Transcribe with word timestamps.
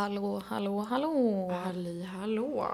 Hallå, 0.00 0.42
hallå, 0.46 0.80
hallå! 0.80 1.48
Halli 1.50 2.02
hallå! 2.02 2.66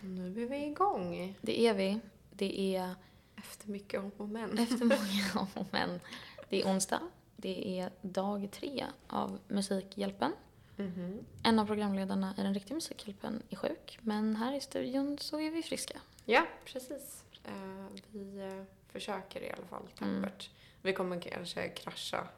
Nu 0.00 0.42
är 0.42 0.46
vi 0.48 0.56
igång. 0.66 1.34
Det 1.40 1.60
är 1.60 1.74
vi. 1.74 2.00
Det 2.30 2.76
är 2.76 2.94
Efter 3.36 3.68
mycket 3.68 4.00
om 4.00 4.10
och 4.16 4.28
men. 4.28 4.58
efter 4.58 4.76
många 4.84 5.24
om 5.34 5.46
och 5.54 5.66
men. 5.70 6.00
Det 6.48 6.60
är 6.62 6.66
onsdag. 6.66 7.00
Det 7.36 7.80
är 7.80 7.90
dag 8.02 8.48
tre 8.52 8.86
av 9.06 9.38
Musikhjälpen. 9.48 10.32
Mhm. 10.76 11.18
En 11.42 11.58
av 11.58 11.66
programledarna 11.66 12.34
i 12.38 12.42
den 12.42 12.54
riktiga 12.54 12.74
Musikhjälpen 12.74 13.42
är 13.50 13.56
sjuk, 13.56 13.98
men 14.02 14.36
här 14.36 14.52
i 14.56 14.60
studion 14.60 15.18
så 15.18 15.40
är 15.40 15.50
vi 15.50 15.62
friska. 15.62 16.00
Ja, 16.24 16.46
precis. 16.64 17.24
Eh, 17.44 17.86
vi 18.12 18.38
eh, 18.40 18.64
försöker 18.92 19.40
i 19.40 19.50
alla 19.52 19.66
fall 19.66 19.82
Mm. 20.00 20.22
tappert. 20.22 20.50
Vi 20.82 20.92
kommer 20.92 21.20
kanske 21.20 21.68
krascha 21.68 22.28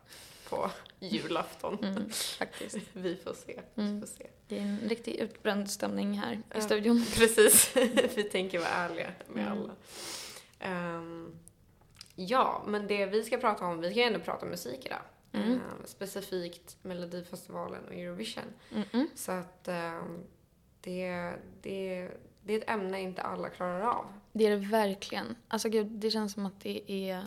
på 0.51 0.71
julafton. 1.01 1.79
Mm, 1.85 2.11
faktiskt. 2.39 2.79
Vi 2.93 3.17
får 3.17 3.35
se. 3.35 3.61
Mm. 3.77 3.95
Vi 3.95 4.01
får 4.01 4.07
se. 4.15 4.27
Det 4.49 4.59
är 4.59 4.63
en 4.63 4.79
riktigt 4.89 5.17
utbränd 5.21 5.71
stämning 5.71 6.13
här 6.19 6.33
i 6.33 6.39
Ja. 6.55 6.61
studion. 6.61 7.05
Precis. 7.17 7.77
vi 8.17 8.23
tänker 8.23 8.59
vara 8.59 8.69
ärliga 8.69 9.11
med 9.29 9.47
Mm. 9.47 9.59
alla. 9.59 9.75
Ehm, 10.59 11.39
ja, 12.17 12.63
men 12.67 12.87
det 12.87 13.07
vi 13.07 13.23
ska 13.23 13.37
prata 13.39 13.65
om, 13.67 13.81
vi 13.81 13.91
ska 13.91 14.01
ju 14.01 14.07
ändå 14.07 14.19
prata 14.21 14.47
musik 14.47 14.87
idag. 14.87 15.03
Mm. 15.33 15.53
Ehm, 15.53 15.61
specifikt 15.85 16.77
Melodifestivalen 16.83 17.85
och 17.89 17.95
Eurovision. 17.95 18.45
Mm-mm. 18.71 19.07
Så 19.15 19.33
att 19.33 19.69
ehm, 19.69 20.19
det, 20.81 21.33
det, 21.63 22.09
det 22.43 22.55
är 22.55 22.59
ett 22.59 22.71
ämne 22.71 23.01
inte 23.01 23.23
alla 23.23 23.49
klarar 23.49 23.81
av. 23.81 24.05
Det 24.33 24.47
är 24.47 24.51
det 24.51 24.57
verkligen. 24.67 25.37
Alltså 25.49 25.69
gud, 25.69 25.87
det 25.87 26.11
känns 26.11 26.33
som 26.33 26.47
att 26.47 26.61
det 26.61 26.93
är, 26.93 27.27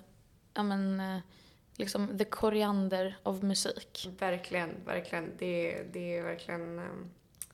ja 0.54 0.64
men, 0.64 1.00
eh, 1.00 1.18
liksom 1.76 2.18
the 2.18 2.26
koriander 2.26 3.18
av 3.24 3.44
musik. 3.44 4.10
Verkligen, 4.20 4.70
verkligen. 4.86 5.32
Det, 5.40 5.84
det 5.94 6.18
är 6.18 6.24
verkligen... 6.24 6.80
ehm, 6.80 7.10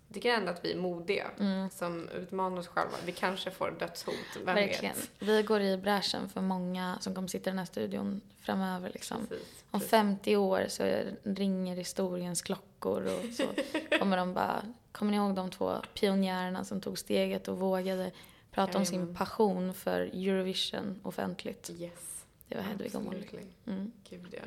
Jag 0.07 0.13
tycker 0.13 0.33
ändå 0.33 0.51
att 0.51 0.65
vi 0.65 0.71
är 0.73 0.77
modiga 0.77 1.31
Mm. 1.39 1.70
som 1.70 2.09
utmanar 2.09 2.57
oss 2.59 2.67
själva. 2.67 2.98
Vi 3.05 3.11
kanske 3.11 3.51
får 3.51 3.71
dödshot, 3.79 4.15
vem 4.45 4.55
Verkligen. 4.55 4.95
vet? 4.95 5.09
Vi 5.20 5.43
går 5.43 5.61
i 5.61 5.77
bräschen 5.77 6.29
för 6.29 6.41
många 6.41 6.98
som 7.01 7.15
kommer 7.15 7.27
sitta 7.27 7.49
i 7.49 7.51
den 7.51 7.57
här 7.59 7.65
studion 7.65 8.21
framöver. 8.41 8.89
Liksom. 8.93 9.27
Precis, 9.29 9.48
Om 9.71 9.79
precis. 9.79 9.89
50 9.91 10.35
år 10.35 10.65
så 10.67 11.01
ringer 11.23 11.76
historiens 11.76 12.41
klockor 12.41 13.04
och 13.04 13.33
så 13.33 13.43
kommer 13.99 14.17
de 14.17 14.33
bara... 14.33 14.61
Kommer 14.91 15.11
ni 15.11 15.17
ihåg 15.17 15.35
de 15.35 15.51
två 15.51 15.73
pionjärerna 15.99 16.63
som 16.65 16.81
tog 16.81 16.99
steget 16.99 17.48
och 17.48 17.57
vågade 17.59 18.11
prata 18.51 18.77
om 18.77 18.85
sin 18.85 19.15
passion 19.15 19.73
för 19.73 19.99
Eurovision 20.01 20.99
offentligt? 21.04 21.70
Yes. 21.79 22.18
Det 22.49 22.55
var 22.55 22.63
Hedvig 22.63 22.95
och 22.95 23.03
Molly. 23.03 23.27
Mm. 23.65 23.91
Gud, 24.09 24.35
ja. 24.37 24.43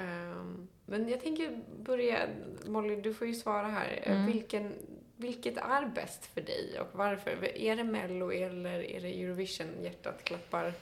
Ehm, 0.00 0.68
men 0.86 1.08
jag 1.08 1.20
tänker 1.20 1.60
börja... 1.82 2.28
Molly, 2.66 2.96
du 2.96 3.14
får 3.14 3.26
ju 3.26 3.34
svara 3.34 3.68
här. 3.68 4.02
Mm. 4.02 4.26
Vilken, 4.26 4.72
vilket 5.16 5.56
är 5.56 5.86
bäst 5.86 6.26
för 6.26 6.40
dig 6.40 6.80
och 6.80 6.88
varför? 6.92 7.58
Är 7.58 7.76
det 7.76 7.84
Mello 7.84 8.32
eller 8.32 8.80
är 8.80 9.00
det 9.00 9.22
Eurovision 9.22 9.82
hjärtat 9.82 10.24
klappar? 10.24 10.74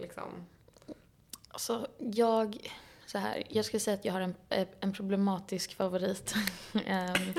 Liksom. 0.00 0.46
Alltså, 1.48 1.86
jag... 1.98 2.70
Så 3.06 3.18
här, 3.18 3.42
jag 3.48 3.64
skulle 3.64 3.80
säga 3.80 3.94
att 3.94 4.04
jag 4.04 4.12
har 4.12 4.20
en, 4.20 4.34
en 4.80 4.92
problematisk 4.92 5.74
favorit. 5.74 6.34
Ehm, 6.86 7.34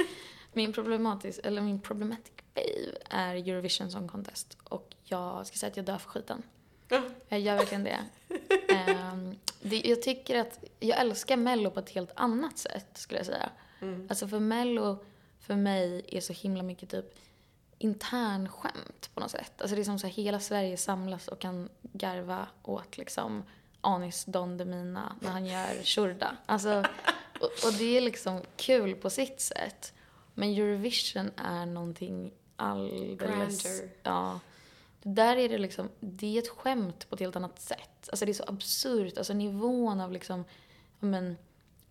min 0.54 0.74
problematisk, 0.74 1.40
eller 1.44 1.62
min 1.62 1.82
problematic 1.82 2.34
babe 2.54 2.98
är 3.10 3.36
Eurovision 3.36 3.92
Song 3.92 4.08
Contest. 4.08 4.58
Och 4.64 4.96
jag 5.04 5.48
ska 5.48 5.58
säga 5.58 5.70
att 5.72 5.78
jag 5.78 5.86
dör 5.86 5.98
för 5.98 6.10
skiten. 6.10 6.44
Ja. 7.34 7.38
Jag 7.38 7.40
gör 7.40 7.56
verkligen 7.56 7.84
det. 7.84 8.00
Ehm, 8.74 9.36
det. 9.62 9.82
Jag 9.86 10.02
tycker 10.02 10.40
att, 10.40 10.64
jag 10.80 11.00
älskar 11.00 11.38
Mello 11.38 11.72
på 11.72 11.80
ett 11.80 11.90
helt 11.90 12.12
annat 12.16 12.58
sätt 12.58 12.88
skulle 12.94 13.20
jag 13.20 13.26
säga. 13.26 13.50
Mm. 13.82 14.08
Alltså 14.10 14.28
för 14.28 14.40
Mello, 14.40 15.06
för 15.40 15.56
mig, 15.56 16.06
är 16.08 16.22
så 16.22 16.34
himla 16.34 16.64
mycket 16.64 16.90
typ 16.90 17.16
internskämt 17.78 19.10
på 19.14 19.20
något 19.20 19.32
sätt. 19.32 19.52
Alltså 19.58 19.76
det 19.76 19.82
är 19.82 19.84
som 19.84 20.00
så 20.00 20.08
här, 20.08 20.14
hela 20.14 20.40
Sverige 20.40 20.78
samlas 20.78 21.28
och 21.28 21.40
kan 21.40 21.70
garva 21.82 22.48
åt 22.64 22.98
liksom 22.98 23.44
Anis 23.82 24.26
Don 24.26 24.58
Demina 24.58 25.16
när 25.20 25.30
han 25.30 25.46
gör 25.46 25.84
Shurda. 25.84 26.38
Alltså, 26.46 26.84
och, 27.40 27.50
och 27.66 27.74
det 27.78 27.98
är 27.98 28.02
liksom 28.02 28.42
kul 28.58 28.96
på 28.96 29.10
sitt 29.10 29.42
sätt. 29.42 29.94
Men 30.34 30.50
Eurovision 30.50 31.32
är 31.38 31.66
någonting 31.66 32.32
alldeles... 32.56 33.64
Grandeur. 33.64 33.90
Ja. 34.04 34.40
Där 35.04 35.38
är 35.38 35.50
det 35.50 35.58
liksom, 35.58 35.90
det 36.00 36.38
är 36.38 36.42
ett 36.42 36.50
skämt 36.50 37.10
på 37.10 37.16
ett 37.16 37.22
helt 37.22 37.36
annat 37.36 37.60
sätt. 37.60 38.10
Alltså 38.10 38.26
det 38.26 38.32
är 38.32 38.34
så 38.34 38.44
absurt, 38.48 39.18
alltså 39.18 39.34
nivån 39.34 40.02
av 40.02 40.12
liksom, 40.12 40.44
men, 41.00 41.38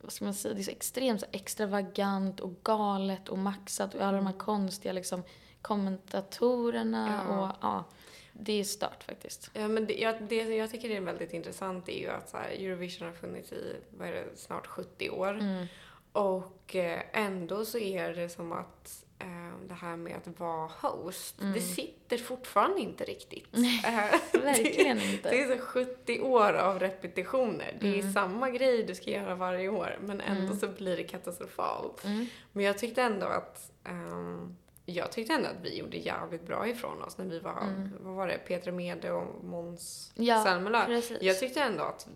vad 0.01 0.13
ska 0.13 0.25
man 0.25 0.35
säga, 0.35 0.55
det 0.55 0.61
är 0.61 0.65
så 0.65 0.71
extremt 0.71 1.21
så 1.21 1.27
extravagant 1.33 2.41
och 2.41 2.53
galet 2.63 3.29
och 3.29 3.39
maxat 3.39 3.95
och 3.95 4.01
alla 4.01 4.17
de 4.17 4.27
här 4.27 4.39
konstiga 4.39 4.93
liksom 4.93 5.23
kommentatorerna 5.63 7.25
Ja. 7.29 7.39
och 7.39 7.57
ja, 7.61 7.85
det 8.33 8.53
är 8.53 8.65
stört 8.65 9.05
faktiskt. 9.05 9.51
Ja, 9.53 9.69
men 9.69 9.87
det, 9.87 9.95
jag, 9.95 10.23
det 10.23 10.37
jag 10.37 10.71
tycker 10.71 10.91
är 10.91 11.01
väldigt 11.01 11.33
intressant 11.33 11.89
är 11.89 11.99
ju 11.99 12.09
att 12.09 12.31
så 12.31 12.37
här, 12.37 12.49
Eurovision 12.51 13.09
har 13.09 13.15
funnits 13.15 13.53
i, 13.53 13.77
vad 13.91 14.09
är 14.09 14.13
det, 14.13 14.25
snart 14.37 14.67
70 14.67 15.11
år. 15.11 15.39
Mm. 15.39 15.67
Och 16.13 16.77
eh, 16.77 17.03
ändå 17.13 17.65
så 17.65 17.79
är 17.79 18.15
det 18.15 18.29
som 18.29 18.53
att 18.53 19.05
det 19.69 19.75
här 19.75 19.97
med 19.97 20.17
att 20.17 20.41
vara 20.41 20.71
host, 20.81 21.41
Mm. 21.41 21.53
det 21.53 21.61
sitter 21.61 22.19
fortfarande 22.19 22.81
inte 22.81 23.05
riktigt. 23.05 23.55
Eh, 23.55 23.61
Verkligen 24.43 24.97
det, 24.99 25.05
inte. 25.13 25.31
Det 25.31 25.43
är 25.43 25.57
så 25.59 25.63
70 25.65 26.21
år 26.21 26.53
av 26.53 26.79
repetitioner. 26.79 27.77
Det 27.81 27.89
är 27.89 28.01
Mm. 28.01 28.13
samma 28.13 28.51
grej 28.51 28.83
du 28.83 28.95
ska 28.95 29.11
göra 29.11 29.35
varje 29.35 29.69
år, 29.69 29.99
men 30.01 30.21
ändå 30.21 30.43
Mm. 30.47 30.57
så 30.59 30.69
blir 30.69 30.97
det 30.97 31.03
katastrofalt. 31.05 32.05
Mm. 32.05 32.27
Men 32.53 32.65
jag 32.65 32.79
tyckte 32.79 33.03
ändå 33.03 33.27
att 33.27 33.71
ehm, 33.85 34.57
jag 34.87 35.13
tyckte 35.13 35.35
ändå 35.35 35.49
att 35.49 35.61
vi 35.63 35.79
gjorde 35.79 35.97
jävligt 35.97 36.47
bra 36.47 36.69
ifrån 36.69 37.03
oss 37.03 37.19
när 37.19 37.25
vi 37.25 37.39
var, 37.39 37.61
Mm. 37.63 37.91
vad 38.01 38.15
var 38.15 38.27
det, 38.29 38.39
Petra 38.39 38.73
Mede 38.73 39.13
och 39.13 39.45
Måns 39.45 40.13
Ja, 40.15 40.45
Zelmerlöw. 40.45 41.03
Jag 41.21 41.39
tyckte 41.41 41.63
ändå 41.63 41.83
att 41.85 42.09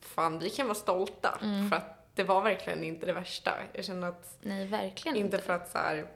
fan, 0.00 0.38
vi 0.38 0.50
kan 0.50 0.66
vara 0.66 0.74
stolta 0.74 1.38
för 1.70 1.76
att 1.76 1.94
det 2.14 2.24
var 2.24 2.42
verkligen 2.42 2.84
inte 2.84 3.06
det 3.06 3.12
värsta. 3.12 3.50
Jag 3.72 3.84
kände 3.84 4.08
att, 4.08 4.38
Nej, 4.42 4.66
verkligen 4.66 5.16
inte 5.16 5.36
inte. 5.36 5.46
för 5.46 5.52
att 5.52 5.70
så 5.70 5.78
här 5.78 6.06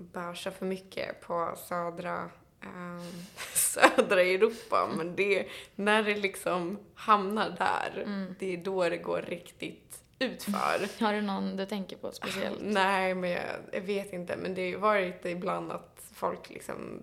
bärsa 0.00 0.50
för 0.50 0.66
mycket 0.66 1.20
på 1.20 1.54
södra 1.68 2.30
ehm, 2.64 3.00
södra 3.54 4.22
Europa, 4.22 4.88
men 4.96 5.16
det, 5.16 5.46
när 5.74 6.02
det 6.02 6.14
liksom 6.16 6.78
hamnar 6.94 7.50
där, 7.50 8.02
Mm. 8.06 8.34
det 8.38 8.52
är 8.52 8.56
då 8.56 8.88
det 8.88 8.96
går 8.96 9.22
riktigt 9.22 10.02
utför. 10.18 11.00
Har 11.04 11.12
du 11.12 11.20
någon 11.20 11.56
du 11.56 11.66
tänker 11.66 11.96
på 11.96 12.12
speciellt? 12.12 12.58
Nej, 12.62 13.14
men 13.14 13.30
jag, 13.30 13.44
jag 13.72 13.80
vet 13.80 14.12
inte. 14.12 14.36
Men 14.36 14.54
det 14.54 14.62
har 14.62 14.68
ju 14.68 14.76
varit 14.76 15.24
ibland 15.24 15.72
att 15.72 16.10
folk 16.14 16.50
liksom... 16.50 17.02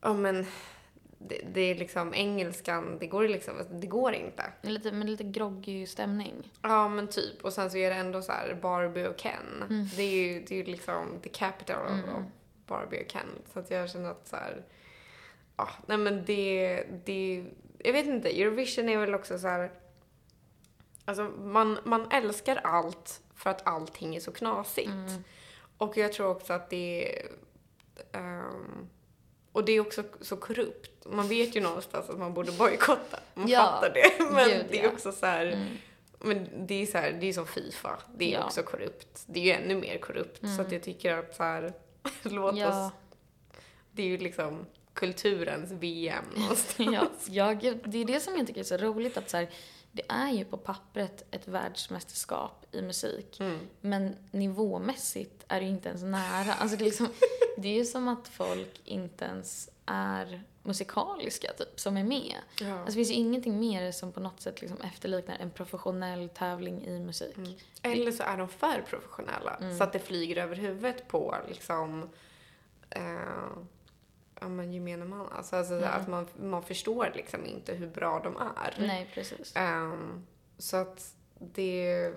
Ja, 0.00 0.12
men... 0.14 0.46
Det, 1.28 1.40
det 1.54 1.60
är 1.60 1.74
liksom 1.74 2.14
engelskan, 2.14 2.98
det 3.00 3.06
går 3.06 3.28
liksom, 3.28 3.54
det 3.70 3.86
går 3.86 4.12
inte. 4.12 4.42
Lite, 4.62 4.92
med 4.92 5.10
lite 5.10 5.24
groggy 5.24 5.86
stämning. 5.86 6.50
Ja, 6.62 6.88
men 6.88 7.08
typ. 7.08 7.44
Och 7.44 7.52
sen 7.52 7.70
så 7.70 7.76
är 7.76 7.90
det 7.90 7.96
ändå 7.96 8.22
så 8.22 8.32
här 8.32 8.58
Barbie 8.62 9.06
och 9.06 9.16
Ken. 9.16 9.64
Mm. 9.70 9.86
Det 9.96 10.02
är 10.02 10.10
ju 10.10 10.44
det 10.48 10.60
är 10.60 10.64
liksom 10.64 11.20
the 11.22 11.28
capital 11.28 11.86
Mm. 11.88 12.14
of 12.14 12.22
Barbie 12.66 13.04
och 13.04 13.10
Ken. 13.10 13.28
Så 13.52 13.58
att 13.58 13.70
jag 13.70 13.90
känner 13.90 14.10
att 14.10 14.28
så 14.28 14.36
här... 14.36 14.64
Ja, 15.56 15.68
nej 15.86 15.98
men 15.98 16.24
det, 16.24 16.84
det... 17.04 17.44
Jag 17.78 17.92
vet 17.92 18.06
inte, 18.06 18.40
Eurovision 18.42 18.88
är 18.88 18.98
väl 18.98 19.14
också 19.14 19.38
så 19.38 19.48
här... 19.48 19.70
Alltså, 21.04 21.22
man, 21.24 21.78
man 21.84 22.10
älskar 22.10 22.56
allt 22.56 23.20
för 23.34 23.50
att 23.50 23.66
allting 23.66 24.16
är 24.16 24.20
så 24.20 24.32
knasigt. 24.32 24.88
Mm. 24.88 25.24
Och 25.78 25.96
jag 25.96 26.12
tror 26.12 26.26
också 26.26 26.52
att 26.52 26.70
det 26.70 27.18
är... 28.12 28.52
och 29.52 29.64
det 29.64 29.72
är 29.72 29.80
också 29.80 30.02
så 30.20 30.36
korrupt. 30.36 30.90
Man 31.06 31.28
vet 31.28 31.56
ju 31.56 31.60
någonstans 31.60 32.10
att 32.10 32.18
man 32.18 32.34
borde 32.34 32.52
bojkotta. 32.52 33.20
Man 33.34 33.48
Ja, 33.48 33.58
fattar 33.60 33.90
det. 33.94 34.24
Men 34.32 34.48
gud, 34.48 34.66
det 34.70 34.78
är 34.80 34.84
ja. 34.84 34.90
också 34.90 35.12
så 35.12 35.26
här... 35.26 35.46
Mm. 35.46 35.66
Men 36.24 36.66
det 36.66 36.82
är 36.82 36.86
så 36.86 36.98
här, 36.98 37.12
det 37.20 37.26
är 37.28 37.32
som 37.32 37.46
Fifa. 37.46 37.98
Det 38.16 38.34
är 38.34 38.38
Ja. 38.38 38.44
också 38.44 38.62
korrupt. 38.62 39.22
Det 39.26 39.40
är 39.40 39.44
ju 39.44 39.50
ännu 39.64 39.74
mer 39.74 39.98
korrupt. 39.98 40.40
Så 40.40 40.46
Mm. 40.46 40.60
att 40.66 40.72
jag 40.72 40.82
tycker 40.82 41.16
att 41.18 41.36
så 41.36 41.42
här, 41.42 41.72
låt 42.22 42.56
Ja. 42.56 42.86
oss... 42.86 42.92
Det 43.92 44.02
är 44.02 44.06
ju 44.06 44.18
liksom 44.18 44.66
kulturens 44.94 45.70
VM 45.72 46.24
ja, 46.36 46.40
någonstans. 46.42 47.26
ja, 47.28 47.52
gud, 47.52 47.78
det 47.84 47.98
är 47.98 48.04
det 48.04 48.20
som 48.20 48.36
jag 48.36 48.46
tycker 48.46 48.60
är 48.60 48.64
så 48.64 48.76
roligt 48.76 49.16
att 49.16 49.30
så 49.30 49.36
här, 49.36 49.48
det 49.92 50.02
är 50.08 50.30
ju 50.30 50.44
på 50.44 50.56
pappret 50.56 51.24
ett 51.30 51.48
världsmästerskap 51.48 52.66
i 52.72 52.82
musik. 52.82 53.40
Mm. 53.40 53.58
Men 53.80 54.16
nivåmässigt 54.30 55.44
är 55.48 55.60
det 55.60 55.66
ju 55.66 55.72
inte 55.72 55.88
ens 55.88 56.02
nära. 56.02 56.54
Alltså 56.54 56.76
det, 56.76 56.82
är 56.82 56.86
liksom, 56.86 57.08
det 57.56 57.68
är 57.68 57.74
ju 57.74 57.84
som 57.84 58.08
att 58.08 58.28
folk 58.28 58.80
inte 58.84 59.24
ens 59.24 59.70
är 59.86 60.42
musikaliska 60.62 61.52
typ, 61.52 61.80
som 61.80 61.96
är 61.96 62.04
med. 62.04 62.36
Ja. 62.60 62.72
Alltså 62.72 62.86
det 62.86 62.92
finns 62.92 63.10
ju 63.10 63.14
ingenting 63.14 63.60
mer 63.60 63.92
som 63.92 64.12
på 64.12 64.20
något 64.20 64.40
sätt 64.40 64.60
liksom 64.60 64.80
efterliknar 64.80 65.36
en 65.36 65.50
professionell 65.50 66.28
tävling 66.28 66.84
i 66.84 67.00
musik. 67.00 67.36
Mm. 67.36 67.54
Eller 67.82 68.12
så 68.12 68.22
är 68.22 68.36
de 68.36 68.48
för 68.48 68.84
professionella. 68.88 69.54
Mm. 69.54 69.78
Så 69.78 69.84
att 69.84 69.92
det 69.92 69.98
flyger 69.98 70.36
över 70.36 70.56
huvudet 70.56 71.08
på 71.08 71.36
liksom... 71.48 72.08
Eh, 72.90 73.02
ja 74.42 74.48
men 74.48 74.72
gemene 74.72 75.04
man. 75.04 75.28
Alltså, 75.32 75.56
alltså 75.56 75.74
Mm. 75.74 75.88
att 75.88 76.08
man, 76.08 76.26
man 76.40 76.62
förstår 76.62 77.12
liksom 77.14 77.46
inte 77.46 77.74
hur 77.74 77.86
bra 77.86 78.20
de 78.24 78.36
är. 78.36 78.74
Nej, 78.86 79.10
precis. 79.14 79.52
Ehm, 79.56 80.26
så 80.58 80.76
att 80.76 81.14
det... 81.38 82.12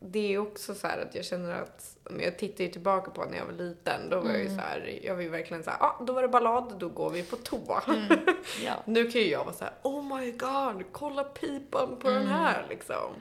det 0.00 0.34
är 0.34 0.38
också 0.38 0.74
så 0.74 0.86
här 0.86 0.98
att 1.08 1.14
jag 1.14 1.24
känner 1.24 1.50
att, 1.62 1.96
men 2.10 2.20
jag 2.20 2.38
tittar 2.38 2.64
ju 2.64 2.70
tillbaka 2.70 3.10
på 3.10 3.24
när 3.24 3.38
jag 3.38 3.44
var 3.46 3.52
liten, 3.52 4.10
då 4.10 4.20
var 4.20 4.30
jag 4.30 4.38
ju 4.38 4.44
Mm. 4.46 4.56
så 4.58 4.60
här, 4.62 5.00
jag 5.02 5.14
var 5.14 5.22
ju 5.22 5.28
verkligen 5.28 5.62
så 5.64 5.70
här, 5.70 5.82
ah, 5.82 6.04
då 6.06 6.12
var 6.12 6.22
det 6.22 6.28
ballad, 6.28 6.74
då 6.78 6.88
går 6.88 7.10
vi 7.10 7.22
på 7.22 7.36
toa. 7.36 7.82
Mm. 7.88 8.18
Ja. 8.64 8.74
Nu 8.84 9.10
kan 9.10 9.20
ju 9.20 9.28
jag 9.30 9.44
vara 9.44 9.54
så 9.54 9.64
här, 9.64 9.74
oh 9.82 10.18
my 10.18 10.30
god, 10.32 10.84
kolla 10.92 11.24
pipan 11.24 11.96
på 11.96 12.08
den 12.08 12.16
Mm. 12.22 12.28
här 12.32 12.66
liksom. 12.68 13.12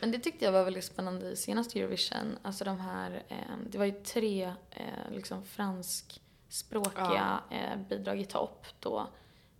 Men 0.00 0.10
det 0.12 0.18
tyckte 0.18 0.44
jag 0.44 0.52
var 0.52 0.64
väldigt 0.64 0.84
spännande 0.84 1.26
i 1.30 1.36
senaste 1.36 1.80
Eurovision. 1.80 2.38
Alltså 2.42 2.64
de 2.64 2.80
här, 2.80 3.22
eh, 3.28 3.36
det 3.70 3.78
var 3.78 3.84
ju 3.84 3.92
tre 3.92 4.52
eh, 4.70 5.10
liksom 5.12 5.44
franskspråkiga 6.48 7.40
eh, 7.50 7.76
bidrag 7.88 8.20
i 8.20 8.24
topp 8.24 8.66
då. 8.80 9.06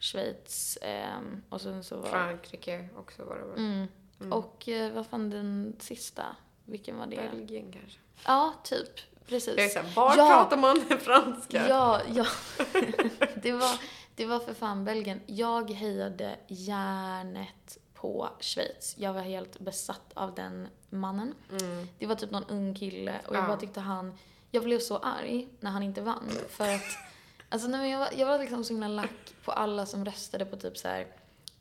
Schweiz 0.00 0.76
eh, 0.76 1.18
och 1.48 1.60
sen 1.60 1.84
så 1.84 1.96
var 1.96 2.08
Frankrike 2.08 2.88
också 2.96 3.24
var 3.24 3.36
det 3.38 3.44
väl. 3.44 3.58
mm. 3.58 3.88
Mm. 4.20 4.32
Och 4.32 4.68
eh, 4.68 4.92
vad 4.92 5.06
fan 5.06 5.30
den 5.30 5.76
sista? 5.78 6.24
Vilken 6.64 6.96
var 6.98 7.06
det? 7.06 7.16
Belgien 7.16 7.72
kanske. 7.72 7.98
Ja, 8.26 8.54
typ. 8.64 8.88
Precis. 9.26 9.54
Jag 9.56 9.64
är 9.66 9.68
såhär, 9.68 9.94
var 9.94 10.16
Ja. 10.16 10.26
pratar 10.28 10.56
man 10.56 10.80
franska? 11.00 11.68
Ja, 11.68 12.00
ja. 12.14 12.26
det, 13.42 13.52
var, 13.52 13.80
det 14.14 14.26
var 14.26 14.38
för 14.40 14.54
fan 14.54 14.84
Belgien. 14.84 15.20
Jag 15.26 15.70
hejade 15.70 16.36
järnet 16.48 17.78
på 17.94 18.28
Schweiz. 18.40 18.94
Jag 18.98 19.12
var 19.12 19.20
helt 19.22 19.58
besatt 19.60 20.12
av 20.14 20.34
den 20.34 20.68
mannen. 20.90 21.34
Mm. 21.60 21.88
Det 21.98 22.06
var 22.06 22.14
typ 22.14 22.30
någon 22.30 22.44
ung 22.44 22.74
kille 22.74 23.14
och 23.26 23.34
jag 23.36 23.42
Ja. 23.42 23.48
bara 23.48 23.56
tyckte 23.56 23.80
han... 23.80 24.18
Jag 24.50 24.64
blev 24.64 24.78
så 24.78 24.96
arg 24.98 25.48
när 25.60 25.70
han 25.70 25.82
inte 25.82 26.00
vann. 26.00 26.30
För 26.48 26.74
att... 26.74 26.82
Alltså 27.48 27.68
nej, 27.68 27.90
jag, 27.90 27.98
var, 27.98 28.08
jag 28.16 28.26
var 28.26 28.38
liksom 28.38 28.64
så 28.64 28.72
himla 28.72 28.88
lack 28.88 29.34
på 29.44 29.52
alla 29.52 29.86
som 29.86 30.04
röstade 30.04 30.44
på 30.44 30.56
typ 30.56 30.78
så 30.78 30.88
här... 30.88 31.06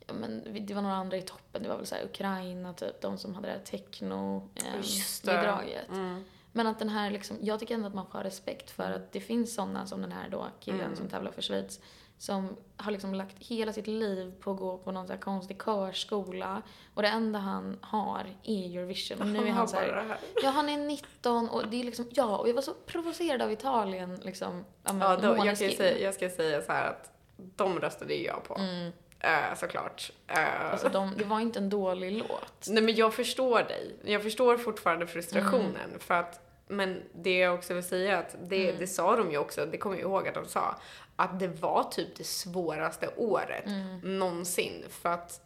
ja, 0.06 0.14
Men 0.14 0.66
det 0.66 0.74
var 0.74 0.82
några 0.82 0.96
andra 0.96 1.16
i 1.16 1.22
toppen. 1.22 1.62
Det 1.62 1.68
var 1.68 1.76
väl 1.76 1.86
så 1.86 1.94
här 1.94 2.04
Ukraina, 2.04 2.72
typ. 2.74 3.00
De 3.00 3.18
som 3.18 3.34
hade 3.34 3.46
det 3.46 3.52
här 3.52 3.58
Just 3.58 5.24
det. 5.24 5.32
techno-bidraget. 5.32 5.88
Mm. 5.88 6.24
Men 6.52 6.66
att 6.66 6.78
den 6.78 6.88
här 6.88 7.10
liksom, 7.10 7.36
jag 7.42 7.60
tycker 7.60 7.74
ändå 7.74 7.86
att 7.86 7.94
man 7.94 8.06
får 8.06 8.12
ha 8.12 8.24
respekt 8.24 8.70
för 8.70 8.90
att 8.92 9.12
det 9.12 9.20
finns 9.20 9.54
sådana 9.54 9.86
som 9.86 10.02
den 10.02 10.12
här 10.12 10.28
då 10.28 10.46
killen 10.60 10.80
Mm. 10.80 10.96
som 10.96 11.08
tävlar 11.08 11.30
för 11.32 11.42
Schweiz 11.42 11.80
som 12.18 12.56
har 12.76 12.92
liksom 12.92 13.14
lagt 13.14 13.36
hela 13.38 13.72
sitt 13.72 13.86
liv 13.86 14.32
på 14.40 14.50
att 14.50 14.56
gå 14.56 14.78
på 14.78 14.92
någon 14.92 15.06
sån 15.06 15.14
här 15.16 15.22
konstig 15.22 15.62
körskola 15.64 16.62
och 16.94 17.02
det 17.02 17.08
enda 17.08 17.38
han 17.38 17.78
har 17.80 18.26
är 18.44 18.76
Eurovision 18.78 19.20
och 19.20 19.26
nu 19.26 19.46
är 19.48 19.52
han 19.52 19.68
så 19.68 19.76
här, 19.76 20.16
ja 20.42 20.50
han 20.50 20.68
är 20.68 20.78
19 20.78 21.48
och 21.48 21.68
det 21.68 21.80
är 21.80 21.84
liksom, 21.84 22.08
ja 22.10 22.36
och 22.36 22.48
jag 22.48 22.54
var 22.54 22.62
så 22.62 22.74
provocerad 22.86 23.42
av 23.42 23.52
Italien 23.52 24.20
liksom, 24.22 24.64
ja, 24.84 24.92
men 24.92 25.10
Ja, 25.10 25.16
då, 25.16 25.28
jag, 25.28 25.44
kan 25.46 25.56
säga, 25.56 25.98
jag 25.98 26.14
ska 26.14 26.30
säga 26.30 26.62
så 26.62 26.72
här 26.72 26.88
att 26.90 27.10
de 27.36 27.80
röstade 27.80 28.14
ju 28.14 28.24
jag 28.24 28.44
på. 28.44 28.54
Mm. 28.54 28.92
Eh, 29.20 29.54
såklart. 29.56 30.10
Eh, 30.28 30.70
Alltså 30.72 30.88
de, 30.88 31.14
det 31.16 31.24
var 31.24 31.40
inte 31.40 31.58
en 31.58 31.70
dålig 31.70 32.12
låt. 32.12 32.66
Nej 32.68 32.82
men 32.82 32.94
jag 32.94 33.14
förstår 33.14 33.62
dig. 33.62 33.96
Jag 34.04 34.22
förstår 34.22 34.56
fortfarande 34.56 35.06
frustrationen 35.06 35.76
Mm. 35.84 35.98
för 35.98 36.14
att 36.14 36.47
men 36.68 37.02
det 37.12 37.38
jag 37.38 37.54
också 37.54 37.74
vill 37.74 37.82
säga 37.88 38.18
att 38.18 38.36
det, 38.48 38.64
Mm. 38.68 38.78
det 38.80 38.86
sa 38.86 39.16
de 39.16 39.30
ju 39.30 39.38
också, 39.38 39.66
det 39.66 39.78
kommer 39.78 39.96
jag 39.96 40.02
ihåg 40.02 40.28
att 40.28 40.34
de 40.34 40.46
sa, 40.46 40.74
att 41.16 41.40
det 41.40 41.48
var 41.48 41.82
typ 41.84 42.16
det 42.16 42.24
svåraste 42.26 43.08
året 43.16 43.66
Mm. 43.66 44.18
någonsin 44.18 44.84
för 44.90 45.08
att 45.08 45.40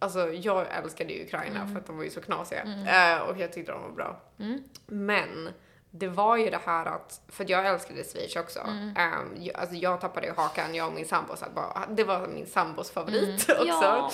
Alltså 0.00 0.28
jag 0.32 0.66
älskade 0.76 1.12
ju 1.12 1.24
Ukraina 1.24 1.60
Mm. 1.60 1.72
för 1.72 1.80
att 1.80 1.86
de 1.86 1.96
var 1.96 2.04
ju 2.04 2.10
så 2.10 2.20
knasiga 2.20 2.62
eh, 2.62 3.20
och 3.22 3.38
jag 3.38 3.52
tyckte 3.52 3.72
de 3.72 3.82
var 3.82 3.90
bra. 3.90 4.20
Mm. 4.38 4.62
Men 4.86 5.48
det 5.90 6.08
var 6.08 6.36
ju 6.36 6.50
det 6.50 6.60
här 6.64 6.86
att, 6.86 7.20
för 7.28 7.44
att 7.44 7.50
jag 7.50 7.66
älskade 7.66 8.04
Schweiz 8.04 8.36
också. 8.36 8.60
Mm. 8.60 8.94
Ehm, 8.96 9.34
jag, 9.38 9.56
alltså 9.56 9.76
jag 9.76 10.00
tappade 10.00 10.26
ju 10.26 10.32
hakan, 10.32 10.74
jag 10.74 10.86
och 10.88 10.94
min 10.94 11.06
sambo, 11.06 11.36
så 11.36 11.44
att 11.44 11.54
bara, 11.54 11.86
det 11.90 12.04
var 12.04 12.26
min 12.26 12.46
sambos 12.46 12.90
favorit 12.90 13.48
Mm. 13.48 13.60
också. 13.60 13.66
Ja. 13.66 14.10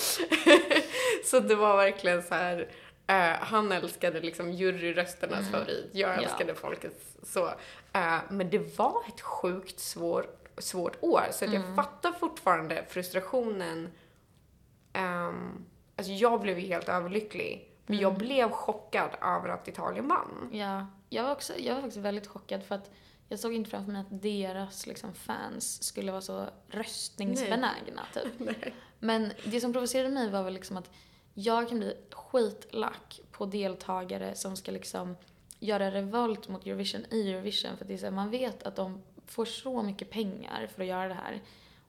så 1.25 1.39
det 1.39 1.55
var 1.55 1.77
verkligen 1.77 2.23
så 2.23 2.33
här. 2.35 2.67
Eh, 3.07 3.15
han 3.39 3.71
älskade 3.71 4.21
liksom 4.21 4.51
juryrösternas 4.51 5.51
favorit, 5.51 5.89
jag 5.93 6.09
Mm. 6.09 6.23
Ja. 6.23 6.29
älskade 6.29 6.55
folkets 6.55 7.17
så. 7.23 7.47
Eh, 7.93 8.17
men 8.29 8.49
det 8.49 8.77
var 8.77 9.03
ett 9.07 9.21
sjukt 9.21 9.79
svår, 9.79 10.25
svårt 10.57 10.97
år, 11.03 11.23
så 11.31 11.45
att 11.45 11.51
Mm. 11.53 11.61
jag 11.67 11.75
fattar 11.75 12.11
fortfarande 12.11 12.85
frustrationen. 12.89 13.89
Um, 14.93 15.65
alltså 15.95 16.11
jag 16.13 16.41
blev 16.41 16.59
ju 16.59 16.67
helt 16.67 16.89
överlycklig. 16.89 17.71
Men 17.85 17.97
jag 17.99 18.09
Mm. 18.11 18.19
blev 18.27 18.49
chockad 18.51 19.09
över 19.21 19.49
att 19.49 19.67
Italien 19.67 20.07
vann. 20.07 20.49
Ja, 20.51 20.87
jag 21.09 21.23
var, 21.23 21.31
också, 21.31 21.53
jag 21.57 21.75
var 21.75 21.81
faktiskt 21.81 22.01
väldigt 22.05 22.27
chockad 22.27 22.63
för 22.63 22.75
att 22.75 22.91
jag 23.29 23.39
såg 23.39 23.53
inte 23.53 23.69
framför 23.69 23.91
mig 23.91 24.01
att 24.01 24.21
deras 24.21 24.87
liksom, 24.87 25.13
fans 25.13 25.83
skulle 25.83 26.11
vara 26.11 26.21
så 26.21 26.45
röstningsbenägna. 26.69 28.01
Typ. 28.13 28.33
Nej. 28.37 28.73
Men 28.99 29.31
det 29.45 29.61
som 29.61 29.73
provocerade 29.73 30.09
mig 30.13 30.29
var 30.29 30.43
väl 30.43 30.53
liksom 30.53 30.77
att 30.77 30.89
jag 31.37 31.69
kan 31.69 31.79
bli 31.79 31.97
skitlack 32.11 33.21
på 33.31 33.45
deltagare 33.45 34.35
som 34.35 34.55
ska 34.55 34.71
liksom 34.71 35.17
göra 35.59 35.91
revolt 35.91 36.47
mot 36.47 36.65
Eurovision 36.65 37.05
i 37.11 37.29
Eurovision. 37.31 37.77
För 37.77 37.85
det 37.85 37.93
är 37.93 37.97
så 37.97 38.05
här, 38.05 38.11
man 38.11 38.29
vet 38.29 38.63
att 38.63 38.75
de 38.75 39.01
får 39.25 39.45
så 39.45 39.81
mycket 39.83 40.09
pengar 40.09 40.67
för 40.75 40.81
att 40.81 40.87
göra 40.87 41.07
det 41.07 41.13
här. 41.13 41.41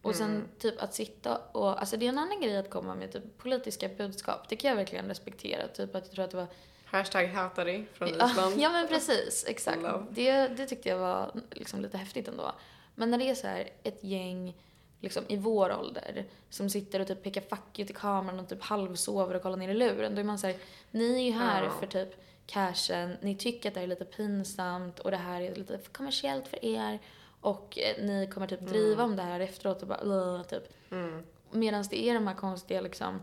Och 0.02 0.14
sen 0.14 0.31
Mm. 0.31 0.48
typ 0.58 0.82
att 0.82 0.94
sitta 0.94 1.37
och, 1.52 1.81
alltså 1.81 1.96
det 1.96 2.06
är 2.06 2.08
en 2.08 2.19
annan 2.19 2.40
grej 2.40 2.56
att 2.56 2.70
komma 2.70 2.94
med 2.94 3.12
typ 3.12 3.38
politiska 3.38 3.88
budskap. 3.88 4.48
Det 4.48 4.56
kan 4.56 4.69
jag 4.70 4.76
verkligen 4.76 5.08
respektera. 5.08 5.69
Typ 5.69 5.94
att 5.94 6.04
jag 6.04 6.12
tror 6.12 6.25
att 6.25 6.31
det 6.31 6.37
var 6.37 6.46
Hashtag 6.84 7.26
hatari 7.26 7.84
från 7.93 8.08
Ja, 8.19 8.31
Island. 8.31 8.54
ja 8.60 8.70
men 8.72 8.88
precis, 8.88 9.44
exakt. 9.48 9.81
Det, 10.10 10.48
det 10.48 10.66
tyckte 10.66 10.88
jag 10.88 10.98
var 10.98 11.31
liksom 11.50 11.81
lite 11.81 11.98
häftigt 11.98 12.28
ändå. 12.28 12.52
Men 12.94 13.10
när 13.10 13.19
det 13.19 13.31
är 13.31 13.34
så 13.34 13.46
här 13.46 13.69
ett 13.82 14.04
gäng 14.04 14.54
liksom, 15.00 15.25
i 15.28 15.37
vår 15.37 15.78
ålder 15.78 16.25
som 16.50 16.70
sitter 16.70 17.00
och 17.00 17.06
typ 17.06 17.22
pekar 17.22 17.40
fuck 17.40 17.78
you 17.78 17.87
till 17.87 17.96
kameran 17.96 18.40
och 18.40 18.48
typ 18.48 18.62
halvsover 18.62 19.34
och 19.34 19.43
kollar 19.43 19.56
ner 19.56 19.69
i 19.69 19.75
luren. 19.75 20.14
Då 20.14 20.20
är 20.20 20.25
man 20.25 20.38
så 20.38 20.46
här, 20.46 20.56
ni 20.90 21.16
är 21.16 21.20
ju 21.25 21.32
här 21.32 21.64
Ja. 21.64 21.70
för 21.81 21.87
typ 21.87 22.22
cashen, 22.46 23.16
ni 23.20 23.37
tycker 23.37 23.69
att 23.70 23.75
det 23.75 23.81
här 23.81 23.87
är 23.87 23.90
lite 23.90 24.04
pinsamt 24.04 24.98
och 24.98 25.10
det 25.10 25.16
här 25.16 25.40
är 25.40 25.54
lite 25.54 25.78
för 25.78 25.93
kommersiellt 25.93 26.48
för 26.48 26.64
er. 26.64 26.98
Och 27.40 27.78
eh, 27.78 28.04
ni 28.04 28.31
kommer 28.34 28.46
typ 28.46 28.60
driva 28.60 29.04
om 29.04 29.16
det 29.16 29.22
här 29.22 29.40
efteråt 29.40 29.82
och 29.82 29.88
bara 29.88 30.44
typ. 30.44 30.62
Mm. 30.90 31.22
Medan 31.50 31.84
det 31.90 32.08
är 32.08 32.14
de 32.14 32.26
här 32.26 32.34
konstiga 32.34 32.81
liksom 32.81 33.20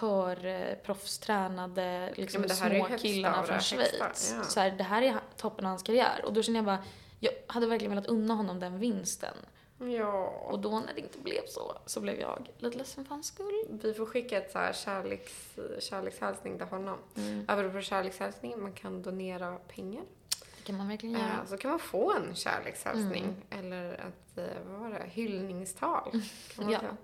körproffstränade 0.00 2.12
liksom, 2.16 2.42
Ja, 2.48 2.54
små 2.54 2.68
högsta 2.68 2.98
killarna 2.98 3.42
från 3.42 3.54
högsta, 3.54 3.76
Schweiz. 3.76 4.34
ja. 4.36 4.42
Så 4.44 4.60
här, 4.60 4.70
det 4.70 4.84
här 4.84 5.02
är 5.02 5.20
toppen 5.36 5.64
av 5.64 5.68
hans 5.70 5.82
karriär. 5.82 6.20
Och 6.24 6.32
då 6.32 6.42
känner 6.42 6.58
jag 6.58 6.64
bara, 6.64 6.84
jag 7.20 7.32
hade 7.46 7.66
verkligen 7.66 7.90
velat 7.90 8.06
unna 8.06 8.34
honom 8.34 8.60
den 8.60 8.78
vinsten. 8.78 9.34
Ja. 9.78 10.26
Och 10.28 10.58
då 10.58 10.80
när 10.80 10.94
det 10.94 11.00
inte 11.00 11.18
blev 11.18 11.46
så, 11.46 11.76
så 11.86 12.00
blev 12.00 12.20
jag 12.20 12.48
lite 12.58 12.78
ledsen 12.78 13.04
för 13.04 13.10
hans 13.14 13.26
skull. 13.26 13.64
Vi 13.82 13.94
får 13.94 14.06
skicka 14.06 14.38
ett 14.38 14.52
så 14.52 14.58
här 14.58 14.72
kärleks, 14.72 15.56
kärlekshälsning 15.78 16.58
till 16.58 16.66
honom. 16.66 16.98
Mm. 17.16 17.44
Apropå 17.48 17.80
kärlekshälsning, 17.80 18.62
man 18.62 18.72
kan 18.72 19.02
donera 19.02 19.56
pengar. 19.56 20.02
Det 20.58 20.62
kan 20.64 20.76
man 20.76 20.88
verkligen 20.88 21.14
göra. 21.14 21.24
Eh, 21.42 21.46
så 21.46 21.56
kan 21.56 21.70
man 21.70 21.80
få 21.80 22.12
en 22.12 22.34
kärlekshälsning. 22.34 23.24
Mm. 23.24 23.64
Eller 23.66 23.92
ett, 23.94 24.38
eh, 24.38 24.62
vad 24.66 24.80
var 24.80 24.90
det, 24.90 25.04
hyllningstal. 25.08 26.10
Kan 26.54 26.64
man 26.64 26.72
Ja. 26.72 26.78
säga. 26.80 26.96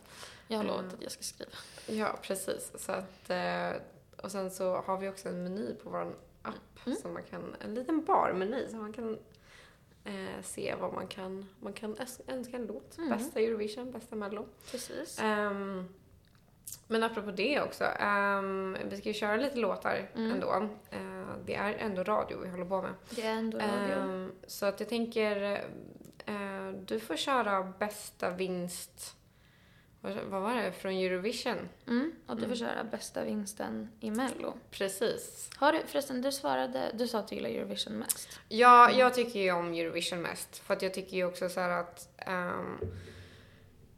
Jag 0.48 0.56
har 0.58 0.64
lovat 0.64 0.80
Mm. 0.80 0.94
att 0.94 1.02
jag 1.02 1.12
ska 1.12 1.22
skriva. 1.22 1.50
Ja, 1.86 2.18
precis. 2.22 2.72
Så 2.78 2.92
att, 2.92 3.30
eh, 3.30 3.70
och 4.22 4.30
sen 4.32 4.50
så 4.50 4.76
har 4.76 4.96
vi 4.98 5.08
också 5.08 5.28
en 5.28 5.42
meny 5.44 5.74
på 5.74 5.90
vår 5.90 6.14
app. 6.42 6.86
Mm. 6.86 6.98
Som 6.98 7.12
man 7.12 7.22
kan, 7.22 7.56
en 7.60 7.74
liten 7.74 8.04
barmeny 8.04 8.68
så 8.70 8.76
man 8.76 8.92
kan 8.92 9.18
eh, 10.04 10.42
se 10.42 10.74
vad 10.80 10.92
man 10.92 11.06
kan, 11.06 11.46
man 11.60 11.72
kan 11.72 11.96
önska 12.26 12.56
en 12.56 12.66
låt. 12.66 12.98
Mm. 12.98 13.10
Bästa 13.10 13.40
Eurovision, 13.40 13.90
bästa 13.92 14.16
Mello. 14.16 14.46
Precis. 14.70 15.18
Ehm, 15.22 15.88
men 16.88 17.02
apropå 17.02 17.30
det 17.30 17.60
också, 17.60 17.84
ehm, 17.84 18.76
vi 18.90 18.96
ska 18.96 19.08
ju 19.08 19.14
köra 19.14 19.36
lite 19.36 19.56
låtar 19.58 20.10
Mm. 20.14 20.32
ändå. 20.32 20.68
Eh, 20.90 21.34
det 21.46 21.54
är 21.54 21.72
ändå 21.74 22.02
radio 22.02 22.38
vi 22.42 22.48
håller 22.48 22.64
på 22.64 22.82
med. 22.82 22.94
Det 23.10 23.22
är 23.22 23.34
ändå 23.36 23.58
radio. 23.58 23.94
Ehm, 23.98 24.32
så 24.46 24.66
att 24.66 24.80
jag 24.80 24.88
tänker, 24.88 25.42
eh, 26.26 26.68
du 26.84 27.00
får 27.00 27.16
köra 27.16 27.62
bästa 27.78 28.30
vinst, 28.30 29.16
vad 30.02 30.42
var 30.42 30.54
det, 30.56 30.72
från 30.72 30.92
Eurovision? 30.92 31.68
Mm. 31.88 32.12
Och 32.26 32.36
du 32.36 32.44
Mm. 32.44 32.56
får 32.56 32.66
köra 32.66 32.84
bästa 32.84 33.24
vinsten 33.24 33.88
i 34.00 34.10
Mello. 34.10 34.54
Precis. 34.70 35.50
Har 35.56 35.72
du, 35.72 35.78
förresten, 35.86 36.22
du 36.22 36.32
svarade, 36.32 36.90
du 36.94 37.08
sa 37.08 37.18
att 37.18 37.28
du 37.28 37.34
gillar 37.34 37.50
Eurovision 37.50 37.92
mest. 37.92 38.28
Ja, 38.48 38.86
Mm. 38.88 38.98
jag 39.00 39.14
tycker 39.14 39.40
ju 39.40 39.52
om 39.52 39.72
Eurovision 39.74 40.22
mest. 40.22 40.58
För 40.58 40.74
att 40.74 40.82
jag 40.82 40.94
tycker 40.94 41.16
ju 41.16 41.24
också 41.24 41.48
så 41.48 41.60
här 41.60 41.70
att 41.70 42.08
ehm, 42.18 42.78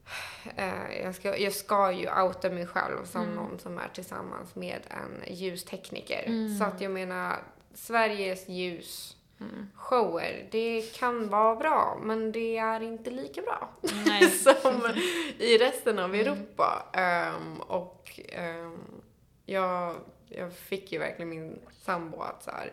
eh, 0.56 1.02
jag, 1.02 1.14
ska, 1.14 1.38
jag 1.38 1.52
ska 1.52 1.92
ju 1.92 2.22
outa 2.22 2.50
mig 2.50 2.66
själv 2.66 3.04
som 3.04 3.22
Mm. 3.22 3.34
någon 3.34 3.58
som 3.58 3.78
är 3.78 3.88
tillsammans 3.94 4.54
med 4.54 4.80
en 4.90 5.34
ljustekniker. 5.36 6.22
Mm. 6.26 6.58
Så 6.58 6.64
att 6.64 6.80
jag 6.80 6.90
menar, 6.92 7.36
Sveriges 7.74 8.48
Mm. 9.52 9.66
ljusshower, 9.74 10.48
det 10.50 10.94
kan 10.94 11.28
vara 11.28 11.56
bra, 11.56 11.98
men 12.02 12.32
det 12.32 12.56
är 12.56 12.80
inte 12.80 13.10
lika 13.10 13.42
bra 13.42 13.68
som 14.62 14.82
i 15.38 15.58
resten 15.58 15.98
av 15.98 16.14
Mm. 16.14 16.20
Europa. 16.26 16.86
Ehm, 16.92 17.60
och 17.60 18.20
ehm, 18.28 18.78
jag, 19.46 19.94
jag 20.28 20.52
fick 20.52 20.92
ju 20.92 20.98
verkligen 20.98 21.28
min 21.28 21.58
sambo 21.84 22.20
att 22.20 22.42
så 22.42 22.50
här. 22.50 22.72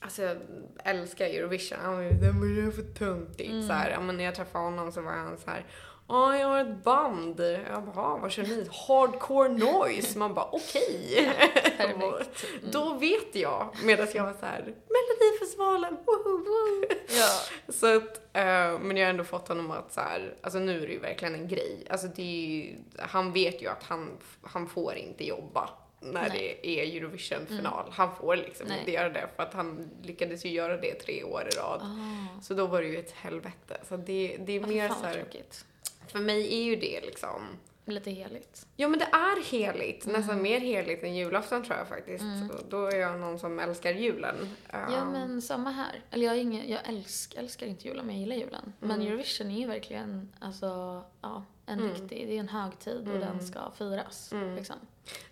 Alltså 0.00 0.22
jag 0.22 0.36
älskar 0.84 1.26
Eurovision. 1.26 1.78
Han 1.82 1.94
var 1.94 2.02
ju 2.02 2.10
"Nej, 2.10 2.32
men 2.32 2.54
det 2.54 2.62
är 2.62 2.70
för 2.70 2.82
töntigt. 2.82 3.50
Mm. 3.50 3.66
Så 3.66 3.72
här, 3.72 3.90
ja, 3.90 4.00
men 4.00 4.16
när 4.16 4.24
jag 4.24 4.34
träffade 4.34 4.64
honom 4.64 4.92
så 4.92 5.00
var 5.00 5.12
han 5.12 5.38
så 5.38 5.50
här. 5.50 5.66
Ja, 6.08 6.36
jag 6.38 6.48
har 6.48 6.60
ett 6.60 6.84
band. 6.84 7.40
Jag 7.40 7.82
bara, 7.84 8.06
"Ah, 8.06 8.16
vad 8.22 8.30
kör 8.32 8.42
ni? 8.42 8.68
Hardcore 8.88 9.48
noise. 9.48 10.18
Man 10.18 10.34
bara, 10.34 10.48
okej. 10.52 11.30
Perfekt. 11.78 12.46
Då 12.72 12.94
vet 12.94 13.34
jag. 13.34 13.68
Medan 13.84 14.06
jag 14.14 14.24
var 14.24 14.32
så 14.40 14.46
här, 14.46 14.60
Melodifestivalen, 14.64 15.96
woho! 16.06 16.84
Ja. 17.08 17.40
Så 17.72 17.96
att, 17.96 18.16
eh, 18.32 18.78
men 18.80 18.96
jag 18.96 19.06
har 19.06 19.10
ändå 19.10 19.24
fått 19.24 19.48
honom 19.48 19.70
att 19.70 19.92
så 19.92 20.00
här, 20.00 20.34
alltså 20.42 20.58
nu 20.58 20.82
är 20.82 20.86
det 20.86 20.92
ju 20.92 20.98
verkligen 20.98 21.34
en 21.34 21.48
grej. 21.48 21.86
Alltså 21.90 22.06
det 22.06 22.22
är 22.22 22.46
ju, 22.48 22.76
han 22.98 23.32
vet 23.32 23.62
ju 23.62 23.68
att 23.68 23.82
han, 23.82 24.10
han 24.42 24.66
får 24.68 24.94
inte 24.94 25.24
jobba 25.26 25.70
när 26.00 26.28
Nej. 26.28 26.58
det 26.62 26.68
är 26.80 26.96
Eurovision-final. 26.96 27.90
Han 27.90 28.16
får 28.16 28.36
liksom 28.36 28.66
Nej. 28.68 28.78
inte 28.78 28.92
göra 28.92 29.08
det 29.08 29.28
för 29.36 29.42
att 29.42 29.54
han 29.54 29.90
lyckades 30.02 30.44
ju 30.44 30.48
göra 30.50 30.76
det 30.76 30.94
tre 30.94 31.24
år 31.24 31.48
i 31.52 31.56
rad. 31.58 31.80
Ah. 31.82 32.40
Så 32.42 32.54
då 32.54 32.66
var 32.66 32.82
det 32.82 32.88
ju 32.88 32.98
ett 32.98 33.12
helvete. 33.12 33.80
Så 33.88 33.96
det, 33.96 34.36
det 34.40 34.52
är 34.52 34.64
Ah, 34.64 34.66
mer 34.66 34.88
så 34.88 35.06
här, 35.06 35.24
för 36.08 36.18
mig 36.18 36.54
är 36.54 36.62
ju 36.62 36.76
det 36.76 37.00
liksom 37.00 37.42
Lite 37.84 38.10
heligt. 38.10 38.66
Ja 38.76 38.88
men 38.88 38.98
det 38.98 39.04
är 39.04 39.44
heligt, 39.44 40.04
Mm. 40.06 40.20
nästan 40.20 40.42
mer 40.42 40.60
heligt 40.60 41.02
än 41.02 41.16
julafton 41.16 41.64
tror 41.64 41.78
jag 41.78 41.88
faktiskt. 41.88 42.24
Och 42.52 42.60
Då 42.68 42.86
är 42.86 42.96
jag 42.96 43.20
någon 43.20 43.38
som 43.38 43.58
älskar 43.58 43.92
julen. 43.92 44.56
Ja 44.72 45.02
Um, 45.02 45.12
men 45.12 45.42
samma 45.42 45.70
här. 45.70 46.00
Eller 46.10 46.26
jag, 46.26 46.36
är 46.36 46.40
ingen, 46.40 46.68
jag 46.68 46.80
älsk, 46.88 47.34
älskar 47.34 47.66
inte 47.66 47.88
julen 47.88 48.06
men 48.06 48.14
jag 48.14 48.20
gillar 48.20 48.36
julen. 48.46 48.72
Men 48.80 49.02
Eurovision 49.02 49.50
är 49.50 49.58
ju 49.60 49.66
verkligen 49.66 50.32
alltså, 50.38 51.02
ja, 51.22 51.44
en 51.68 51.80
riktig, 51.80 52.28
det 52.28 52.36
är 52.36 52.40
en 52.40 52.48
högtid 52.48 53.08
och 53.08 53.18
den 53.18 53.46
ska 53.46 53.70
firas. 53.70 54.32
Liksom. 54.56 54.76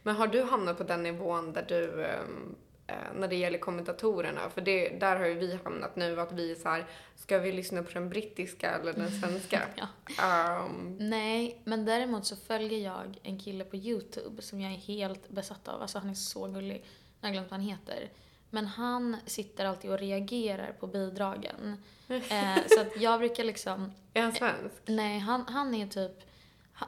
Men 0.03 0.17
har 0.17 0.27
du 0.27 0.43
hamnat 0.43 0.79
på 0.79 0.85
den 0.85 1.03
nivån 1.03 1.53
där 1.53 1.65
du, 1.69 2.05
ehm, 2.05 2.55
eh, 2.87 2.95
när 3.15 3.29
det 3.29 3.37
gäller 3.37 3.59
kommentatorerna, 3.59 4.41
för 4.55 4.61
det, 4.61 4.89
där 4.89 5.17
har 5.17 5.27
ju 5.27 5.35
vi 5.35 5.59
hamnat 5.65 5.97
nu 5.97 6.21
att 6.21 6.33
vi 6.33 6.51
är 6.51 6.55
så 6.55 6.69
här, 6.69 6.87
ska 7.17 7.39
vi 7.39 7.53
lyssna 7.53 7.83
på 7.83 7.91
den 7.91 8.09
brittiska 8.09 8.71
eller 8.71 8.93
den 8.93 9.11
svenska? 9.21 9.63
Ja. 9.77 9.87
Ehm, 10.25 10.97
Nej, 11.01 11.61
men 11.65 11.85
däremot 11.85 12.27
så 12.27 12.37
följer 12.37 12.79
jag 12.79 13.19
en 13.23 13.39
kille 13.39 13.65
på 13.65 13.77
YouTube 13.77 14.43
som 14.43 14.61
jag 14.61 14.73
är 14.73 14.77
helt 14.77 15.29
besatt 15.29 15.69
av. 15.69 15.83
Alltså 15.83 15.99
han 15.99 16.11
är 16.11 16.15
så 16.15 16.47
gullig. 16.47 16.85
Jag 17.21 17.29
har 17.29 17.33
glömt 17.33 17.51
vad 17.51 17.61
han 17.61 17.69
heter. 17.69 18.11
Men 18.51 18.67
han 18.67 19.17
sitter 19.27 19.65
alltid 19.65 19.91
och 19.91 19.99
reagerar 19.99 20.73
på 20.81 20.87
bidragen. 20.87 21.83
eh, 22.09 22.67
så 22.69 22.81
att 22.81 23.01
jag 23.01 23.19
brukar 23.19 23.45
liksom 23.45 23.93
är 24.15 24.23
han 24.23 24.33
svensk? 24.33 24.75
Nej, 24.87 25.19
han, 25.19 25.45
han 25.49 25.75
är 25.75 25.87
typ... 25.87 26.13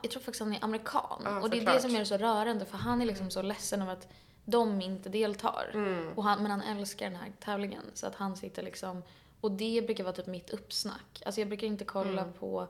Jag 0.02 0.10
tror 0.10 0.22
faktiskt 0.22 0.40
han 0.40 0.54
är 0.54 0.64
amerikan. 0.64 1.22
Ja, 1.24 1.40
och 1.40 1.50
det 1.50 1.58
är 1.58 1.64
det 1.74 1.80
som 1.80 1.90
gör 1.90 1.98
det 1.98 2.06
så 2.06 2.16
rörande 2.16 2.64
för 2.64 2.78
han 2.78 3.02
är 3.02 3.06
liksom 3.06 3.30
så 3.30 3.42
ledsen 3.42 3.82
över 3.82 3.92
att 3.92 4.08
de 4.44 4.80
inte 4.82 5.08
deltar. 5.08 5.70
Mm. 5.74 6.12
Och 6.14 6.24
han, 6.24 6.42
men 6.42 6.50
han 6.50 6.62
älskar 6.62 7.06
den 7.10 7.16
här 7.18 7.32
tävlingen. 7.40 7.84
Så 7.94 8.06
att 8.06 8.14
han 8.14 8.36
sitter 8.36 8.62
liksom... 8.62 9.02
Och 9.40 9.50
det 9.52 9.82
brukar 9.86 10.04
vara 10.04 10.14
typ 10.14 10.26
mitt 10.26 10.50
uppsnack. 10.50 11.22
Alltså 11.26 11.40
jag 11.40 11.48
brukar 11.48 11.66
inte 11.66 11.84
kolla 11.84 12.22
Mm. 12.22 12.32
på... 12.32 12.68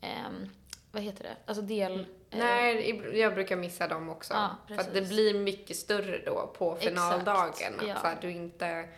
ehm, 0.00 0.50
vad 0.92 1.02
heter 1.02 1.22
det? 1.24 1.36
Alltså 1.46 1.62
del... 1.62 2.00
eh, 2.30 2.38
Nej, 2.38 3.18
jag 3.20 3.34
brukar 3.34 3.56
missa 3.56 3.88
dem 3.88 4.08
också. 4.08 4.34
Ja, 4.34 4.56
för 4.68 4.80
att 4.80 4.94
det 4.94 5.02
blir 5.02 5.34
mycket 5.34 5.76
större 5.76 6.18
då 6.26 6.54
på 6.58 6.76
finaldagen. 6.76 7.80
Att 7.80 7.88
ja. 7.88 7.94
så 8.00 8.06
här, 8.06 8.18
du 8.20 8.30
inte 8.30 8.88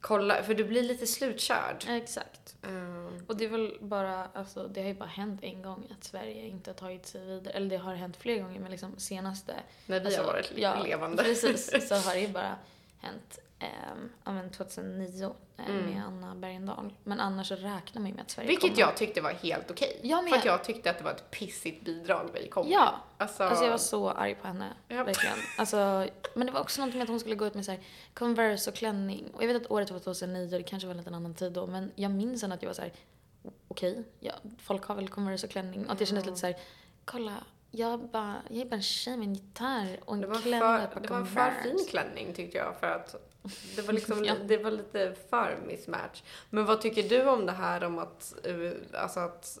kollar, 0.00 0.42
för 0.42 0.54
du 0.54 0.64
blir 0.64 0.82
lite 0.82 1.06
slutkörd. 1.06 1.84
Exakt. 1.88 2.56
Ehm, 2.62 3.24
Och 3.26 3.36
det 3.36 3.44
är 3.44 3.48
väl 3.48 3.78
bara, 3.80 4.24
alltså 4.34 4.66
det 4.68 4.80
har 4.80 4.88
ju 4.88 4.94
bara 4.94 5.08
hänt 5.08 5.42
en 5.42 5.62
gång 5.62 5.88
att 5.98 6.04
Sverige 6.04 6.46
inte 6.46 6.70
har 6.70 6.74
tagit 6.74 7.06
sig 7.06 7.20
vidare. 7.26 7.54
Eller 7.54 7.70
det 7.70 7.76
har 7.76 7.94
hänt 7.94 8.16
fler 8.16 8.38
gånger 8.42 8.60
men 8.60 8.70
liksom 8.70 8.98
senaste 8.98 9.54
när 9.86 10.00
vi 10.00 10.06
Alltså, 10.06 10.20
har 10.20 10.26
varit 10.26 10.52
ja, 10.56 10.82
levande. 10.82 11.22
Precis, 11.22 11.88
så 11.88 11.94
har 11.94 12.14
det 12.14 12.20
ju 12.20 12.28
bara 12.32 12.56
hänt 13.00 13.38
ja, 14.24 14.32
men 14.32 14.50
2009 14.50 15.24
eh, 15.56 15.64
Mm. 15.68 15.84
med 15.86 16.04
Anna 16.06 16.34
Bergendahl. 16.34 16.92
Men 17.04 17.20
annars 17.20 17.48
så 17.48 17.54
räknar 17.54 18.00
man 18.02 18.06
ju 18.06 18.14
med 18.14 18.22
att 18.22 18.30
Sverige 18.30 18.48
Vilket 18.48 18.70
kommer. 18.70 18.80
jag 18.80 18.96
tyckte 18.96 19.20
var 19.20 19.30
helt 19.32 19.70
okej. 19.70 20.00
Jag 20.02 20.24
med. 20.24 20.30
För 20.32 20.38
att 20.38 20.44
jag 20.44 20.64
tyckte 20.64 20.90
att 20.90 20.98
det 20.98 21.04
var 21.04 21.10
ett 21.10 21.30
pissigt 21.30 21.84
bidrag 21.84 22.30
vi 22.34 22.48
kom. 22.48 22.68
Ja, 22.70 22.94
Alltså, 23.16 23.42
alltså 23.42 23.64
jag 23.64 23.70
var 23.70 23.78
så 23.78 24.10
arg 24.10 24.34
på 24.34 24.46
henne. 24.46 24.72
Ja. 24.88 25.04
Verkligen. 25.04 25.36
Alltså, 25.58 26.06
men 26.34 26.46
det 26.46 26.52
var 26.52 26.60
också 26.60 26.80
någonting 26.80 26.98
med 26.98 27.02
att 27.04 27.08
hon 27.10 27.20
skulle 27.20 27.34
gå 27.34 27.46
ut 27.46 27.54
med 27.54 27.64
så 27.64 27.70
här 27.70 27.80
Converse 28.14 28.70
och 28.70 28.76
klänning. 28.76 29.30
Och 29.34 29.42
jag 29.42 29.48
vet 29.48 29.62
att 29.64 29.70
året 29.70 29.90
var 29.90 29.98
2009 29.98 30.44
och 30.44 30.50
det 30.50 30.62
kanske 30.62 30.86
var 30.86 30.92
en 30.92 30.98
liten 30.98 31.14
annan 31.14 31.34
tid 31.34 31.52
då. 31.52 31.66
Men 31.66 31.92
jag 31.94 32.10
minns 32.10 32.42
ändå 32.42 32.54
att 32.54 32.62
jag 32.62 32.68
var 32.68 32.74
så 32.74 32.82
här: 32.82 32.92
okej, 33.68 34.04
ja, 34.20 34.32
folk 34.62 34.84
har 34.84 34.94
väl 34.94 35.08
Converse 35.08 35.46
och 35.46 35.52
klänning. 35.52 35.86
Och 35.86 35.92
att 35.92 36.00
jag 36.00 36.08
kände 36.08 36.24
lite 36.24 36.36
så 36.36 36.46
här, 36.46 36.56
kolla, 37.04 37.34
jag, 37.70 38.00
bara, 38.00 38.34
jag 38.48 38.60
är 38.60 38.64
bara 38.64 38.76
en 38.76 38.82
tjej 38.82 39.16
med 39.16 39.28
en 39.28 39.34
gitarr 39.34 39.98
och 40.04 40.14
en 40.16 40.22
klänning 40.42 40.88
för, 40.92 41.00
det 41.00 41.08
var 41.10 41.16
en 41.18 41.26
för 41.26 41.50
fin 41.62 41.86
klänning 41.90 42.34
tyckte 42.34 42.58
jag 42.58 42.76
för 42.80 42.86
att 42.86 43.27
det 43.76 43.82
var 43.82 43.92
liksom, 43.92 44.24
Ja. 44.24 44.34
det 44.46 44.56
var 44.56 44.70
lite 44.70 45.14
för 45.30 45.58
mismatch. 45.66 46.22
Men 46.50 46.64
vad 46.64 46.80
tycker 46.80 47.08
du 47.08 47.28
om 47.28 47.46
det 47.46 47.52
här 47.52 47.84
om 47.84 47.98
att, 47.98 48.34
eh, 48.46 49.02
alltså 49.02 49.20
att 49.20 49.58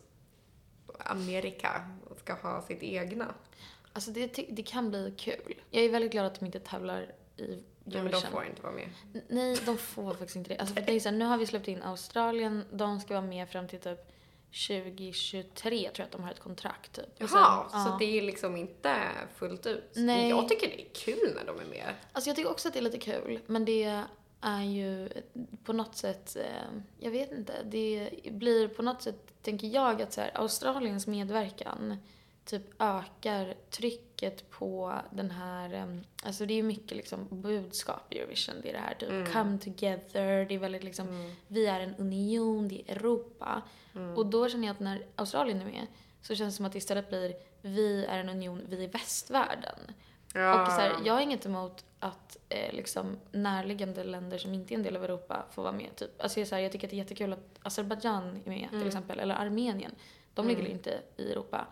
Amerika 0.98 1.90
ska 2.16 2.34
ha 2.34 2.62
sitt 2.62 2.82
egna? 2.82 3.34
Alltså 3.92 4.10
det, 4.10 4.26
det 4.48 4.62
kan 4.62 4.90
bli 4.90 5.14
kul. 5.16 5.54
Jag 5.70 5.84
är 5.84 5.88
väldigt 5.88 6.12
glad 6.12 6.26
att 6.26 6.40
de 6.40 6.46
inte 6.46 6.60
tävlar 6.60 7.12
i 7.36 7.62
Nej, 7.84 8.02
men 8.02 8.12
de 8.12 8.22
får 8.22 8.44
inte 8.44 8.62
vara 8.62 8.72
med. 8.72 8.88
Nej, 9.28 9.58
de 9.66 9.78
får 9.78 10.14
faktiskt 10.14 10.36
inte 10.36 10.54
det. 10.54 10.58
Alltså 10.58 10.74
det 10.74 10.92
är 10.92 11.00
så 11.00 11.08
här, 11.08 11.16
nu 11.16 11.24
har 11.24 11.38
vi 11.38 11.46
släppt 11.46 11.68
in 11.68 11.82
Australien, 11.82 12.64
de 12.72 13.00
ska 13.00 13.14
vara 13.14 13.26
med 13.26 13.48
fram 13.48 13.68
till 13.68 13.78
typ 13.78 14.12
2023 14.52 15.52
tror 15.70 15.92
jag 15.96 16.04
att 16.04 16.12
de 16.12 16.22
har 16.22 16.30
ett 16.30 16.40
kontrakt 16.40 16.92
typ. 16.92 17.06
Jaha, 17.18 17.68
sen- 17.70 17.84
så 17.84 17.88
ja. 17.88 17.96
det 17.98 18.18
är 18.18 18.22
liksom 18.22 18.56
inte 18.56 18.96
fullt 19.36 19.66
ut? 19.66 19.92
Nej. 19.94 20.28
Jag 20.28 20.48
tycker 20.48 20.66
det 20.68 20.82
är 20.82 20.88
kul 20.94 21.32
när 21.34 21.44
de 21.52 21.60
är 21.60 21.70
med. 21.70 21.94
Alltså 22.12 22.30
jag 22.30 22.36
tycker 22.36 22.50
också 22.50 22.68
att 22.68 22.74
det 22.74 22.80
är 22.80 22.82
lite 22.82 22.98
kul, 22.98 23.40
men 23.46 23.64
det 23.64 24.04
är 24.40 24.62
ju 24.62 25.08
på 25.64 25.72
något 25.72 25.96
sätt, 25.96 26.36
eh, 26.36 26.80
jag 26.98 27.10
vet 27.10 27.32
inte, 27.32 27.52
det 27.64 28.10
blir 28.30 28.68
på 28.68 28.82
något 28.82 29.02
sätt, 29.02 29.42
tänker 29.42 29.66
jag, 29.66 30.02
att 30.02 30.12
så 30.12 30.20
här, 30.20 30.30
Australiens 30.34 31.06
medverkan 31.06 31.96
typ 32.48 32.62
ökar 32.78 33.54
trycket 33.70 34.50
på 34.50 34.94
den 35.10 35.30
här, 35.30 36.00
alltså 36.24 36.46
det 36.46 36.52
är 36.54 36.56
ju 36.56 36.62
mycket 36.62 36.96
liksom 36.96 37.26
budskap 37.30 38.12
i 38.14 38.18
Eurovision, 38.18 38.54
det 38.62 38.68
är 38.68 38.72
det 38.72 38.78
här 38.78 38.94
typ 38.94 39.10
Mm. 39.10 39.32
come 39.32 39.58
together, 39.58 40.44
det 40.44 40.54
är 40.54 40.58
väldigt 40.58 40.84
liksom, 40.84 41.34
vi 41.46 41.66
är 41.66 41.80
en 41.80 41.94
union, 41.98 42.68
det 42.68 42.82
är 42.86 42.96
Europa. 42.96 43.62
Mm. 43.94 44.16
Och 44.16 44.26
då 44.26 44.48
känner 44.48 44.66
jag 44.66 44.74
att 44.74 44.80
när 44.80 45.06
Australien 45.16 45.60
är 45.60 45.64
med 45.64 45.86
så 46.22 46.34
känns 46.34 46.54
det 46.54 46.56
som 46.56 46.66
att 46.66 46.72
det 46.72 46.78
istället 46.78 47.08
blir 47.08 47.34
vi 47.62 48.04
är 48.04 48.18
en 48.18 48.28
union, 48.28 48.62
vi 48.68 48.84
är 48.84 48.88
västvärlden. 48.88 49.78
Ja. 50.34 50.62
Och 50.62 50.68
så 50.72 50.80
här, 50.80 50.92
jag 51.04 51.14
har 51.14 51.20
inget 51.20 51.46
emot 51.46 51.84
att 51.98 52.36
eh, 52.48 52.72
liksom, 52.74 53.16
närliggande 53.32 54.04
länder 54.04 54.38
som 54.38 54.54
inte 54.54 54.74
är 54.74 54.76
en 54.76 54.82
del 54.82 54.96
av 54.96 55.04
Europa 55.04 55.44
får 55.50 55.62
vara 55.62 55.72
med. 55.72 55.96
Typ. 55.96 56.22
Alltså, 56.22 56.40
jag, 56.40 56.48
så 56.48 56.54
här, 56.54 56.62
jag 56.62 56.72
tycker 56.72 56.86
att 56.86 56.90
det 56.90 56.96
är 56.96 56.98
jättekul 56.98 57.32
att 57.32 57.58
Azerbajdzjan 57.62 58.40
är 58.44 58.48
med 58.50 58.68
till 58.70 58.86
exempel, 58.86 59.18
eller 59.20 59.34
Armenien. 59.34 59.94
De 60.34 60.48
ligger 60.48 60.60
Mm. 60.60 60.72
inte 60.72 61.00
i 61.16 61.32
Europa. 61.32 61.66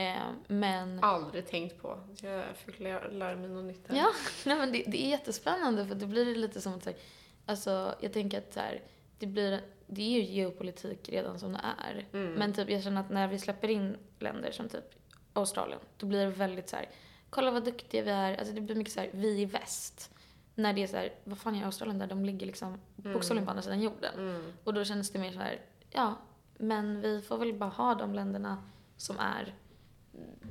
Eh, 0.00 0.32
men 0.46 1.04
Aldrig 1.04 1.46
tänkt 1.46 1.82
på. 1.82 1.98
Jag 2.22 2.56
fick 2.56 2.80
lära, 2.80 3.08
lära 3.08 3.36
mig 3.36 3.50
något 3.50 3.64
nytt 3.64 3.88
här. 3.88 3.96
Ja, 3.96 4.10
nej, 4.46 4.56
men 4.56 4.72
det, 4.72 4.84
det 4.86 5.06
är 5.06 5.10
jättespännande 5.10 5.86
för 5.86 5.94
då 5.94 6.06
blir 6.06 6.24
det 6.24 6.34
lite 6.34 6.60
som 6.60 6.74
att 6.74 6.84
så 6.84 6.90
här, 6.90 6.98
alltså 7.46 7.94
jag 8.00 8.12
tänker 8.12 8.38
att 8.38 8.52
så 8.52 8.60
här, 8.60 8.82
det 9.18 9.26
blir, 9.26 9.60
det 9.86 10.02
är 10.02 10.20
ju 10.20 10.22
geopolitik 10.22 11.08
redan 11.08 11.38
som 11.38 11.52
det 11.52 11.60
är. 11.78 12.06
Mm. 12.12 12.32
Men 12.32 12.52
typ 12.52 12.70
jag 12.70 12.82
känner 12.82 13.00
att 13.00 13.10
när 13.10 13.28
vi 13.28 13.38
släpper 13.38 13.68
in 13.68 13.96
länder 14.18 14.52
som 14.52 14.68
typ 14.68 14.94
Australien, 15.32 15.80
då 15.96 16.06
blir 16.06 16.24
det 16.24 16.30
väldigt 16.30 16.68
så 16.68 16.76
här, 16.76 16.88
kolla 17.30 17.50
vad 17.50 17.64
duktiga 17.64 18.02
vi 18.02 18.10
är, 18.10 18.36
alltså 18.36 18.54
det 18.54 18.60
blir 18.60 18.76
mycket 18.76 18.92
så 18.92 19.00
här, 19.00 19.10
vi 19.12 19.40
i 19.40 19.44
väst. 19.44 20.10
När 20.54 20.72
det 20.72 20.82
är 20.82 20.86
så 20.86 20.96
här, 20.96 21.12
vad 21.24 21.38
fan 21.38 21.54
gör 21.54 21.66
Australien 21.66 21.98
där? 21.98 22.06
De 22.06 22.24
ligger 22.24 22.46
liksom 22.46 22.80
bokstavligen 22.96 23.44
på 23.44 23.50
andra 23.50 23.62
sidan 23.62 23.80
jorden. 23.80 24.14
Mm. 24.14 24.52
Och 24.64 24.74
då 24.74 24.84
känns 24.84 25.10
det 25.10 25.18
mer 25.18 25.32
så 25.32 25.38
här, 25.38 25.60
ja, 25.90 26.14
men 26.58 27.00
vi 27.00 27.22
får 27.22 27.38
väl 27.38 27.54
bara 27.54 27.70
ha 27.70 27.94
de 27.94 28.14
länderna 28.14 28.62
som 28.96 29.18
är 29.18 29.54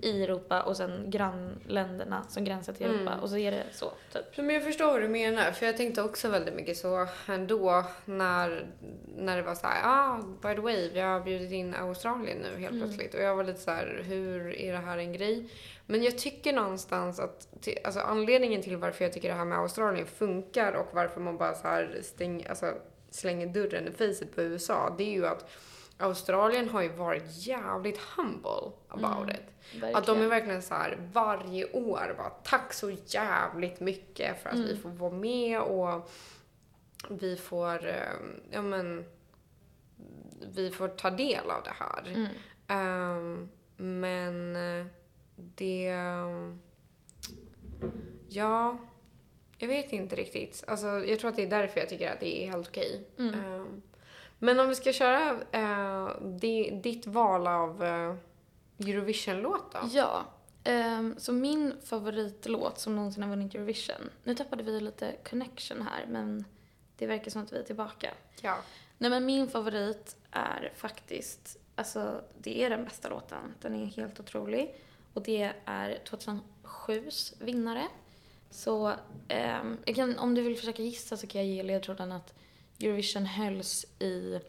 i 0.01 0.23
Europa 0.23 0.61
och 0.61 0.77
sen 0.77 1.05
grannländerna 1.07 2.23
som 2.29 2.43
gränsar 2.43 2.73
till 2.73 2.85
Europa 2.85 3.11
Mm. 3.11 3.19
och 3.23 3.29
så 3.29 3.37
är 3.37 3.51
det 3.51 3.63
så, 3.71 3.91
typ. 4.13 4.37
Men 4.37 4.49
jag 4.49 4.63
förstår 4.63 4.85
vad 4.87 5.01
du 5.01 5.07
menar, 5.07 5.51
för 5.51 5.65
jag 5.65 5.77
tänkte 5.77 6.01
också 6.01 6.29
väldigt 6.29 6.53
mycket 6.55 6.77
så 6.77 7.07
ändå 7.27 7.85
när, 8.05 8.67
när 9.17 9.37
det 9.37 9.43
var 9.43 9.55
så 9.55 9.67
här, 9.67 9.81
ah, 9.85 10.17
by 10.41 10.55
the 10.55 10.61
way, 10.61 10.89
vi 10.93 10.99
har 10.99 11.19
bjudit 11.19 11.51
in 11.51 11.75
Australien 11.75 12.37
nu 12.37 12.61
helt 12.61 12.81
plötsligt. 12.81 13.13
Och 13.13 13.21
jag 13.21 13.35
var 13.35 13.43
lite 13.43 13.59
så 13.59 13.71
här, 13.71 14.01
hur 14.05 14.55
är 14.55 14.71
det 14.71 14.77
här 14.79 14.97
en 14.97 15.13
grej? 15.13 15.49
Men 15.85 16.03
jag 16.03 16.17
tycker 16.17 16.53
någonstans 16.53 17.19
att, 17.19 17.47
alltså 17.83 17.99
anledningen 17.99 18.61
till 18.61 18.77
varför 18.77 19.05
jag 19.05 19.13
tycker 19.13 19.29
det 19.29 19.35
här 19.35 19.45
med 19.45 19.57
Australien 19.59 20.07
funkar 20.07 20.73
och 20.73 20.87
varför 20.93 21.21
man 21.21 21.37
bara 21.37 21.53
så 21.55 21.67
här 21.67 21.99
stäng, 22.03 22.45
alltså, 22.49 22.73
slänger 23.11 23.47
dörren 23.47 23.87
i 23.87 23.91
facet 23.91 24.35
på 24.35 24.41
USA, 24.41 24.95
det 24.97 25.03
är 25.03 25.11
ju 25.11 25.27
att 25.27 25.49
Australien 25.97 26.69
har 26.69 26.81
ju 26.81 26.89
varit 26.89 27.23
jävligt 27.27 27.97
humble 27.97 28.71
about 28.87 29.29
it. 29.29 29.41
Att 29.93 30.05
de 30.05 30.21
är 30.21 30.27
verkligen 30.27 30.61
så 30.61 30.73
här 30.73 30.97
varje 31.13 31.71
år 31.71 32.15
bara 32.17 32.29
tack 32.29 32.73
så 32.73 32.91
jävligt 33.05 33.79
mycket 33.79 34.43
för 34.43 34.49
att 34.49 34.59
vi 34.59 34.77
får 34.77 34.89
vara 34.89 35.11
med 35.11 35.61
och 35.61 36.09
vi 37.09 37.35
får, 37.35 37.87
eh, 37.87 38.13
ja 38.51 38.61
men, 38.61 39.05
vi 40.55 40.71
får 40.71 40.87
ta 40.87 41.09
del 41.09 41.49
av 41.51 41.63
det 41.63 41.73
här. 41.79 42.07
Mm. 42.07 42.27
Ehm, 42.67 43.49
men 43.77 44.55
eh, 44.55 44.85
det, 45.35 45.95
ja, 48.29 48.77
jag 49.57 49.67
vet 49.67 49.93
inte 49.93 50.15
riktigt. 50.15 50.63
Alltså 50.67 50.87
jag 50.87 51.19
tror 51.19 51.29
att 51.29 51.35
det 51.35 51.43
är 51.43 51.49
därför 51.49 51.79
jag 51.79 51.89
tycker 51.89 52.11
att 52.11 52.19
det 52.19 52.43
är 52.43 52.51
helt 52.51 52.67
okej. 52.67 53.07
Mm. 53.17 53.33
Ehm, 53.33 53.81
Men 54.39 54.59
om 54.59 54.69
vi 54.69 54.75
ska 54.75 54.93
köra 54.93 55.39
eh, 55.51 56.21
di, 56.21 56.79
ditt 56.83 57.07
val 57.07 57.47
av 57.47 57.83
eh, 57.83 58.15
Eurovision-låt 58.79 59.71
då? 59.71 59.79
Ja. 59.91 60.25
ehm, 60.63 61.15
så 61.17 61.33
min 61.33 61.73
favoritlåt 61.83 62.79
som 62.79 62.95
någonsin 62.95 63.23
har 63.23 63.29
vunnit 63.29 63.55
Eurovision. 63.55 64.09
Nu 64.23 64.35
tappade 64.35 64.63
vi 64.63 64.79
lite 64.79 65.15
connection 65.29 65.81
här, 65.81 66.05
men 66.07 66.45
det 66.97 67.07
verkar 67.07 67.31
som 67.31 67.43
att 67.43 67.53
vi 67.53 67.57
är 67.57 67.63
tillbaka. 67.63 68.13
Ja. 68.41 68.57
Nej 68.97 69.09
men 69.09 69.25
min 69.25 69.47
favorit 69.47 70.15
är 70.31 70.73
faktiskt, 70.75 71.57
alltså 71.75 72.21
det 72.37 72.63
är 72.63 72.69
den 72.69 72.83
bästa 72.83 73.09
låten. 73.09 73.55
Den 73.61 73.75
är 73.75 73.85
helt 73.85 74.19
otrolig. 74.19 74.75
Och 75.13 75.21
det 75.21 75.53
är 75.65 75.99
2007s 76.05 77.43
vinnare. 77.43 77.87
Så 78.51 78.93
jag 79.85 79.95
kan, 79.95 80.19
om 80.19 80.35
du 80.35 80.41
vill 80.41 80.57
försöka 80.57 80.81
gissa 80.83 81.17
så 81.17 81.27
kan 81.27 81.41
jag 81.41 81.55
ge 81.55 81.63
ledtråden 81.63 82.11
att 82.11 82.33
Eurovision 82.79 83.25
hölls 83.25 83.85
i 83.99 84.39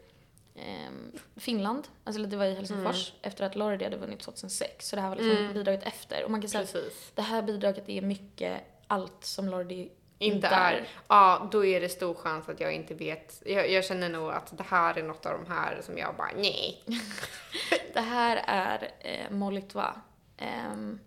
Finland, 1.35 1.87
alltså 2.03 2.23
det 2.23 2.37
var 2.37 2.45
i 2.45 2.53
Helsingfors, 2.55 3.13
efter 3.21 3.45
att 3.45 3.55
Lordi 3.55 3.83
hade 3.83 3.97
vunnit 3.97 4.19
2006. 4.19 4.87
Så 4.89 4.95
det 4.95 5.01
här 5.01 5.09
var 5.09 5.15
liksom 5.15 5.37
Mm. 5.37 5.53
bidraget 5.53 5.83
efter. 5.83 6.23
Och 6.23 6.31
man 6.31 6.41
kan 6.41 6.49
säga 6.49 6.63
att 6.63 6.73
Precis. 6.73 7.11
det 7.15 7.21
här 7.21 7.41
bidraget 7.41 7.89
är 7.89 8.01
mycket 8.01 8.61
allt 8.87 9.23
som 9.25 9.49
Lordi 9.49 9.89
Inte 10.17 10.47
är. 10.47 10.87
Ja, 11.07 11.49
då 11.51 11.65
är 11.65 11.81
det 11.81 11.89
stor 11.89 12.13
chans 12.13 12.49
att 12.49 12.59
jag 12.59 12.73
inte 12.73 12.93
vet. 12.93 13.43
Jag, 13.45 13.71
jag 13.71 13.85
känner 13.85 14.09
nog 14.09 14.31
att 14.31 14.57
det 14.57 14.63
här 14.63 14.97
är 14.97 15.03
något 15.03 15.25
av 15.25 15.33
de 15.43 15.51
här 15.51 15.81
som 15.81 15.97
jag 15.97 16.15
bara, 16.15 16.31
nej. 16.35 16.83
Det 17.93 18.01
här 18.01 18.43
är 18.47 18.91
eh, 18.99 19.29
Molitva. 19.31 20.01
Ehm, 20.37 20.99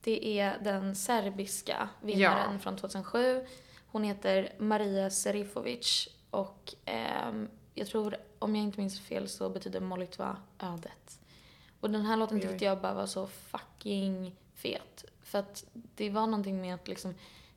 det 0.00 0.38
är 0.40 0.58
den 0.60 0.96
serbiska 0.96 1.88
vinnaren 2.02 2.52
Ja. 2.52 2.58
från 2.58 2.76
2007. 2.76 3.46
Hon 3.86 4.04
heter 4.04 4.52
Maria 4.58 5.10
Serifovic 5.10 6.08
och 6.30 6.74
ehm, 6.84 7.48
jag 7.74 7.86
tror, 7.88 8.16
om 8.40 8.56
jag 8.56 8.64
inte 8.64 8.80
minns 8.80 9.00
fel, 9.00 9.28
så 9.28 9.48
betyder 9.48 9.80
Molitva 9.80 10.36
ödet. 10.58 11.20
Och 11.80 11.90
den 11.90 12.02
här 12.02 12.16
låten 12.16 12.36
Oj, 12.36 12.42
oj. 12.44 12.48
tyckte 12.48 12.64
jag 12.64 12.80
bara 12.80 12.94
var 12.94 13.06
så 13.06 13.26
fucking 13.26 14.36
fet. 14.54 15.04
För 15.22 15.38
att 15.38 15.64
det 15.72 16.10
var 16.10 16.26
någonting 16.26 16.60
med 16.60 16.74
att 16.74 16.88
liksom, 16.88 17.14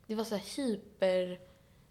det 0.07 0.15
var 0.15 0.23
så 0.23 0.35
här 0.35 0.43
hyper... 0.57 1.39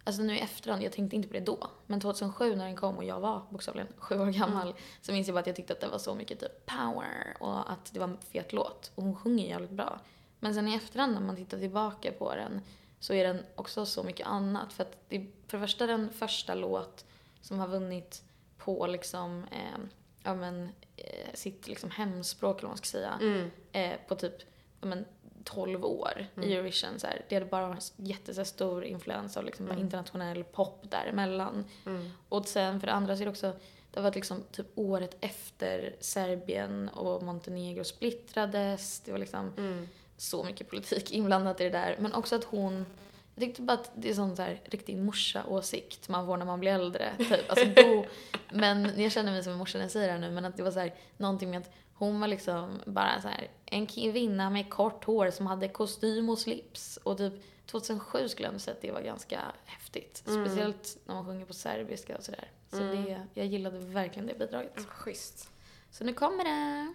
Alltså 0.04 0.22
nu 0.22 0.36
i 0.36 0.40
efterhand, 0.40 0.82
jag 0.82 0.92
tänkte 0.92 1.16
inte 1.16 1.28
på 1.28 1.34
det 1.34 1.40
då. 1.40 1.70
Men 1.86 2.00
2007 2.00 2.56
när 2.56 2.64
den 2.64 2.76
kom 2.76 2.96
och 2.96 3.04
jag 3.04 3.20
var 3.20 3.42
bokstavligen 3.50 3.92
sju 3.96 4.20
år 4.20 4.26
gammal 4.26 4.74
så 5.00 5.12
minns 5.12 5.26
jag 5.26 5.34
bara 5.34 5.40
att 5.40 5.46
jag 5.46 5.56
tyckte 5.56 5.72
att 5.72 5.80
det 5.80 5.88
var 5.88 5.98
så 5.98 6.14
mycket 6.14 6.40
typ 6.40 6.66
power 6.66 7.36
och 7.40 7.72
att 7.72 7.92
det 7.92 8.00
var 8.00 8.08
en 8.08 8.18
fet 8.18 8.52
låt. 8.52 8.92
Och 8.94 9.02
hon 9.02 9.16
sjunger 9.16 9.48
jävligt 9.48 9.70
bra. 9.70 10.00
Men 10.40 10.54
sen 10.54 10.68
i 10.68 10.74
efterhand 10.74 11.14
när 11.14 11.20
man 11.20 11.36
tittar 11.36 11.58
tillbaka 11.58 12.12
på 12.12 12.34
den 12.34 12.60
så 13.00 13.14
är 13.14 13.24
den 13.24 13.42
också 13.54 13.86
så 13.86 14.02
mycket 14.02 14.26
annat. 14.26 14.72
För 14.72 14.82
att 14.82 14.96
det 15.08 15.26
för 15.46 15.58
det 15.58 15.66
första 15.66 15.86
den 15.86 16.10
första 16.10 16.54
låt 16.54 17.04
som 17.40 17.58
har 17.58 17.68
vunnit 17.68 18.22
på 18.64 18.86
liksom, 18.86 19.44
eh, 19.52 19.78
ja 20.22 20.34
men, 20.34 20.68
eh, 20.96 21.34
sitt 21.34 21.68
liksom 21.68 21.90
hemspråk 21.90 22.58
eller 22.58 22.62
vad 22.68 22.70
man 22.70 22.76
ska 22.78 22.86
säga. 22.86 23.18
Mm. 23.20 23.50
Eh, 23.72 23.92
på 24.08 24.14
typ, 24.14 24.34
ja 24.80 24.86
men, 24.86 25.04
12 25.44 25.84
år 25.84 26.26
i 26.42 26.54
Eurovision. 26.54 26.98
Så 26.98 27.06
här. 27.06 27.24
Det 27.28 27.34
hade 27.34 27.46
bara 27.46 27.68
varit 27.68 27.92
jätte, 27.96 28.34
så 28.34 28.40
här, 28.40 28.44
stor 28.44 28.84
influens 28.84 29.36
av 29.36 29.44
liksom, 29.44 29.66
bara 29.66 29.78
internationell 29.78 30.44
pop 30.44 30.80
däremellan. 30.90 31.64
Mm. 31.86 32.10
Och 32.28 32.46
sen 32.48 32.80
för 32.80 32.86
det 32.86 32.92
andra 32.92 33.16
så 33.16 33.22
är 33.22 33.24
det 33.24 33.30
också, 33.30 33.52
det 33.90 34.00
var 34.00 34.12
liksom 34.12 34.42
typ 34.52 34.66
året 34.74 35.16
efter 35.20 35.96
Serbien 36.00 36.88
och 36.88 37.22
Montenegro 37.22 37.84
splittrades. 37.84 39.00
Det 39.00 39.12
var 39.12 39.18
liksom 39.18 39.52
Mm. 39.56 39.88
så 40.16 40.44
mycket 40.44 40.68
politik 40.70 41.10
inblandat 41.12 41.60
i 41.60 41.64
det 41.64 41.70
där. 41.70 41.96
Men 41.98 42.12
också 42.14 42.36
att 42.36 42.44
hon, 42.44 42.86
jag 43.34 43.44
tyckte 43.44 43.62
bara 43.62 43.72
att 43.72 43.90
det 43.94 44.10
är 44.10 44.14
sån 44.14 44.36
så 44.36 44.42
här 44.42 44.60
riktig 44.64 44.96
morsa-åsikt 44.96 46.08
man 46.08 46.26
får 46.26 46.36
när 46.36 46.46
man 46.46 46.60
blir 46.60 46.72
äldre. 46.72 47.12
Typ. 47.18 47.50
Alltså 47.50 47.66
då, 47.66 48.04
men 48.50 49.02
jag 49.02 49.12
känner 49.12 49.32
mig 49.32 49.42
som 49.42 49.52
en 49.52 49.58
morsa 49.58 49.78
när 49.78 49.84
jag 49.84 49.92
säger 49.92 50.06
det 50.06 50.12
här 50.12 50.20
nu, 50.20 50.30
men 50.30 50.44
att 50.44 50.56
det 50.56 50.62
var 50.62 50.70
så 50.70 50.80
här, 50.80 50.94
någonting 51.16 51.50
med 51.50 51.60
att 51.60 51.70
hon 51.94 52.20
var 52.20 52.28
liksom 52.28 52.80
bara 52.86 53.20
så 53.20 53.28
här 53.28 53.48
en 53.66 53.86
kvinna 53.86 54.50
med 54.50 54.70
kort 54.70 55.04
hår 55.04 55.30
som 55.30 55.46
hade 55.46 55.68
kostym 55.68 56.30
och 56.30 56.38
slips. 56.38 56.96
Och 56.96 57.18
typ 57.18 57.32
2007 57.66 58.28
skulle 58.28 58.48
jag 58.48 58.60
säga 58.60 58.74
att 58.74 58.82
det 58.82 58.92
var 58.92 59.00
ganska 59.00 59.40
häftigt. 59.64 60.24
Mm. 60.26 60.46
Speciellt 60.46 60.98
när 61.04 61.14
man 61.14 61.24
sjunger 61.24 61.46
på 61.46 61.54
serbiska 61.54 62.16
och 62.16 62.24
sådär. 62.24 62.50
Så 62.70 62.78
det, 62.78 63.26
jag 63.34 63.46
gillade 63.46 63.78
verkligen 63.78 64.26
det 64.26 64.38
bidraget. 64.38 64.72
Ja, 64.76 64.82
Schysst. 64.82 65.50
Så 65.90 66.04
nu 66.04 66.12
kommer 66.12 66.44
det. 66.44 66.94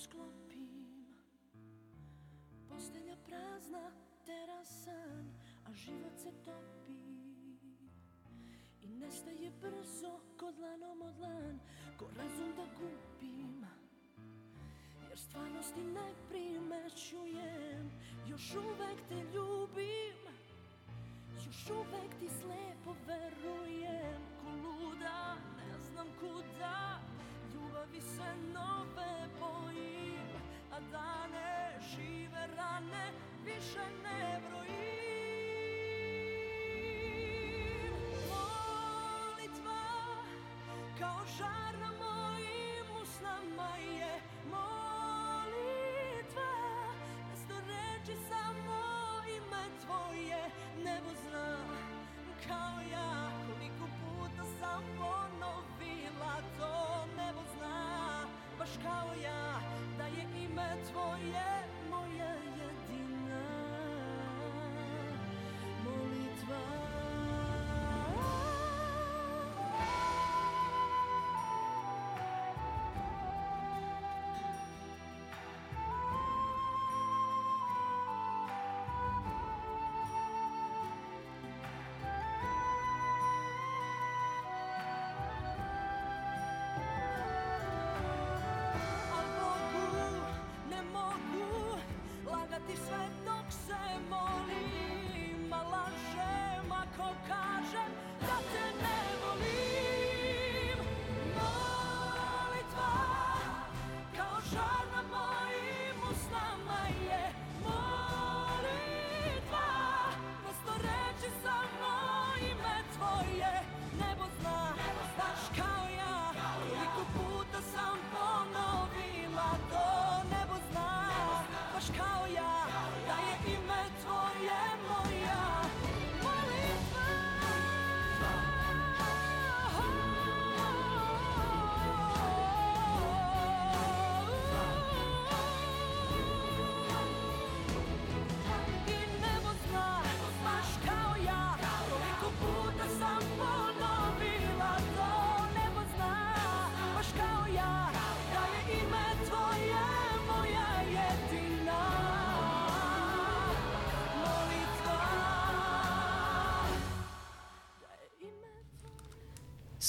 Sklopim. 0.00 1.06
Postelja 2.68 3.16
prazna, 3.26 3.92
terasan 4.26 5.24
A 5.68 5.74
život 5.74 6.18
se 6.18 6.32
topi. 6.44 7.00
I 8.82 8.88
nestaje 8.88 9.50
brzo 9.60 10.20
ko 10.36 10.52
dlanom 10.52 11.02
od 11.02 11.14
dlan 11.14 11.60
Ko 11.98 12.06
razum 12.16 12.52
da 12.56 12.64
gubim 12.78 13.66
Jer 15.08 15.18
stvarnosti 15.18 15.80
ne 15.80 16.12
primećujem 16.28 17.90
Još 18.28 18.54
uvek 18.54 18.98
te 19.08 19.14
ljubim. 19.34 20.20
Još 21.46 21.70
uvek 21.70 22.10
ti 22.20 22.28
slepo 22.28 22.96
verujem 23.06 24.22
Ko 24.42 24.50
luda, 24.50 25.36
ne 25.56 25.78
znam 25.78 26.06
kuda 26.20 27.00
Ljubavi 27.80 28.00
se 28.00 28.36
nove 28.54 29.28
bojim 29.40 30.28
A 30.72 30.80
dane 30.92 31.78
žive 31.90 32.46
rane 32.56 33.12
Više 33.44 33.84
ne 34.02 34.40
brojim. 34.48 34.70
Molitva 38.28 39.82
Kao 40.98 41.20
žar 41.38 41.89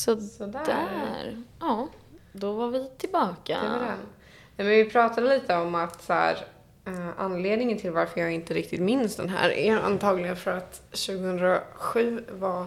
Så 0.02 0.22
Sådär. 0.22 0.62
där. 0.66 1.44
Ja, 1.60 1.88
då 2.32 2.54
var 2.54 2.68
vi 2.68 2.90
tillbaka. 2.98 3.60
Det 3.64 3.70
var 3.70 3.80
den. 3.86 3.98
Men 4.58 4.68
vi 4.68 4.90
pratade 4.90 5.28
lite 5.30 5.56
om 5.56 5.76
att 5.76 6.04
så 6.04 6.14
här, 6.14 6.38
eh, 6.86 7.10
anledningen 7.18 7.78
till 7.78 7.92
varför 7.92 8.22
jag 8.22 8.32
inte 8.32 8.54
riktigt 8.54 8.80
minns 8.80 9.16
den 9.16 9.30
här 9.30 9.50
är 9.50 9.78
antagligen 9.78 10.36
för 10.36 10.52
att 10.52 10.92
2007 10.92 12.24
var 12.32 12.66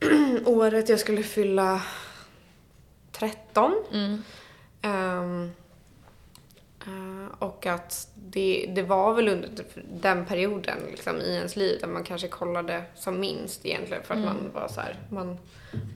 året 0.44 0.88
jag 0.88 1.00
skulle 1.00 1.22
fylla 1.22 1.82
13. 3.12 3.72
Mm. 3.92 4.22
Eh, 4.82 5.50
och 7.38 7.66
att 7.66 8.08
det, 8.14 8.70
det 8.74 8.82
var 8.82 9.14
väl 9.14 9.28
under 9.28 9.50
den 10.00 10.26
perioden 10.26 10.78
liksom, 10.90 11.16
i 11.16 11.34
ens 11.36 11.56
liv 11.56 11.78
där 11.80 11.88
man 11.88 12.04
kanske 12.04 12.28
kollade 12.28 12.82
som 12.94 13.20
minst 13.20 13.66
egentligen 13.66 14.02
för 14.02 14.14
att 14.14 14.20
Mm. 14.20 14.34
man 14.34 14.50
var 14.62 14.68
så 14.68 14.80
här, 14.80 14.96
man, 15.10 15.38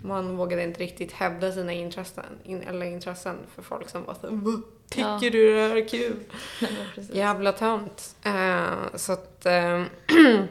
man 0.04 0.36
vågade 0.36 0.62
inte 0.62 0.80
riktigt 0.80 1.12
hävda 1.12 1.52
sina 1.52 1.72
intressen, 1.72 2.24
in, 2.44 2.62
eller 2.62 2.86
intressen 2.86 3.36
för 3.54 3.62
folk 3.62 3.88
som 3.88 4.04
var 4.04 4.14
så 4.14 4.20
här, 4.28 4.36
"Va? 4.36 4.62
Tycker 4.90 5.08
Ja. 5.08 5.18
du 5.32 5.54
det 5.54 5.68
här 5.68 5.76
är 5.76 5.88
kul? 5.88 6.16
Precis. 6.94 7.14
Jävla 7.14 7.52
tönt. 7.52 8.16
Eh, 8.24 8.96
så 8.96 9.12
att 9.12 9.46
eh, 9.46 9.82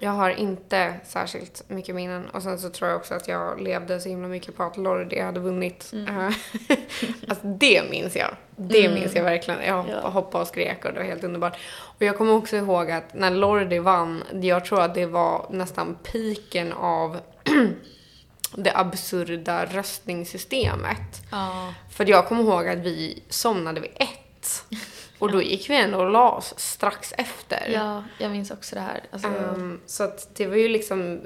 jag 0.00 0.10
har 0.10 0.30
inte 0.30 0.94
särskilt 1.04 1.62
mycket 1.68 1.94
minnen. 1.94 2.26
Och 2.30 2.42
sen 2.42 2.58
så 2.58 2.70
tror 2.70 2.90
jag 2.90 2.96
också 2.96 3.14
att 3.14 3.28
jag 3.28 3.60
levde 3.60 4.00
så 4.00 4.08
himla 4.08 4.28
mycket 4.28 4.56
på 4.56 4.62
att 4.62 4.76
Lordi 4.76 5.20
hade 5.20 5.40
vunnit. 5.40 5.92
Eh, 6.08 6.26
alltså 7.28 7.46
det 7.46 7.90
minns 7.90 8.16
jag. 8.16 8.36
Det 8.56 8.84
Mm. 8.86 8.94
minns 9.00 9.14
jag 9.14 9.22
verkligen. 9.24 9.60
Jag 9.66 9.86
Ja. 9.88 10.08
hoppade 10.08 10.42
och 10.42 10.48
skrek 10.48 10.84
och 10.84 10.92
det 10.92 10.98
var 10.98 11.06
helt 11.06 11.24
underbart. 11.24 11.56
Och 11.74 12.02
jag 12.02 12.18
kommer 12.18 12.32
också 12.34 12.56
ihåg 12.56 12.90
att 12.90 13.14
när 13.14 13.30
Lordi 13.30 13.78
vann, 13.78 14.22
jag 14.32 14.64
tror 14.64 14.80
att 14.82 14.94
det 14.94 15.06
var 15.06 15.46
nästan 15.50 15.96
piken 16.12 16.72
av 16.72 17.20
det 18.56 18.72
absurda 18.76 19.64
röstningssystemet. 19.66 21.22
Ja. 21.30 21.74
För 21.90 22.10
jag 22.10 22.26
kommer 22.26 22.42
ihåg 22.42 22.68
att 22.68 22.78
vi 22.78 23.22
somnade 23.28 23.80
vid 23.80 23.90
ett. 23.94 24.64
Och 25.18 25.32
då 25.32 25.42
gick 25.42 25.70
vi 25.70 25.76
ändå 25.76 25.98
och 25.98 26.10
la 26.10 26.30
oss 26.30 26.54
strax 26.56 27.12
efter. 27.18 27.70
ja, 27.74 28.04
jag 28.18 28.30
minns 28.30 28.50
också 28.50 28.74
det 28.74 28.80
här. 28.80 29.00
Alltså, 29.10 29.28
Ehm, 29.28 29.80
så 29.86 30.04
att 30.04 30.36
det 30.36 30.46
var 30.46 30.56
ju 30.56 30.68
liksom, 30.68 31.20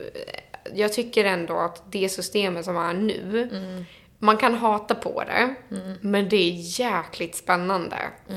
jag 0.75 0.93
tycker 0.93 1.25
ändå 1.25 1.59
att 1.59 1.83
det 1.93 2.09
systemet 2.09 2.65
som 2.65 2.77
är 2.77 2.95
nu, 2.95 3.49
mm, 3.53 3.85
man 4.19 4.37
kan 4.37 4.55
hata 4.55 4.95
på 4.95 5.25
det, 5.25 5.55
men 6.01 6.29
det 6.29 6.37
är 6.37 6.81
jäkligt 6.81 7.37
spännande. 7.37 7.97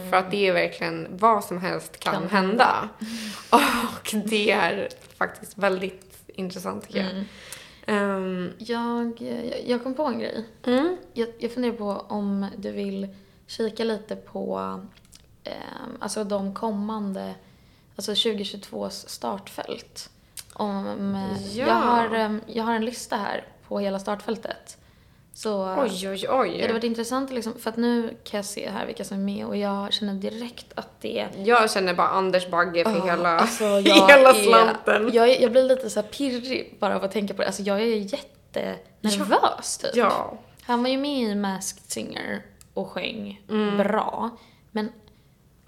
För 0.10 0.18
att 0.18 0.32
det 0.32 0.48
är 0.48 0.54
verkligen 0.54 1.08
vad 1.12 1.44
som 1.44 1.62
helst 1.62 2.00
kan, 2.00 2.14
Kan 2.14 2.30
hända. 2.30 2.90
Och 3.50 4.16
det 4.26 4.52
är 4.52 4.90
faktiskt 5.18 5.58
väldigt 5.58 6.18
intressant 6.28 6.88
tycker 6.88 7.00
jag. 7.00 7.10
mm. 7.12 7.26
Ehm, 7.86 8.54
jag, 8.58 9.22
jag, 9.22 9.62
jag 9.66 9.84
kom 9.84 9.94
på 9.94 10.04
en 10.04 10.20
grej. 10.20 10.46
mm. 10.66 10.98
Jag, 11.14 11.30
jag 11.40 11.52
funderar 11.52 11.74
på 11.74 12.06
om 12.10 12.46
du 12.58 12.72
vill 12.72 13.08
kika 13.48 13.84
lite 13.84 14.16
på 14.16 14.60
eh, 14.60 14.78
alltså 16.00 16.24
de 16.24 16.54
kommande, 16.54 17.34
alltså 17.96 18.12
2022s 18.12 19.08
startfält. 19.08 20.10
Om, 20.54 21.18
Ja. 21.54 21.66
jag, 21.68 21.74
har, 21.76 22.16
eh, 22.16 22.32
jag 22.48 22.64
har 22.64 22.74
en 22.74 22.86
lista 22.86 23.16
här 23.16 23.44
på 23.68 23.80
hela 23.80 24.00
startfältet. 24.00 24.78
Så 25.34 25.76
Oj, 25.82 26.10
oj, 26.10 26.26
oj. 26.30 26.52
det 26.56 26.62
hade 26.62 26.74
varit 26.74 26.84
intressant 26.84 27.32
liksom, 27.32 27.54
för 27.60 27.70
att 27.70 27.78
nu 27.78 28.18
kan 28.24 28.38
jag 28.38 28.46
se 28.46 28.70
här 28.70 28.86
vilka 28.86 29.04
som 29.04 29.18
är 29.18 29.22
med 29.22 29.46
och 29.46 29.58
jag 29.58 29.94
känner 29.94 30.14
direkt 30.14 30.66
att 30.76 31.02
det 31.02 31.28
Jag 31.38 31.72
känner 31.72 31.94
bara 31.94 32.08
Anders 32.08 32.48
Bagge 32.50 32.84
för 32.84 32.98
Ja, 32.98 33.06
hela, 33.06 33.30
alltså, 33.40 33.64
hela 34.08 34.34
slanten. 34.34 35.10
Jag, 35.14 35.30
är- 35.30 35.42
jag 35.42 35.52
blir 35.52 35.64
lite 35.64 35.90
så 35.90 36.04
pirrig 36.04 36.78
bara 36.80 36.96
av 36.96 37.04
att 37.04 37.12
tänka 37.12 37.34
på 37.34 37.42
det. 37.42 37.48
Alltså 37.48 37.62
jag 37.62 37.82
är 37.82 37.86
jättenervös 37.86 39.78
typ. 39.78 39.96
Ja. 39.96 40.34
Han 40.64 40.84
var 40.84 40.90
ju 40.90 40.98
med 40.98 41.32
i 41.32 41.36
Masked 41.36 41.84
Singer 41.92 42.46
och 42.74 42.90
sjöng 42.90 43.42
Mm. 43.50 43.78
bra. 43.78 44.30
Men 44.72 44.92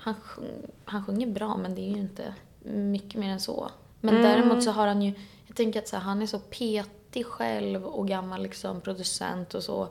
han, 0.03 0.13
sjung, 0.23 0.47
han 0.85 1.05
sjunger 1.05 1.27
bra 1.27 1.57
men 1.57 1.75
det 1.75 1.81
är 1.81 1.89
ju 1.89 1.99
inte 1.99 2.33
mycket 2.65 3.19
mer 3.19 3.29
än 3.29 3.39
så. 3.39 3.69
Men 4.01 4.15
Mm. 4.17 4.31
däremot 4.31 4.63
så 4.63 4.71
har 4.71 4.87
han 4.87 5.01
ju, 5.01 5.13
jag 5.47 5.55
tänker 5.55 5.79
att 5.79 5.87
så 5.87 5.95
här, 5.95 6.03
han 6.03 6.21
är 6.21 6.25
så 6.27 6.39
petig 6.39 7.25
själv 7.25 7.85
och 7.85 8.07
gammal 8.07 8.43
liksom 8.43 8.81
producent 8.81 9.53
och 9.53 9.63
så. 9.63 9.87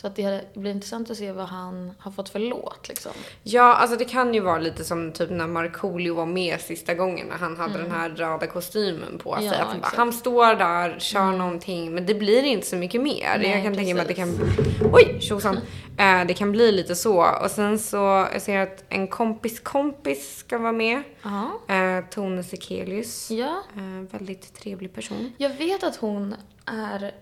Så 0.00 0.06
att 0.06 0.16
det 0.16 0.54
blir 0.54 0.70
intressant 0.70 1.10
att 1.10 1.16
se 1.16 1.32
vad 1.32 1.46
han 1.46 1.92
har 1.98 2.10
fått 2.10 2.28
för 2.28 2.38
låt 2.38 2.88
liksom. 2.88 3.12
Ja, 3.42 3.74
alltså 3.74 3.96
det 3.96 4.04
kan 4.04 4.34
ju 4.34 4.40
vara 4.40 4.58
lite 4.58 4.84
som 4.84 5.12
typ 5.12 5.30
när 5.30 5.46
Markoolio 5.46 6.14
var 6.14 6.26
med 6.26 6.60
sista 6.60 6.94
gången 6.94 7.26
när 7.26 7.36
han 7.36 7.56
hade 7.56 7.78
den 7.78 7.90
här 7.90 8.10
röda 8.10 8.46
kostymen 8.46 9.18
på 9.18 9.34
sig. 9.34 9.46
Mm. 9.46 9.58
Ja, 9.58 9.64
att 9.64 9.70
han, 9.70 9.80
bara, 9.80 9.92
han 9.96 10.12
står 10.12 10.54
där, 10.54 10.98
kör 10.98 11.32
någonting, 11.32 11.94
men 11.94 12.06
det 12.06 12.14
blir 12.14 12.42
inte 12.42 12.66
så 12.66 12.76
mycket 12.76 13.00
mer. 13.00 13.38
Nej, 13.38 13.50
jag 13.50 13.62
kan 13.62 13.74
tänka 13.74 13.94
mig 13.94 14.02
att 14.02 14.08
det 14.08 14.14
kan... 14.14 14.38
precis. 14.38 14.82
Oj, 14.92 15.20
tjosan! 15.20 15.56
Eh, 15.98 16.26
det 16.26 16.34
kan 16.34 16.52
bli 16.52 16.72
lite 16.72 16.94
så. 16.94 17.26
Och 17.42 17.50
sen 17.50 17.78
så, 17.78 18.26
jag 18.32 18.42
ser 18.42 18.58
att 18.58 18.84
en 18.88 19.08
kompis 19.08 19.60
kompis 19.60 20.36
ska 20.38 20.58
vara 20.58 20.72
med. 20.72 21.02
Eh, 21.68 22.04
Tone 22.10 22.42
Sekelius. 22.42 23.30
Ja, 23.30 23.62
Eh, 23.76 24.18
väldigt 24.18 24.54
trevlig 24.54 24.94
person. 24.94 25.32
Jag 25.38 25.50
vet 25.50 25.82
att 25.82 25.96
hon 25.96 26.34
är, 26.66 27.14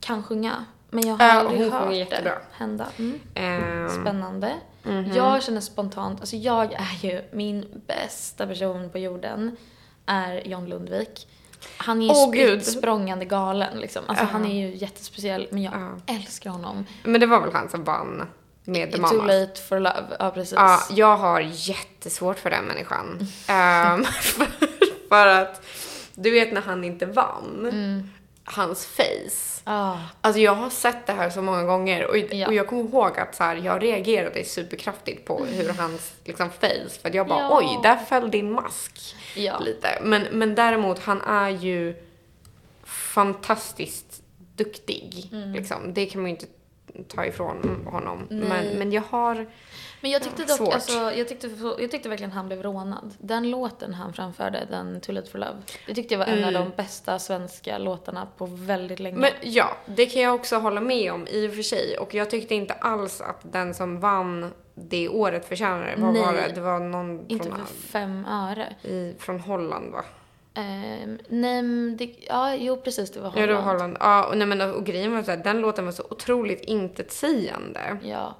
kan 0.00 0.22
sjunga, 0.22 0.64
men 0.94 1.06
jag 1.08 1.14
har 1.16 1.26
Ja, 1.26 1.32
aldrig 1.32 1.60
hon 1.60 1.72
hört 1.72 1.94
jättebra. 1.94 2.30
det 2.32 2.38
hända. 2.52 2.86
Mm. 2.98 3.20
Eh, 3.34 3.88
Spännande. 4.00 4.52
mhm. 4.82 5.12
Jag 5.14 5.42
känner 5.42 5.60
spontant, 5.60 6.20
alltså 6.20 6.36
jag 6.36 6.72
är 6.72 6.98
ju 7.08 7.22
min 7.32 7.82
bästa 7.86 8.46
person 8.46 8.90
på 8.90 8.98
jorden 8.98 9.56
är 10.06 10.42
John 10.48 10.66
Lundvik. 10.66 11.28
Han 11.76 12.02
är 12.02 12.06
ju 12.26 12.32
gud. 12.32 12.62
spritt 12.62 12.78
språngande 12.78 13.24
galen 13.24 13.78
liksom. 13.80 14.02
Alltså 14.06 14.24
Ja. 14.24 14.28
han 14.32 14.44
är 14.46 14.54
ju 14.68 14.74
jättespeciell, 14.76 15.48
men 15.50 15.62
jag 15.62 15.72
Ja. 16.06 16.14
älskar 16.14 16.50
honom. 16.50 16.86
Men 17.04 17.20
det 17.20 17.26
var 17.26 17.40
väl 17.40 17.52
han 17.52 17.68
som 17.68 17.84
vann 17.84 18.22
med 18.64 18.92
The 18.92 18.96
Too 18.98 19.00
Mamas. 19.02 19.26
late 19.26 19.60
for 19.68 19.78
love, 19.80 20.04
ja 20.18 20.30
precis. 20.30 20.54
Ja, 20.56 20.80
jag 20.90 21.16
har 21.16 21.40
jättesvårt 21.40 22.38
för 22.38 22.50
den 22.50 22.64
människan. 22.64 23.18
Ehm, 23.48 24.04
för, 24.04 24.46
för 25.08 25.26
att, 25.26 25.62
du 26.14 26.30
vet 26.30 26.52
när 26.52 26.60
han 26.60 26.84
inte 26.84 27.06
vann, 27.06 27.68
Mm. 27.72 28.10
Hans 28.44 28.86
face. 28.86 29.60
Ah, 29.64 29.96
Alltså 30.20 30.40
jag 30.40 30.54
har 30.54 30.70
sett 30.70 31.06
det 31.06 31.12
här 31.12 31.30
så 31.30 31.42
många 31.42 31.62
gånger 31.62 32.06
och, 32.06 32.16
Ja. 32.16 32.46
och 32.46 32.54
jag 32.54 32.66
kommer 32.66 32.82
ihåg 32.82 33.18
att 33.18 33.34
så 33.34 33.44
här, 33.44 33.56
jag 33.56 33.82
reagerade 33.82 34.44
superkraftigt 34.44 35.24
på 35.24 35.44
hur 35.44 35.68
hans 35.68 36.12
liksom, 36.24 36.50
face, 36.50 36.88
för 37.02 37.08
att 37.08 37.14
jag 37.14 37.26
bara 37.28 37.40
Ja. 37.40 37.58
oj, 37.58 37.78
där 37.82 37.96
föll 37.96 38.30
din 38.30 38.52
mask 38.52 39.16
ja. 39.36 39.58
lite. 39.58 39.88
Men, 40.02 40.22
men 40.32 40.54
däremot, 40.54 40.98
han 40.98 41.20
är 41.22 41.50
ju 41.50 41.94
fantastiskt 42.84 44.22
duktig. 44.56 45.28
Mm. 45.32 45.52
Liksom. 45.52 45.94
Det 45.94 46.06
kan 46.06 46.22
man 46.22 46.30
ju 46.30 46.36
inte 46.36 46.46
ta 47.08 47.26
ifrån 47.26 47.86
honom. 47.90 48.26
Nej. 48.30 48.48
Men, 48.48 48.78
men 48.78 48.92
jag 48.92 49.02
har 49.10 49.46
Men 50.04 50.10
jag 50.10 50.22
tyckte 50.22 50.42
dock, 50.44 50.56
Svårt. 50.56 50.74
alltså, 50.74 50.92
jag 51.12 51.28
tyckte, 51.28 51.50
jag 51.78 51.90
tyckte 51.90 52.08
verkligen 52.08 52.32
han 52.32 52.46
blev 52.46 52.62
rånad. 52.62 53.14
Den 53.18 53.50
låten 53.50 53.94
han 53.94 54.12
framförde, 54.12 54.66
den 54.70 55.00
Too 55.00 55.14
Late 55.14 55.30
For 55.30 55.38
Love, 55.38 55.56
det 55.86 55.94
tyckte 55.94 56.14
jag 56.14 56.18
var 56.18 56.26
en 56.26 56.44
av 56.44 56.52
de 56.52 56.72
bästa 56.76 57.18
svenska 57.18 57.78
låtarna 57.78 58.28
på 58.36 58.46
väldigt 58.46 59.00
länge. 59.00 59.16
Men 59.18 59.30
ja, 59.42 59.76
det 59.86 60.06
kan 60.06 60.22
jag 60.22 60.34
också 60.34 60.56
hålla 60.56 60.80
med 60.80 61.12
om 61.12 61.26
i 61.30 61.48
och 61.48 61.54
för 61.54 61.62
sig. 61.62 61.98
Och 61.98 62.14
jag 62.14 62.30
tyckte 62.30 62.54
inte 62.54 62.74
alls 62.74 63.20
att 63.20 63.40
den 63.52 63.74
som 63.74 64.00
vann 64.00 64.50
det 64.74 65.08
året 65.08 65.48
förtjänade 65.48 65.86
det. 65.96 66.02
Vad 66.02 66.12
Nej. 66.12 66.22
var 66.22 66.32
det? 66.32 66.52
Det 66.54 66.60
var 66.60 66.80
någon 66.80 67.24
Inte 67.28 67.48
från, 67.48 67.66
för 67.66 67.74
fem 67.74 68.26
öre. 68.26 68.74
i, 68.82 69.14
från 69.18 69.40
Holland 69.40 69.92
va? 69.92 70.04
Ehm, 70.54 71.18
nej, 71.28 71.62
det, 71.98 72.14
ja, 72.28 72.54
jo 72.54 72.76
precis, 72.76 73.10
det 73.10 73.20
var 73.20 73.26
Ja, 73.26 73.32
Holland. 73.32 73.48
det 73.50 73.54
var 73.54 73.62
Holland. 73.72 73.96
Ja, 74.00 74.24
och, 74.26 74.38
nej, 74.38 74.46
men, 74.46 74.60
och 74.60 74.84
grejen 74.84 75.12
var 75.12 75.22
här, 75.22 75.36
den 75.36 75.60
låten 75.60 75.84
var 75.84 75.92
så 75.92 76.02
otroligt 76.10 76.60
intetsägande. 76.60 77.96
Ja. 78.02 78.34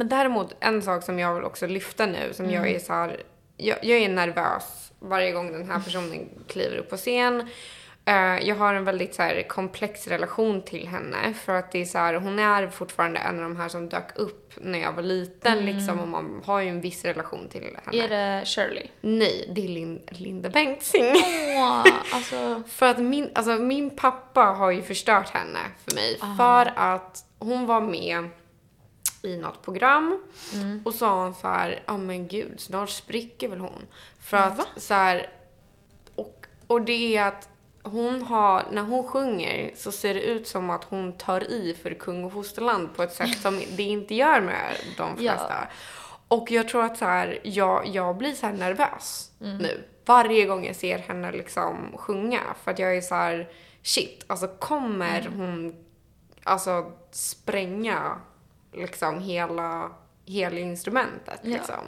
Men 0.00 0.08
däremot 0.08 0.56
en 0.60 0.82
sak 0.82 1.02
som 1.02 1.18
jag 1.18 1.34
vill 1.34 1.44
också 1.44 1.66
lyfta 1.66 2.06
nu 2.06 2.32
som 2.32 2.50
jag 2.50 2.70
är 2.70 2.78
så 2.78 2.92
här, 2.92 3.22
jag, 3.56 3.78
jag 3.82 3.98
är 3.98 4.08
nervös 4.08 4.92
varje 4.98 5.32
gång 5.32 5.52
den 5.52 5.70
här 5.70 5.80
personen 5.80 6.28
kliver 6.48 6.76
upp 6.76 6.90
på 6.90 6.96
scen. 6.96 7.48
Eh, 8.04 8.48
jag 8.48 8.56
har 8.56 8.74
en 8.74 8.84
väldigt 8.84 9.14
så 9.14 9.22
här, 9.22 9.42
komplex 9.48 10.08
relation 10.08 10.62
till 10.62 10.88
henne 10.88 11.34
för 11.44 11.54
att 11.54 11.72
det 11.72 11.80
är 11.80 11.84
så 11.84 11.98
här, 11.98 12.14
hon 12.14 12.38
är 12.38 12.68
fortfarande 12.68 13.18
en 13.20 13.36
av 13.36 13.42
de 13.42 13.56
här 13.56 13.68
som 13.68 13.88
dök 13.88 14.18
upp 14.18 14.52
när 14.56 14.78
jag 14.78 14.92
var 14.92 15.02
liten 15.02 15.66
liksom 15.66 16.00
och 16.00 16.08
man 16.08 16.42
har 16.44 16.60
ju 16.60 16.68
en 16.68 16.80
viss 16.80 17.04
relation 17.04 17.48
till 17.48 17.62
henne. 17.62 18.04
Är 18.04 18.08
det 18.08 18.46
Shirley? 18.46 18.86
Nej, 19.00 19.52
det 19.54 19.64
är 19.64 19.68
Lin, 19.68 20.02
Linda 20.08 20.50
Bengtzing. 20.50 21.14
Åh, 21.56 21.84
alltså. 22.12 22.62
För 22.68 22.86
att 22.86 22.98
min, 22.98 23.30
alltså 23.34 23.52
min 23.52 23.90
pappa 23.90 24.40
har 24.40 24.70
ju 24.70 24.82
förstört 24.82 25.30
henne 25.30 25.60
för 25.84 25.94
mig. 25.94 26.18
För 26.36 26.72
att 26.76 27.24
hon 27.38 27.66
var 27.66 27.80
med 27.80 28.28
i 29.22 29.36
något 29.36 29.62
program 29.62 30.22
och 30.84 30.94
sa 30.94 31.22
hon 31.24 31.34
så 31.34 31.48
här, 31.48 31.82
ja 31.86 31.96
men 31.96 32.28
gud, 32.28 32.60
snart 32.60 32.90
spricker 32.90 33.48
väl 33.48 33.58
hon. 33.60 33.86
För 34.20 34.36
att 34.36 34.66
så 34.76 34.94
här, 34.94 35.30
och, 36.14 36.46
och 36.66 36.82
det 36.82 37.16
är 37.16 37.26
att 37.26 37.48
hon 37.82 38.22
har, 38.22 38.62
när 38.72 38.82
hon 38.82 39.04
sjunger 39.08 39.72
så 39.76 39.92
ser 39.92 40.14
det 40.14 40.22
ut 40.22 40.48
som 40.48 40.70
att 40.70 40.84
hon 40.84 41.12
tar 41.12 41.40
i 41.52 41.76
för 41.82 41.94
kung 41.94 42.24
och 42.24 42.32
fosterland 42.32 42.94
på 42.96 43.02
ett 43.02 43.12
sätt 43.12 43.38
som 43.40 43.60
det 43.76 43.82
inte 43.82 44.14
gör 44.14 44.40
med 44.40 44.76
de 44.96 45.10
Ja. 45.18 45.32
flesta. 45.32 45.68
Och 46.28 46.50
jag 46.50 46.68
tror 46.68 46.84
att 46.84 46.98
så 46.98 47.04
här, 47.04 47.38
jag, 47.42 47.86
jag 47.86 48.16
blir 48.16 48.32
så 48.32 48.46
här 48.46 48.52
nervös 48.52 49.30
nu. 49.38 49.84
Varje 50.06 50.46
gång 50.46 50.66
jag 50.66 50.76
ser 50.76 50.98
henne 50.98 51.32
liksom 51.32 51.92
sjunga. 51.96 52.40
För 52.64 52.70
att 52.70 52.78
jag 52.78 52.96
är 52.96 53.00
så 53.00 53.14
här, 53.14 53.48
shit, 53.82 54.24
alltså 54.26 54.48
kommer 54.48 55.28
hon 55.36 55.84
alltså 56.42 56.92
spränga 57.10 58.20
liksom 58.72 59.20
hela, 59.20 59.90
hela 60.24 60.58
instrumentet 60.58 61.40
Ja. 61.42 61.50
liksom. 61.50 61.84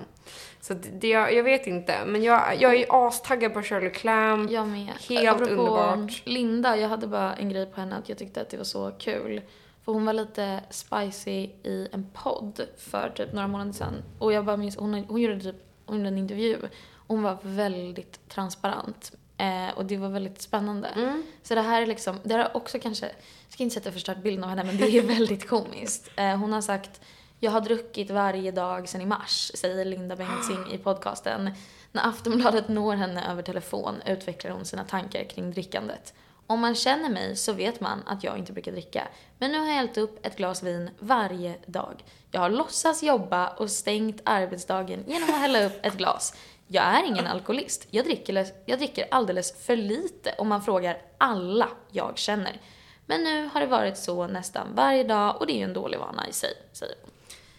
Så 0.61 0.75
det, 0.75 1.09
jag, 1.09 1.35
jag 1.35 1.43
vet 1.43 1.67
inte, 1.67 2.05
men 2.07 2.23
jag, 2.23 2.57
jag 2.61 2.75
är 2.75 3.07
astaggad 3.07 3.55
på 3.55 3.63
Shirley 3.63 3.91
Clamp. 3.91 4.51
Jag 4.51 4.69
med. 4.69 4.93
Helt 5.09 5.29
Apropå 5.29 5.53
underbart. 5.53 6.23
Linda, 6.25 6.77
jag 6.77 6.89
hade 6.89 7.07
bara 7.07 7.35
en 7.35 7.49
grej 7.49 7.67
på 7.67 7.81
henne 7.81 7.97
att 7.97 8.09
jag 8.09 8.19
tyckte 8.19 8.41
att 8.41 8.51
det 8.51 8.57
var 8.57 8.65
så 8.65 8.91
kul. 8.91 9.43
För 9.85 9.93
hon 9.93 10.05
var 10.05 10.13
lite 10.13 10.61
spicy 10.71 11.31
i 11.63 11.89
en 11.93 12.11
podd 12.13 12.61
för 12.79 13.13
typ 13.17 13.33
några 13.33 13.49
månader 13.49 13.73
sedan. 13.73 14.03
Och 14.19 14.33
jag 14.33 14.45
bara 14.45 14.57
minns, 14.57 14.77
hon, 14.77 14.95
hon 14.95 15.21
gjorde 15.21 15.41
typ 15.41 15.57
hon 15.87 15.97
gjorde 15.97 16.09
en 16.09 16.19
intervju. 16.19 16.59
Hon 17.07 17.23
var 17.23 17.39
väldigt 17.43 18.29
transparent. 18.29 19.13
Eh, 19.43 19.75
och 19.75 19.85
det 19.85 19.97
var 19.97 20.09
väldigt 20.09 20.43
spännande. 20.43 20.89
Mm. 20.89 21.23
Så 21.43 21.55
det 21.55 21.61
här 21.61 21.83
är 21.83 21.87
liksom, 21.87 22.21
det 22.23 22.35
har 22.35 22.57
också 22.57 22.79
kanske, 22.79 23.07
jag 23.07 23.53
ska 23.53 23.63
inte 23.63 23.75
sätta 23.75 23.93
förstört 23.93 24.23
bilden 24.23 24.45
av 24.45 24.51
henne 24.51 24.65
men 24.65 24.77
det 24.77 24.99
är 24.99 25.03
väldigt 25.17 25.49
komiskt. 25.49 26.11
Eh, 26.17 26.37
hon 26.37 26.53
har 26.53 26.61
sagt, 26.61 27.01
jag 27.41 27.51
har 27.51 27.61
druckit 27.61 28.11
varje 28.11 28.51
dag 28.51 28.89
sedan 28.89 29.01
i 29.01 29.07
mars, 29.07 29.51
säger 29.55 29.85
Linda 29.85 30.17
Bengtzing 30.17 30.73
i 30.73 30.79
podcasten. 30.79 31.51
När 31.93 32.09
Aftonbladet 32.09 32.69
når 32.69 32.95
henne 32.95 33.31
över 33.31 33.43
telefon 33.43 33.95
utvecklar 34.07 34.51
hon 34.51 34.65
sina 34.65 34.85
tankar 34.85 35.25
kring 35.25 35.51
drickandet. 35.51 36.15
Om 36.47 36.61
man 36.61 36.75
känner 36.75 37.09
mig 37.09 37.37
så 37.37 37.53
vet 37.53 37.81
man 37.81 38.03
att 38.07 38.25
jag 38.25 38.39
inte 38.39 38.53
brukar 38.53 38.73
dricka. 38.73 39.09
Men 39.39 39.53
nu 39.53 39.59
har 39.59 39.67
jag 39.67 39.75
hällt 39.75 39.99
upp 39.99 40.27
ett 40.27 40.37
glas 40.37 40.63
vin 40.63 40.91
varje 40.99 41.57
dag. 41.67 42.05
Jag 42.31 42.41
har 42.41 42.51
låtsas 42.51 43.03
jobba 43.03 43.49
och 43.49 43.71
stängt 43.71 44.21
arbetsdagen 44.25 45.05
genom 45.07 45.31
att 45.31 45.41
hälla 45.41 45.65
upp 45.65 45.79
ett 45.83 45.97
glas. 45.97 46.35
Jag 46.73 46.85
är 46.85 47.05
ingen 47.07 47.27
alkoholist. 47.27 47.87
Jag 47.91 48.05
dricker, 48.05 48.47
jag 48.67 48.79
dricker 48.79 49.07
alldeles 49.11 49.67
för 49.67 49.77
lite 49.77 50.35
om 50.39 50.49
man 50.49 50.63
frågar 50.63 50.99
alla 51.19 51.69
jag 51.91 52.19
känner. 52.19 52.61
Men 53.07 53.25
nu 53.25 53.49
har 53.53 53.61
det 53.61 53.67
varit 53.67 53.97
så 53.99 54.27
nästan 54.27 54.69
varje 54.75 55.05
dag 55.05 55.37
och 55.41 55.47
det 55.47 55.53
är 55.53 55.57
ju 55.57 55.65
en 55.65 55.73
dålig 55.73 55.99
vana 55.99 56.29
i 56.29 56.33
sig, 56.33 56.51
säger 56.73 56.95
hon. 57.03 57.11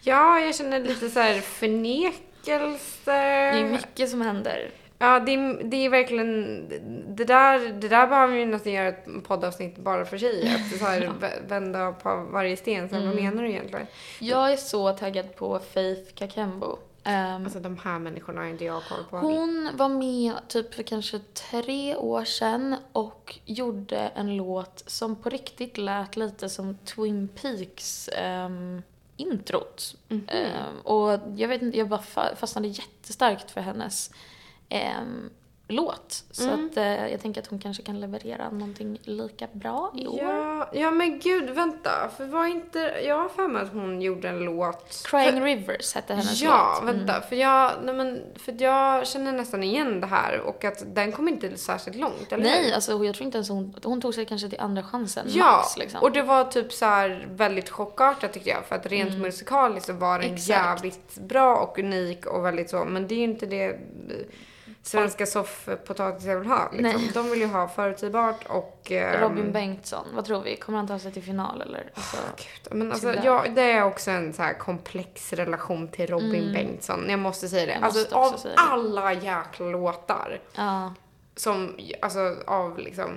Ja, 0.02 0.40
jag 0.40 0.54
känner 0.54 0.80
lite 0.80 1.08
så 1.10 1.20
här 1.20 1.40
förnekelse. 1.40 3.12
Det 3.52 3.58
är 3.58 3.64
mycket 3.68 4.10
som 4.10 4.20
händer. 4.20 4.70
Ja, 4.98 5.20
det 5.20 5.34
är, 5.34 5.64
det 5.64 5.76
är 5.76 5.88
verkligen... 5.88 6.68
Det 7.16 7.24
där, 7.24 7.58
det 7.72 7.88
där 7.88 8.06
behöver 8.06 8.34
vi 8.36 8.46
nästan 8.46 8.72
göra 8.72 8.88
ett 8.88 9.06
poddavsnitt 9.26 9.76
bara 9.78 10.04
för 10.04 10.18
sig. 10.18 10.54
Att 10.54 10.78
så 10.78 10.84
här, 10.84 11.00
vä- 11.20 11.48
vända 11.48 11.92
på 11.92 12.28
varje 12.32 12.56
sten. 12.56 12.88
Så 12.88 12.94
Mm. 12.96 13.06
Vad 13.08 13.16
menar 13.22 13.42
du 13.42 13.48
egentligen? 13.50 13.86
Jag 14.20 14.52
är 14.52 14.56
så 14.56 14.92
taggad 14.92 15.36
på 15.36 15.58
Faith 15.74 16.14
Kakembo. 16.14 16.78
Ehm, 17.04 17.44
Alltså 17.44 17.60
de 17.60 17.78
här 17.78 17.98
människorna 17.98 18.40
har 18.40 18.48
inte 18.48 18.64
jag 18.64 18.82
koll 18.88 19.04
på. 19.10 19.16
Hon 19.18 19.70
var 19.76 19.88
med 19.88 20.34
typ 20.48 20.74
för 20.74 20.82
kanske 20.82 21.18
tre 21.18 21.96
år 21.96 22.24
sedan 22.24 22.76
och 22.92 23.38
gjorde 23.44 23.98
en 23.98 24.36
låt 24.36 24.82
som 24.86 25.16
på 25.16 25.28
riktigt 25.28 25.78
lät 25.78 26.16
lite 26.16 26.48
som 26.48 26.76
Twin 26.84 27.28
Peaks 27.28 28.10
um, 28.46 28.82
introt. 29.16 29.94
Mhm. 30.08 30.28
Ehm, 30.28 30.80
och 30.84 31.10
jag 31.36 31.48
vet 31.48 31.62
inte, 31.62 31.78
jag 31.78 31.88
bara 31.88 32.00
fa- 32.00 32.34
fastnade 32.36 32.68
jättestarkt 32.68 33.50
för 33.50 33.60
hennes 33.60 34.10
ehm, 34.68 35.30
låt. 35.68 36.24
Så 36.30 36.48
Mm. 36.48 36.66
att 36.66 36.76
eh, 36.76 37.06
jag 37.08 37.20
tänker 37.20 37.40
att 37.40 37.46
hon 37.46 37.58
kanske 37.58 37.82
kan 37.82 38.00
leverera 38.00 38.50
någonting 38.50 38.98
lika 39.04 39.46
bra 39.52 39.92
i 39.96 40.06
år. 40.06 40.20
Ja, 40.22 40.70
ja, 40.72 40.90
men 40.90 41.18
gud, 41.18 41.50
vänta. 41.50 42.10
För 42.16 42.24
var 42.26 42.46
inte... 42.46 42.78
Jag 43.06 43.18
har 43.18 43.28
för 43.28 43.48
mig 43.48 43.62
att 43.62 43.72
hon 43.72 44.02
gjorde 44.02 44.28
en 44.28 44.38
låt... 44.38 45.02
Crying 45.10 45.32
för, 45.32 45.40
Rivers 45.40 45.94
hette 45.94 46.14
hennes 46.14 46.42
Ja, 46.42 46.72
låt. 46.80 46.82
Mm. 46.90 46.96
vänta. 47.06 47.20
För, 47.20 47.36
jag, 47.36 47.72
nej, 47.84 47.94
men, 47.94 48.22
för 48.36 48.54
jag 48.62 49.06
känner 49.06 49.32
nästan 49.32 49.62
igen 49.62 50.00
det 50.00 50.06
här 50.06 50.40
och 50.40 50.64
att 50.64 50.84
den 50.94 51.12
kom 51.12 51.28
inte 51.28 51.56
särskilt 51.56 51.96
långt, 51.96 52.32
eller 52.32 52.44
Nej, 52.44 52.64
hur? 52.66 52.74
alltså 52.74 53.04
jag 53.04 53.14
tror 53.14 53.24
inte 53.26 53.38
ens 53.38 53.48
hon, 53.48 53.74
hon 53.84 54.00
tog 54.00 54.14
sig 54.14 54.26
kanske 54.26 54.48
till 54.48 54.60
andra 54.60 54.82
chansen 54.82 55.26
Ja, 55.28 55.44
max 55.56 55.76
liksom. 55.78 56.00
och 56.02 56.12
det 56.12 56.22
var 56.22 56.44
typ 56.44 56.72
så 56.72 56.84
här 56.84 57.26
väldigt 57.30 57.70
chockartat 57.70 58.32
tyckte 58.32 58.50
jag. 58.50 58.64
För 58.64 58.76
att 58.76 58.86
rent 58.86 59.18
musikaliskt 59.18 59.86
så 59.86 59.92
var 59.92 60.18
den 60.18 60.24
Mm. 60.24 60.34
Exakt. 60.34 60.48
jävligt 60.48 61.14
bra 61.14 61.56
och 61.56 61.78
unik 61.78 62.26
och 62.26 62.44
väldigt 62.44 62.70
så. 62.70 62.84
Men 62.84 63.08
det 63.08 63.14
är 63.14 63.18
ju 63.18 63.24
inte 63.24 63.46
det 63.46 63.78
svenska 64.86 65.26
soffpotatisar 65.26 66.36
vill 66.36 66.48
ha. 66.48 66.68
Liksom. 66.72 67.00
Nej. 67.00 67.10
De 67.14 67.30
vill 67.30 67.40
ju 67.40 67.46
ha 67.46 67.68
förutsägbart 67.68 68.46
och... 68.46 68.92
ehm, 68.92 69.20
Robin 69.20 69.52
Bengtsson, 69.52 70.06
vad 70.14 70.24
tror 70.24 70.42
vi? 70.42 70.56
Kommer 70.56 70.78
han 70.78 70.88
ta 70.88 70.98
sig 70.98 71.12
till 71.12 71.22
final 71.22 71.62
eller? 71.62 71.90
Alltså, 71.94 72.16
Gud, 72.36 72.76
Men 72.78 72.92
alltså, 72.92 73.10
Tyvärr. 73.10 73.24
jag, 73.24 73.54
det 73.54 73.62
är 73.62 73.84
också 73.84 74.10
en 74.10 74.32
så 74.32 74.42
komplex 74.58 75.32
relation 75.32 75.88
till 75.88 76.06
Robin 76.06 76.34
Mm. 76.42 76.52
Bengtsson. 76.52 77.04
Jag 77.10 77.18
måste 77.18 77.48
säga 77.48 77.66
det. 77.66 77.72
Jag 77.72 77.84
Alltså 77.84 78.14
av 78.16 78.34
alla 78.56 79.12
jäkla 79.12 79.66
låtar 79.66 80.40
ja. 80.54 80.94
som, 81.36 81.76
alltså 82.02 82.36
av 82.46 82.78
liksom, 82.78 83.10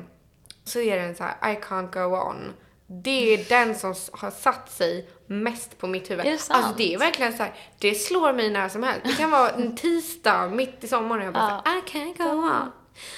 så 0.64 0.80
är 0.80 0.96
det 0.96 1.02
en 1.02 1.16
så 1.16 1.24
här 1.24 1.52
I 1.54 1.56
can't 1.56 1.92
go 2.10 2.16
on. 2.18 2.54
Det 2.88 3.34
är 3.34 3.50
den 3.50 3.76
som 3.76 3.96
har 4.12 4.32
satt 4.32 4.72
sig 4.72 5.10
mest 5.28 5.78
på 5.78 5.88
mitt 5.88 6.12
huvud. 6.12 6.26
Är 6.26 6.32
det 6.32 6.38
sant? 6.38 6.58
Alltså 6.58 6.78
det 6.78 6.94
är 6.94 6.98
verkligen 6.98 7.34
så 7.38 7.44
här, 7.44 7.54
det 7.80 7.96
slår 7.96 8.34
mig 8.34 8.50
när 8.50 8.70
som 8.70 8.84
helst. 8.84 9.02
Det 9.04 9.14
kan 9.14 9.32
vara 9.32 9.50
en 9.50 9.76
tisdag 9.76 10.48
mitt 10.48 10.84
i 10.84 10.88
sommaren 10.88 11.20
och 11.22 11.26
jag 11.26 11.34
bara 11.34 11.62
Ja. 11.66 11.72
så 11.72 11.72
här, 11.72 11.78
I 11.78 11.82
can't 11.82 12.18
go 12.18 12.30
on. 12.30 12.72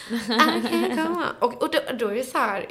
I 0.09 0.61
can't 0.67 0.95
go 0.95 1.11
on. 1.13 1.23
Och, 1.39 1.63
och 1.63 1.71
då, 1.71 1.79
då 1.99 2.07
är 2.07 2.15
det 2.15 2.23
så 2.23 2.37
här, 2.37 2.65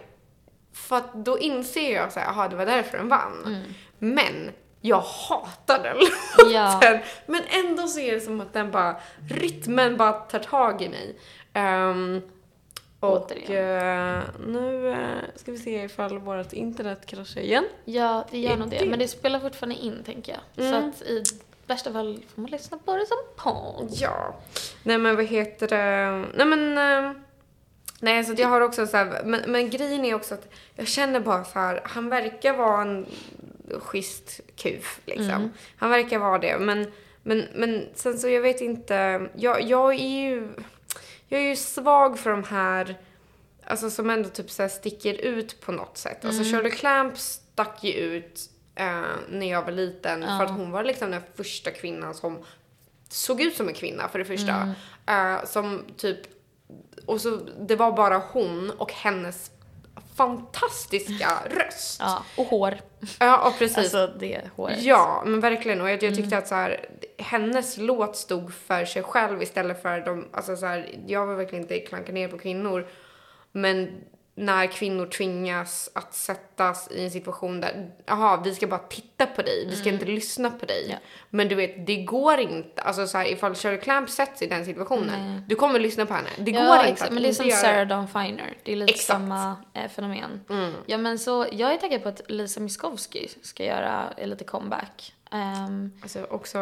för 0.73 0.97
att 0.97 1.15
då 1.15 1.39
inser 1.39 1.95
jag 1.95 2.13
så 2.13 2.21
här, 2.21 2.27
jaha 2.27 2.49
det 2.49 2.57
var 2.57 2.67
därför 2.67 2.99
den 2.99 3.09
vann. 3.09 3.65
Men 3.99 4.51
jag 4.81 5.01
hatar 5.01 5.83
den 5.83 5.97
låten. 5.97 6.53
Ja. 6.53 6.99
Men 7.27 7.43
ändå 7.49 7.87
så 7.87 8.01
är 8.01 8.15
det 8.15 8.21
som 8.21 8.41
att 8.41 8.53
den 8.53 8.71
bara, 8.71 8.97
rytmen 9.31 9.97
bara 9.97 10.13
tar 10.13 10.39
tag 10.39 10.83
i 10.83 10.89
mig. 10.89 11.19
Ehm, 11.53 12.23
och 13.01 13.51
eh, 13.51 14.23
nu 14.47 14.89
eh, 14.93 14.99
ska 15.37 15.53
vi 15.53 15.59
se 15.59 15.83
ifall 15.85 16.19
vårt 16.19 16.53
internet 16.53 17.07
kraschar 17.07 17.41
igen. 17.41 17.65
ja, 17.85 18.25
det 18.31 18.39
gör 18.39 18.57
nog 18.57 18.71
det. 18.71 18.85
Men 18.87 18.99
det 18.99 19.09
spelar 19.09 19.41
fortfarande 19.41 19.75
in, 19.77 20.03
tänker 20.05 20.33
jag. 20.33 20.65
Så 20.67 20.75
Mm. 20.77 20.89
att 20.89 21.03
i 21.03 21.23
värsta 21.67 21.93
fall 21.93 22.21
får 22.35 22.43
man 22.43 22.51
lyssna 22.51 22.79
på 22.85 22.97
det 22.97 23.07
som 23.07 23.17
podd. 23.37 23.89
Ja. 23.93 24.37
Nej 24.83 24.99
men 24.99 25.17
vad 25.17 25.25
heter 25.25 25.69
det? 25.69 26.25
Nej 26.35 26.47
men... 26.47 26.79
eh, 27.09 27.13
Nej 28.01 28.25
så 28.25 28.35
jag 28.39 28.49
har 28.49 28.61
också 28.61 28.87
så 28.87 28.97
här, 28.97 29.23
men, 29.25 29.41
men 29.47 29.71
grejen 29.71 30.05
är 30.05 30.15
också 30.15 30.35
att 30.35 30.49
jag 30.75 30.89
känner 30.89 31.21
bara 31.21 31.45
så 31.45 31.59
här, 31.59 31.81
han 31.85 32.09
verkar 32.09 32.53
vara 32.57 32.83
en 32.83 33.07
schysst 33.81 34.41
kuf 34.57 35.01
liksom. 35.07 35.31
Mm. 35.31 35.51
Han 35.77 35.91
verkar 35.91 36.19
vara 36.19 36.39
det 36.39 36.59
men, 36.59 36.93
men, 37.23 37.45
men 37.55 37.87
sen 37.95 38.19
så 38.19 38.29
jag 38.29 38.41
vet 38.41 38.61
inte, 38.61 39.29
jag, 39.37 39.63
jag 39.63 39.95
är 39.95 40.21
ju, 40.21 40.49
jag 41.29 41.41
är 41.41 41.45
ju 41.49 41.57
svag 41.57 42.19
för 42.19 42.31
de 42.31 42.45
här, 42.45 42.99
alltså 43.65 43.91
som 43.91 44.11
ändå 44.11 44.29
typ 44.29 44.51
så 44.51 44.69
sticker 44.69 45.15
ut 45.15 45.61
på 45.61 45.73
något 45.73 45.97
sätt. 45.99 46.25
Alltså 46.25 46.43
Mm. 46.43 46.53
Shirley 46.55 46.73
Clamp 46.73 47.19
stack 47.19 47.85
ju 47.85 47.93
ut 47.93 48.51
eh, 48.75 49.03
när 49.29 49.51
jag 49.51 49.63
var 49.63 49.73
liten 49.73 50.21
för 50.23 50.29
Ja. 50.29 50.43
att 50.43 50.51
hon 50.51 50.71
var 50.71 50.85
liksom 50.85 51.11
den 51.11 51.23
första 51.37 51.71
kvinnan 51.71 52.15
som 52.15 52.39
såg 53.09 53.41
ut 53.41 53.57
som 53.57 53.69
en 53.69 53.75
kvinna 53.75 54.09
för 54.09 54.19
det 54.19 54.25
första. 54.25 54.53
Mm. 55.07 55.37
Eh, 55.37 55.45
som 55.45 55.85
typ, 55.97 56.19
och 57.07 57.21
så 57.21 57.37
det 57.61 57.77
var 57.77 57.93
bara 57.93 58.19
hon 58.19 58.71
och 58.71 58.93
hennes 58.93 59.51
fantastiska 60.19 61.29
röst. 61.51 61.97
Ja, 62.01 62.25
och 62.37 62.47
hår. 62.47 62.75
Ja, 63.21 63.49
och 63.49 63.59
precis. 63.59 63.79
Alltså 63.79 64.07
det 64.21 64.41
håret. 64.57 64.83
Ja, 64.83 65.23
men 65.27 65.41
verkligen. 65.41 65.81
Och 65.81 65.91
jag, 65.91 66.03
jag 66.03 66.15
tyckte 66.15 66.23
Mm. 66.23 66.39
att 66.39 66.49
så 66.49 66.55
här, 66.55 66.89
hennes 67.19 67.77
låt 67.77 68.17
stod 68.17 68.55
för 68.55 68.85
sig 68.85 69.03
själv 69.03 69.43
istället 69.43 69.83
för 69.83 70.01
de, 70.01 70.29
alltså 70.33 70.57
så 70.57 70.67
här, 70.67 70.99
jag 71.07 71.27
vill 71.27 71.37
verkligen 71.37 71.63
inte 71.65 71.79
klanka 71.79 72.13
ner 72.13 72.29
på 72.29 72.39
kvinnor. 72.39 72.87
Men 73.53 74.01
när 74.39 74.67
kvinnor 74.67 75.07
tvingas 75.07 75.91
att 75.95 76.15
sättas 76.15 76.91
i 76.91 77.05
en 77.05 77.11
situation 77.11 77.61
där, 77.61 77.91
jaha, 78.07 78.41
vi 78.45 78.55
ska 78.55 78.67
bara 78.67 78.81
titta 78.89 79.27
på 79.27 79.43
dig, 79.43 79.67
vi 79.71 79.77
ska 79.77 79.89
inte 79.89 80.05
lyssna 80.05 80.51
på 80.51 80.67
dig. 80.67 80.85
Mm. 80.85 80.91
Ja. 80.91 80.99
Men 81.31 81.49
du 81.49 81.55
vet, 81.55 81.87
det 81.87 81.97
går 81.97 82.39
inte. 82.39 82.83
Alltså 82.83 83.07
så 83.07 83.19
här, 83.19 83.33
ifall 83.33 83.55
Shirley 83.55 83.81
Clamp 83.81 84.11
sätts 84.11 84.43
i 84.43 84.47
den 84.47 84.65
situationen, 84.65 85.33
Nej. 85.33 85.43
du 85.47 85.55
kommer 85.55 85.81
lyssna 85.81 86.07
på 86.07 86.15
henne. 86.15 86.29
Det 86.39 86.51
ja, 86.51 86.65
går 86.67 86.77
inte 86.77 86.89
exakt. 86.89 87.13
Men 87.13 87.23
det 87.23 87.29
är 87.29 87.33
som 87.33 87.51
Sarah 87.51 87.89
Dawn 87.89 88.09
Finer. 88.09 88.57
Det 88.63 88.73
är 88.73 88.77
lite 88.77 88.93
Exakt. 88.93 89.07
samma 89.07 89.57
eh, 89.75 89.89
fenomen. 89.89 90.41
Mm. 90.51 90.73
Ja 90.87 90.99
men 90.99 91.19
så, 91.19 91.47
jag 91.53 91.73
är 91.73 91.77
taggad 91.77 92.03
på 92.03 92.09
att 92.09 92.21
Lisa 92.29 92.61
Miskovsky 92.61 93.29
ska 93.43 93.65
göra 93.65 94.13
lite 94.19 94.45
comeback. 94.45 95.15
Ehm, 95.31 95.93
Alltså 96.03 96.25
också... 96.31 96.59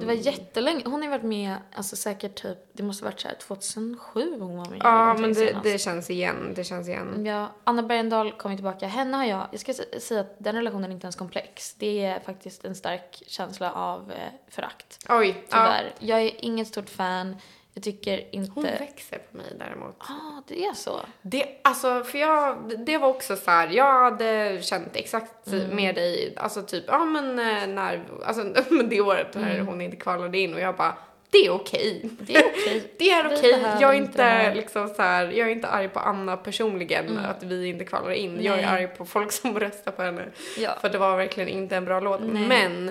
det 0.00 0.06
var 0.06 0.12
jättelänge, 0.12 0.82
hon 0.84 0.92
har 0.94 1.02
ju 1.02 1.08
varit 1.08 1.22
med, 1.22 1.56
alltså 1.74 1.96
säkert 1.96 2.42
typ, 2.42 2.58
det 2.72 2.82
måste 2.82 3.04
varit 3.04 3.20
såhär 3.20 3.34
2007 3.34 4.40
hon 4.40 4.56
var 4.56 4.70
med. 4.70 4.80
Ja, 4.82 5.14
men 5.14 5.32
det, 5.32 5.56
det 5.62 5.78
känns 5.78 6.10
igen. 6.10 6.52
Det 6.56 6.64
känns 6.64 6.88
igen. 6.88 7.26
Ja, 7.26 7.48
Anna 7.64 7.82
Bergendahl 7.82 8.32
kommer 8.32 8.54
tillbaka. 8.56 8.86
Henne 8.86 9.16
har 9.16 9.24
jag, 9.24 9.46
jag 9.50 9.60
ska 9.60 9.74
säga 10.00 10.20
att 10.20 10.36
den 10.38 10.54
relationen 10.56 10.90
är 10.90 10.94
inte 10.94 11.04
ens 11.04 11.16
komplex. 11.16 11.74
Det 11.74 12.04
är 12.04 12.20
faktiskt 12.20 12.64
en 12.64 12.74
stark 12.74 13.22
känsla 13.26 13.72
av 13.72 14.12
eh, 14.12 14.16
förakt. 14.48 15.06
Oj. 15.08 15.28
Ja. 15.28 15.34
Tyvärr. 15.48 15.92
Jag 15.98 16.20
är 16.20 16.44
inget 16.44 16.68
stort 16.68 16.88
fan. 16.88 17.36
Jag 17.74 17.82
tycker 17.84 18.34
inte... 18.34 18.52
Hon 18.54 18.64
växer 18.64 19.18
på 19.18 19.36
mig 19.36 19.46
däremot. 19.58 19.96
ah, 19.98 20.42
det 20.48 20.64
är 20.64 20.72
så. 20.74 21.00
Det, 21.22 21.44
alltså, 21.64 22.04
för 22.04 22.18
jag, 22.18 22.56
det 22.86 22.98
var 22.98 23.08
också 23.08 23.36
så 23.36 23.50
här, 23.50 23.68
jag 23.68 24.02
hade 24.04 24.58
känt 24.62 24.96
exakt 24.96 25.46
Mm. 25.46 25.76
med 25.76 25.94
dig, 25.94 26.34
alltså 26.36 26.62
typ, 26.62 26.84
ja 26.86 27.04
men 27.04 27.38
eh, 27.38 27.66
när, 27.66 28.04
alltså 28.24 28.42
det 28.84 29.00
året 29.00 29.34
när 29.34 29.60
hon 29.60 29.80
inte 29.80 29.96
kvalade 29.96 30.38
in 30.38 30.54
och 30.54 30.60
jag 30.60 30.76
bara, 30.76 30.94
det 31.30 31.38
är 31.38 31.50
okej. 31.50 32.10
Det 32.20 32.36
är 32.36 32.46
okej. 32.46 32.92
Det 32.98 33.10
är 33.10 33.26
okej. 33.26 33.60
Jag 33.80 33.90
är 33.90 33.94
inte 33.98 34.54
liksom 34.54 34.88
så 34.88 35.02
här, 35.02 35.24
jag 35.30 35.48
är 35.48 35.52
inte 35.52 35.68
arg 35.68 35.88
på 35.88 36.00
Anna 36.00 36.36
personligen 36.36 37.18
att 37.18 37.42
vi 37.42 37.66
inte 37.66 37.84
kvalar 37.84 38.10
in. 38.10 38.38
Jag 38.42 38.54
är 38.58 38.62
Nej. 38.62 38.70
arg 38.70 38.86
på 38.86 39.04
folk 39.04 39.32
som 39.32 39.60
röstar 39.60 39.92
på 39.92 40.02
henne. 40.02 40.24
Ja. 40.58 40.70
För 40.80 40.88
det 40.88 40.98
var 40.98 41.16
verkligen 41.16 41.48
inte 41.48 41.76
en 41.76 41.84
bra 41.84 42.00
låt. 42.00 42.20
Nej. 42.22 42.46
Men 42.48 42.90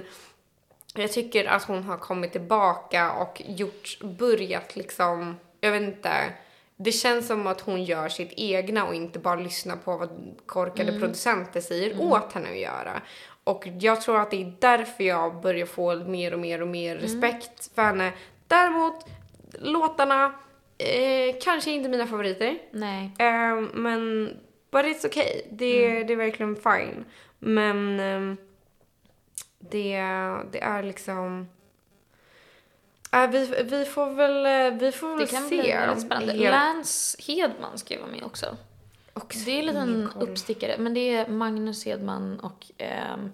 jag 0.95 1.11
tycker 1.11 1.45
att 1.45 1.63
hon 1.63 1.83
har 1.83 1.97
kommit 1.97 2.31
tillbaka 2.31 3.11
och 3.11 3.41
gjort, 3.45 3.99
börjat 4.01 4.75
liksom, 4.75 5.37
jag 5.61 5.71
vet 5.71 5.81
inte. 5.81 6.11
Det 6.77 6.91
känns 6.91 7.27
som 7.27 7.47
att 7.47 7.61
hon 7.61 7.83
gör 7.83 8.09
sitt 8.09 8.33
egna 8.37 8.85
och 8.85 8.95
inte 8.95 9.19
bara 9.19 9.35
lyssnar 9.39 9.75
på 9.75 9.97
vad 9.97 10.09
korkade 10.45 10.89
Mm. 10.89 11.01
producenter 11.01 11.61
säger 11.61 12.01
åt 12.01 12.33
henne 12.33 12.49
att 12.49 12.59
göra. 12.59 13.01
Och 13.43 13.67
jag 13.79 14.01
tror 14.01 14.19
att 14.19 14.31
det 14.31 14.41
är 14.41 14.53
därför 14.59 15.03
jag 15.03 15.41
börjar 15.41 15.65
få 15.65 15.95
mer 15.95 16.33
och 16.33 16.39
mer 16.39 16.61
och 16.61 16.67
mer 16.67 16.91
Mm. 16.91 17.01
respekt 17.03 17.75
för 17.75 17.81
henne. 17.81 18.11
Däremot, 18.47 19.05
låtarna, 19.59 20.33
eh, 20.77 21.35
kanske 21.43 21.71
inte 21.71 21.89
mina 21.89 22.07
favoriter. 22.07 22.57
Nej. 22.71 23.11
Eh, 23.19 23.61
men, 23.73 24.29
but 24.71 24.85
it's 24.85 25.05
okay. 25.05 25.41
Det, 25.51 25.85
Mm. 25.85 26.07
det 26.07 26.13
är 26.13 26.17
verkligen 26.17 26.55
fine. 26.55 27.05
Men 27.39 27.99
ehm, 27.99 28.37
det, 29.59 29.97
det 30.51 30.61
är 30.61 30.83
liksom... 30.83 31.49
Äh, 33.13 33.27
vi, 33.29 33.63
vi 33.63 33.85
får 33.85 34.09
väl, 34.09 34.45
eh, 34.73 34.79
vi 34.79 34.91
får 34.91 35.09
väl 35.09 35.19
Det 35.19 35.25
kan 35.27 35.49
se. 35.49 35.61
bli 35.61 35.71
väldigt 35.71 36.01
spännande. 36.05 36.33
Helt- 36.33 36.51
Lance 36.51 37.17
Hedman 37.27 37.77
ska 37.77 37.93
ju 37.93 37.99
vara 37.99 38.11
med 38.11 38.23
också. 38.23 38.57
också 39.13 39.39
Det 39.45 39.51
är 39.51 39.59
en 39.59 39.65
liten 39.65 40.09
uppstickare. 40.19 40.75
Men 40.79 40.93
det 40.93 40.99
är 41.15 41.27
Magnus 41.27 41.85
Hedman 41.85 42.39
och 42.39 42.65
ehm, 42.77 43.31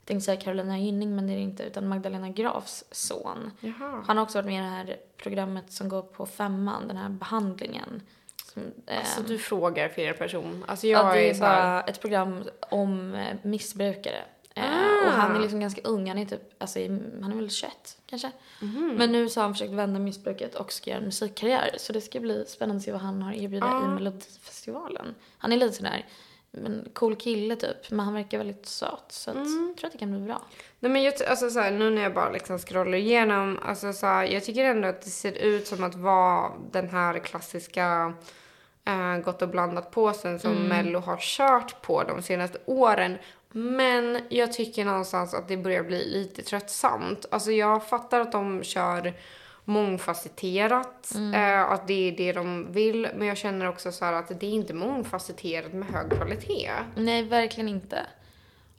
jag 0.00 0.06
tänkte 0.06 0.24
säga 0.24 0.40
Carolina 0.40 0.78
Gynning 0.78 1.16
men 1.16 1.26
det 1.26 1.32
är 1.32 1.36
det 1.36 1.42
inte 1.42 1.62
utan 1.62 1.88
Magdalena 1.88 2.28
Grafs 2.28 2.84
son. 2.90 3.50
Jaha. 3.60 4.04
Han 4.06 4.16
har 4.16 4.24
också 4.24 4.38
varit 4.38 4.46
med 4.46 4.54
i 4.58 4.62
det 4.62 4.70
här 4.92 4.96
programmet 5.16 5.72
som 5.72 5.88
går 5.88 6.02
på 6.02 6.26
femman, 6.26 6.88
den 6.88 6.96
här 6.96 7.08
behandlingen. 7.08 8.02
Som, 8.44 8.62
Alltså 8.86 9.20
ehm, 9.20 9.26
du 9.26 9.38
frågar 9.38 9.88
fel 9.88 10.14
person. 10.14 10.64
Alltså 10.68 10.86
jag 10.86 11.06
ja, 11.06 11.12
det 11.12 11.26
är, 11.26 11.30
är 11.30 11.34
så 11.34 11.44
här, 11.44 11.62
bara 11.62 11.82
ett 11.82 12.00
program 12.00 12.44
om 12.60 13.14
eh, 13.14 13.36
missbrukare. 13.42 14.22
Ah. 14.56 15.06
Och 15.06 15.12
han 15.12 15.36
är 15.36 15.40
liksom 15.40 15.60
ganska 15.60 15.80
ung, 15.84 16.08
han 16.08 16.18
är 16.18 16.24
typ, 16.24 16.42
alltså, 16.62 16.78
han 17.22 17.32
är 17.32 17.36
väl 17.36 17.50
21 17.50 17.72
kanske. 18.06 18.30
Mhm. 18.62 18.94
Men 18.98 19.12
nu 19.12 19.28
så 19.28 19.40
har 19.40 19.44
han 19.44 19.54
försökt 19.54 19.72
vända 19.72 20.00
missbruket 20.00 20.54
och 20.54 20.72
ska 20.72 20.90
göra 20.90 20.98
en 21.00 21.04
musikkarriär. 21.04 21.74
Så 21.78 21.92
det 21.92 22.00
ska 22.00 22.20
bli 22.20 22.44
spännande 22.48 22.78
att 22.78 22.84
se 22.84 22.92
vad 22.92 23.00
han 23.00 23.22
har 23.22 23.32
erbjuda 23.32 23.66
Ah. 23.66 23.84
i 23.84 23.88
Melodifestivalen. 23.88 25.14
Han 25.38 25.52
är 25.52 25.56
lite 25.56 25.74
sådär, 25.76 26.06
en 26.52 26.88
cool 26.92 27.16
kille 27.16 27.56
typ, 27.56 27.90
men 27.90 28.00
han 28.00 28.14
verkar 28.14 28.38
väldigt 28.38 28.66
söt. 28.66 29.04
Så 29.08 29.30
att, 29.30 29.36
Mm. 29.36 29.66
jag 29.68 29.76
tror 29.76 29.86
att 29.86 29.92
det 29.92 29.98
kan 29.98 30.10
bli 30.10 30.20
bra. 30.20 30.42
Nej 30.80 30.90
men 30.92 31.02
jag, 31.02 31.14
alltså 31.28 31.50
så 31.50 31.60
här, 31.60 31.70
nu 31.70 31.90
när 31.90 32.02
jag 32.02 32.14
bara 32.14 32.30
liksom 32.30 32.58
scrollar 32.58 32.94
igenom, 32.98 33.58
alltså 33.62 33.92
så 33.92 34.06
här, 34.06 34.24
jag 34.24 34.44
tycker 34.44 34.64
ändå 34.64 34.88
att 34.88 35.02
det 35.02 35.10
ser 35.10 35.32
ut 35.32 35.66
som 35.66 35.84
att 35.84 35.94
vara 35.94 36.52
den 36.72 36.88
här 36.88 37.18
klassiska 37.18 38.12
eh, 38.84 39.16
gott 39.24 39.42
och 39.42 39.48
blandat 39.48 39.90
påsen 39.90 40.38
som 40.38 40.52
Mello 40.68 40.98
har 40.98 41.16
kört 41.20 41.82
på 41.82 42.02
de 42.02 42.22
senaste 42.22 42.58
åren. 42.66 43.18
Men 43.56 44.20
jag 44.28 44.52
tycker 44.52 44.84
någonstans 44.84 45.34
att 45.34 45.48
det 45.48 45.56
börjar 45.56 45.82
bli 45.82 46.04
lite 46.04 46.42
tröttsamt. 46.42 47.26
Alltså 47.30 47.52
jag 47.52 47.86
fattar 47.86 48.20
att 48.20 48.32
de 48.32 48.62
kör 48.62 49.14
mångfacetterat, 49.64 51.12
eh, 51.34 51.62
att 51.62 51.86
det 51.86 52.08
är 52.08 52.16
det 52.16 52.32
de 52.32 52.72
vill. 52.72 53.08
Men 53.16 53.28
jag 53.28 53.36
känner 53.36 53.68
också 53.68 53.92
så 53.92 54.04
här 54.04 54.12
att 54.12 54.40
det 54.40 54.46
är 54.46 54.50
inte 54.50 54.74
mångfacetterat 54.74 55.72
med 55.72 55.88
hög 55.88 56.10
kvalitet. 56.10 56.70
Nej, 56.94 57.22
verkligen 57.22 57.68
inte. 57.68 58.06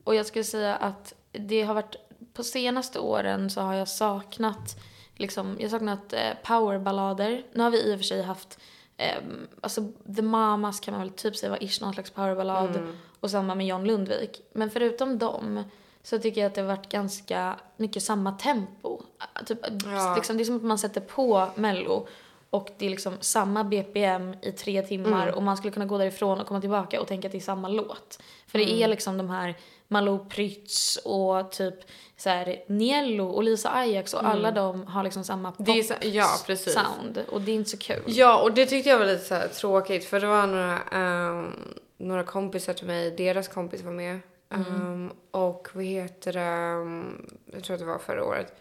Och 0.03 0.15
jag 0.15 0.25
skulle 0.25 0.43
säga 0.43 0.75
att 0.75 1.13
det 1.31 1.61
har 1.61 1.73
varit, 1.73 1.95
på 2.33 2.43
senaste 2.43 2.99
åren 2.99 3.49
så 3.49 3.61
har 3.61 3.73
jag 3.73 3.87
saknat, 3.87 4.75
liksom, 5.15 5.57
jag 5.59 5.71
saknat 5.71 6.13
eh, 6.13 6.19
powerballader. 6.43 7.43
Nu 7.53 7.63
har 7.63 7.71
vi 7.71 7.91
i 7.91 7.95
och 7.95 7.99
för 7.99 8.03
sig 8.03 8.21
haft, 8.23 8.59
eh, 8.97 9.17
alltså 9.61 9.91
The 10.15 10.21
Mamas 10.21 10.79
kan 10.79 10.91
man 10.91 11.01
väl 11.01 11.09
typ 11.09 11.35
säga 11.35 11.49
var 11.49 11.63
ish 11.63 11.81
någon 11.81 11.93
slags 11.93 12.11
powerballad. 12.11 12.75
Mm. 12.75 12.97
Och 13.25 13.31
samma 13.31 13.55
med 13.55 13.67
John 13.67 13.83
Lundvik. 13.85 14.41
Men 14.53 14.69
förutom 14.69 15.17
dem 15.17 15.63
så 16.03 16.19
tycker 16.19 16.41
jag 16.41 16.47
att 16.47 16.55
det 16.55 16.61
har 16.61 16.67
varit 16.67 16.89
ganska 16.89 17.55
mycket 17.77 18.03
samma 18.03 18.31
tempo. 18.31 19.01
Typ, 19.45 19.59
Ja. 19.85 20.13
liksom, 20.15 20.37
det 20.37 20.43
är 20.43 20.45
som 20.45 20.55
att 20.55 20.63
man 20.63 20.77
sätter 20.77 21.01
på 21.01 21.47
Mello 21.55 22.07
och 22.49 22.69
det 22.77 22.85
är 22.85 22.89
liksom 22.89 23.17
samma 23.19 23.63
BPM 23.63 24.35
i 24.41 24.51
tre 24.51 24.81
timmar 24.81 25.23
Mm. 25.23 25.35
och 25.35 25.43
man 25.43 25.57
skulle 25.57 25.71
kunna 25.73 25.85
gå 25.85 25.97
därifrån 25.97 26.39
och 26.41 26.47
komma 26.47 26.61
tillbaka 26.61 27.01
och 27.01 27.07
tänka 27.07 27.27
att 27.27 27.31
det 27.31 27.37
är 27.37 27.41
samma 27.41 27.67
låt. 27.69 28.19
För 28.47 28.59
Mm. 28.59 28.69
det 28.71 28.83
är 28.83 28.87
liksom 28.87 29.17
de 29.17 29.29
här 29.29 29.55
Malou 29.87 30.25
Prytz 30.29 30.97
och 31.05 31.51
typ 31.51 31.75
så 32.17 32.29
här 32.29 32.63
Niello 32.67 33.27
och 33.27 33.43
Lisa 33.43 33.69
Ajax 33.73 34.13
och 34.13 34.25
alla 34.25 34.51
de 34.51 34.87
har 34.87 35.03
liksom 35.03 35.23
samma 35.23 35.51
pop 35.51 35.67
Mm. 35.67 35.83
Så- 35.83 35.93
ja, 36.01 36.27
sound 36.57 37.23
och 37.29 37.41
det 37.41 37.51
är 37.51 37.55
inte 37.55 37.69
så 37.69 37.77
kul. 37.77 38.03
Ja, 38.05 38.41
och 38.41 38.53
det 38.53 38.65
tyckte 38.65 38.89
jag 38.89 38.99
var 38.99 39.05
lite 39.05 39.25
så 39.25 39.59
tråkigt 39.59 40.05
för 40.05 40.19
det 40.19 40.27
var 40.27 40.47
några, 40.47 40.79
ehm, 40.81 41.53
några 41.97 42.23
kompisar 42.23 42.73
till 42.73 42.87
mig, 42.87 43.11
deras 43.11 43.47
kompis 43.47 43.81
var 43.81 43.91
med. 43.91 44.19
Ehm, 44.49 45.11
och 45.31 45.67
vad 45.73 45.83
heter 45.83 46.33
det, 46.33 46.39
ehm, 46.39 47.37
jag 47.45 47.63
tror 47.63 47.73
att 47.73 47.79
det 47.79 47.85
var 47.85 47.97
förra 47.99 48.25
året. 48.25 48.53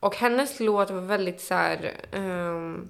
Och 0.00 0.16
hennes 0.16 0.60
låt 0.60 0.90
var 0.90 1.00
väldigt 1.00 1.40
så 1.40 1.54
här 1.54 1.92
ehm, 2.12 2.88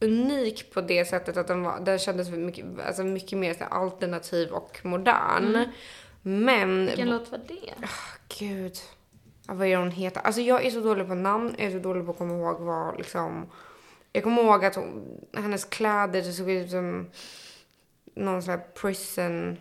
unik 0.00 0.72
på 0.74 0.80
det 0.80 1.04
sättet 1.04 1.36
att 1.36 1.46
den, 1.46 1.62
var, 1.62 1.80
den 1.80 1.98
kändes 1.98 2.30
mycket, 2.30 2.64
alltså 2.86 3.04
mycket 3.04 3.38
mer 3.38 3.54
så 3.54 3.64
alternativ 3.64 4.50
och 4.50 4.80
modern. 4.82 5.64
Men 6.22 6.86
Vilken 6.86 7.10
låt 7.10 7.30
var 7.30 7.40
det? 7.48 7.74
Gud. 8.38 8.76
Ja, 9.46 9.54
vad 9.54 9.66
är 9.66 9.76
hon 9.76 9.90
heter? 9.90 10.20
Alltså 10.20 10.40
jag 10.40 10.66
är 10.66 10.70
så 10.70 10.80
dålig 10.80 11.08
på 11.08 11.14
namn. 11.14 11.54
Jag 11.58 11.66
är 11.66 11.70
så 11.70 11.78
dålig 11.78 12.04
på 12.04 12.10
att 12.10 12.18
komma 12.18 12.34
ihåg 12.34 12.60
vad 12.60 12.98
liksom... 12.98 13.46
Jag 14.12 14.24
kommer 14.24 14.42
ihåg 14.42 14.64
att 14.64 14.74
hon, 14.74 15.18
hennes 15.36 15.64
kläder 15.64 16.22
såg 16.22 16.50
ut 16.50 16.70
som 16.70 17.10
någon 18.14 18.42
sån 18.42 18.50
här 18.50 18.60
prison... 18.74 19.56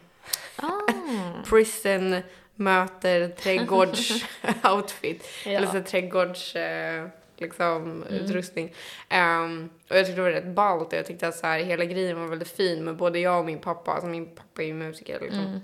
Ah. 0.55 0.69
Prison 1.49 2.15
möter 2.55 3.27
trädgårdsoutfit. 3.29 5.25
Ja. 5.45 5.51
Eller 5.51 5.67
så 5.67 5.81
trädgårds... 5.81 6.55
Eh, 6.55 7.07
liksom 7.37 8.03
utrustning. 8.09 8.73
Ehm, 9.09 9.69
och 9.89 9.95
jag 9.95 10.05
tyckte 10.05 10.21
det 10.21 10.23
var 10.23 10.31
rätt 10.31 10.55
ballt 10.55 10.87
och 10.87 10.93
jag 10.93 11.05
tyckte 11.05 11.27
att 11.27 11.35
så 11.35 11.47
här, 11.47 11.59
hela 11.59 11.85
grejen 11.85 12.19
var 12.19 12.27
väldigt 12.27 12.51
fin 12.51 12.83
men 12.83 12.97
både 12.97 13.19
jag 13.19 13.39
och 13.39 13.45
min 13.45 13.59
pappa, 13.59 13.91
alltså 13.91 14.07
min 14.07 14.35
pappa 14.35 14.61
är 14.61 14.65
ju 14.65 14.73
musiker 14.73 15.19
liksom. 15.19 15.61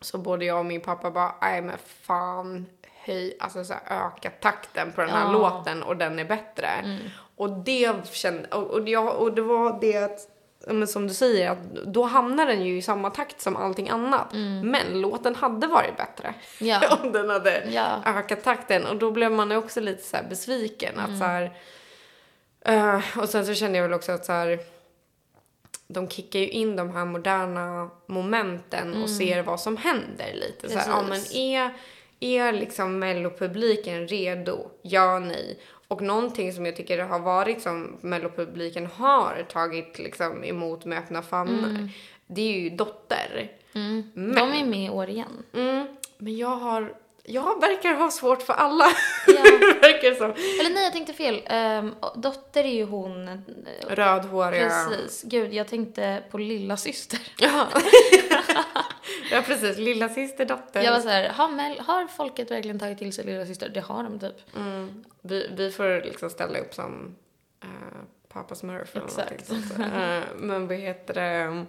Så 0.00 0.18
både 0.18 0.44
jag 0.44 0.58
och 0.58 0.66
min 0.66 0.80
pappa 0.80 1.10
bara, 1.10 1.34
nej 1.40 1.62
men 1.62 1.78
fan, 1.78 2.66
höj, 3.04 3.36
alltså 3.40 3.64
så 3.64 3.74
här, 3.84 4.06
öka 4.06 4.30
takten 4.30 4.92
på 4.92 5.00
den 5.00 5.10
här 5.10 5.24
Ja. 5.24 5.32
låten 5.32 5.82
och 5.82 5.96
den 5.96 6.18
är 6.18 6.24
bättre. 6.24 6.98
Och 7.36 7.50
det 7.50 8.06
kände, 8.12 8.48
och, 8.48 8.70
och, 8.70 8.88
jag, 8.88 9.16
och 9.16 9.32
det 9.34 9.42
var 9.42 9.78
det 9.80 9.96
att, 9.96 10.20
men 10.72 10.88
som 10.88 11.06
du 11.06 11.14
säger, 11.14 11.50
att 11.50 11.72
då 11.86 12.02
hamnar 12.02 12.46
den 12.46 12.64
ju 12.64 12.76
i 12.76 12.82
samma 12.82 13.10
takt 13.10 13.40
som 13.40 13.56
allting 13.56 13.88
annat. 13.88 14.32
Men 14.64 15.00
låten 15.00 15.34
hade 15.34 15.66
varit 15.66 15.96
bättre 15.96 16.34
Ja. 16.58 16.98
om 17.02 17.12
den 17.12 17.30
hade 17.30 17.62
Ja. 17.70 18.02
ökat 18.06 18.44
takten. 18.44 18.86
Och 18.86 18.96
då 18.96 19.10
blev 19.10 19.32
man 19.32 19.50
ju 19.50 19.56
också 19.56 19.80
lite 19.80 20.02
så 20.02 20.16
här 20.16 20.24
besviken. 20.28 20.98
Att 20.98 21.18
så 21.18 21.24
här, 21.24 21.52
eh, 22.64 23.18
och 23.18 23.28
sen 23.28 23.46
så 23.46 23.54
kände 23.54 23.78
jag 23.78 23.82
väl 23.84 23.94
också 23.94 24.12
att 24.12 24.24
så 24.24 24.32
här, 24.32 24.58
de 25.88 26.08
kickar 26.08 26.38
ju 26.40 26.48
in 26.48 26.76
de 26.76 26.90
här 26.90 27.04
moderna 27.04 27.90
momenten 28.06 29.02
och 29.02 29.10
ser 29.10 29.42
vad 29.42 29.60
som 29.60 29.76
händer 29.76 30.32
lite. 30.34 30.68
Så 30.70 30.78
här, 30.78 30.88
ja, 30.90 31.02
men 31.08 31.20
är, 31.36 31.74
är 32.20 32.52
liksom 32.52 32.98
mellopubliken 32.98 34.08
redo? 34.08 34.70
Ja, 34.82 35.18
nej. 35.18 35.58
Och 35.88 36.02
någonting 36.02 36.52
som 36.52 36.66
jag 36.66 36.76
tycker 36.76 36.98
har 36.98 37.18
varit 37.18 37.62
som 37.62 37.96
mellopubliken 38.00 38.86
har 38.86 39.46
tagit 39.52 39.98
liksom 39.98 40.44
emot 40.44 40.84
med 40.84 40.98
öppna 40.98 41.22
famnar, 41.22 41.88
det 42.26 42.40
är 42.42 42.60
ju 42.60 42.70
Dotter. 42.70 43.52
Mm. 43.74 44.10
Men- 44.14 44.34
De 44.34 44.52
är 44.60 44.64
med 44.66 44.86
i 44.86 44.90
år 44.90 45.08
igen. 45.08 45.42
Mm, 45.54 45.86
men 46.18 46.36
jag 46.36 46.56
har, 46.56 46.94
jag 47.28 47.60
verkar 47.60 47.94
ha 47.94 48.10
svårt 48.10 48.42
för 48.42 48.52
alla. 48.52 48.84
Ja. 49.26 49.32
verkar 49.82 50.14
som. 50.14 50.30
Eller 50.60 50.74
nej, 50.74 50.84
jag 50.84 50.92
tänkte 50.92 51.12
fel. 51.12 51.42
Um, 51.50 51.94
dotter 52.14 52.64
är 52.64 52.74
ju 52.74 52.84
hon... 52.84 53.28
eh, 53.28 53.38
Rödhåriga. 53.88 54.86
Precis. 54.88 55.22
Gud, 55.22 55.54
jag 55.54 55.68
tänkte 55.68 56.22
på 56.30 56.38
lilla 56.38 56.76
syster. 56.76 57.20
Ja. 57.38 57.68
ja, 59.30 59.42
precis. 59.46 59.78
Lilla 59.78 60.08
syster, 60.08 60.44
dotter. 60.44 60.82
Jag 60.82 60.92
var 60.92 61.00
så 61.00 61.08
här, 61.08 61.28
har, 61.28 61.48
Mel, 61.48 61.80
har 61.80 62.06
folket 62.06 62.50
verkligen 62.50 62.78
tagit 62.78 62.98
till 62.98 63.12
sig 63.12 63.24
lilla 63.24 63.46
syster? 63.46 63.68
Det 63.68 63.80
har 63.80 64.02
de 64.02 64.20
typ. 64.20 64.56
mm, 64.56 65.04
vi, 65.22 65.50
vi 65.56 65.70
får 65.70 66.04
liksom 66.04 66.30
ställa 66.30 66.58
upp 66.58 66.74
som 66.74 67.16
uh, 67.64 67.70
Papa 68.28 68.54
Smurf 68.54 68.96
eller 68.96 69.06
Exakt. 69.06 69.48
någonting 69.48 69.68
sånt. 69.68 69.80
Uh, 69.80 70.20
men 70.36 70.68
vad 70.68 70.76
heter 70.76 71.14
det? 71.14 71.66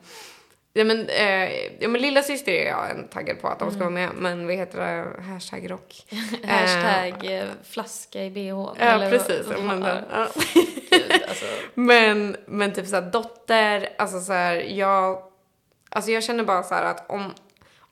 Ja 0.74 0.84
men, 0.84 1.10
eh, 1.10 1.50
ja 1.80 1.88
men 1.88 2.02
lilla 2.02 2.22
syster 2.22 2.52
är 2.52 2.66
jag 2.68 2.92
en 2.92 3.08
taggad 3.08 3.42
på 3.42 3.48
att 3.48 3.60
de 3.60 3.72
ska 3.72 3.80
vara 3.80 3.90
med. 3.90 4.10
Men 4.16 4.48
vad 4.48 4.56
heter 4.56 4.80
det? 4.80 5.24
Hashtag 5.24 5.72
rock. 5.72 6.06
Hashtag 6.44 7.38
eh, 7.40 7.46
flaska 7.64 8.24
i 8.24 8.30
bh. 8.30 8.40
Ja 8.50 8.76
Eller 8.78 9.10
precis. 9.12 9.48
vad- 9.48 9.64
Men, 9.64 9.82
ja, 9.82 9.98
ja. 10.12 10.28
Gud, 10.92 11.12
alltså. 11.30 11.46
Men, 11.74 12.38
men 12.46 12.74
typ 12.74 12.88
såhär 12.88 13.12
dotter, 13.12 13.90
alltså 13.98 14.20
såhär 14.20 14.56
jag, 14.56 15.24
alltså 15.90 16.12
jag 16.12 16.24
känner 16.24 16.44
bara 16.44 16.64
så 16.64 16.76
att 16.76 17.10
om, 17.10 17.34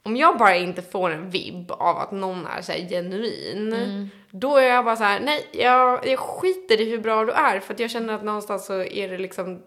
om 0.04 0.18
jag 0.18 0.38
bara 0.38 0.56
inte 0.56 0.82
får 0.82 1.10
en 1.10 1.30
vibb 1.30 1.72
av 1.72 1.98
att 1.98 2.12
någon 2.12 2.48
är 2.48 2.62
så 2.62 2.72
genuin, 2.72 3.74
Mm. 3.74 4.10
då 4.32 4.58
är 4.58 4.64
jag 4.68 4.86
bara 4.86 4.96
så 4.96 5.04
här, 5.04 5.20
nej, 5.20 5.48
jag, 5.52 6.08
jag 6.08 6.20
skiter 6.20 6.82
i 6.82 6.90
hur 6.90 6.98
bra 6.98 7.26
du 7.26 7.32
är 7.32 7.60
för 7.60 7.74
att 7.74 7.80
jag 7.80 7.92
känner 7.92 8.14
att 8.14 8.24
någonstans 8.24 8.66
så 8.66 8.84
är 8.84 9.10
det 9.10 9.18
liksom 9.18 9.62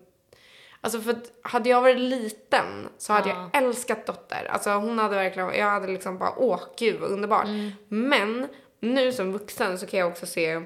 Alltså 0.81 1.01
för 1.01 1.17
hade 1.43 1.69
jag 1.69 1.81
varit 1.81 1.99
liten 1.99 2.89
så 2.99 3.13
hade 3.13 3.29
Ja. 3.29 3.51
jag 3.53 3.63
älskat 3.63 4.07
Dotter. 4.07 4.47
Alltså 4.51 4.71
hon 4.71 4.99
hade 4.99 5.17
verkligen, 5.17 5.55
jag 5.55 5.67
hade 5.67 5.87
liksom 5.87 6.19
bara 6.19 6.33
åh 6.39 6.61
gud 6.79 7.01
vad 7.01 7.11
underbart. 7.11 7.45
Mm. 7.45 7.71
Men 7.89 8.49
nu 8.81 9.13
som 9.13 9.33
vuxen 9.33 9.79
så 9.79 9.87
kan 9.87 10.01
jag 10.01 10.09
också 10.09 10.27
se 10.27 10.63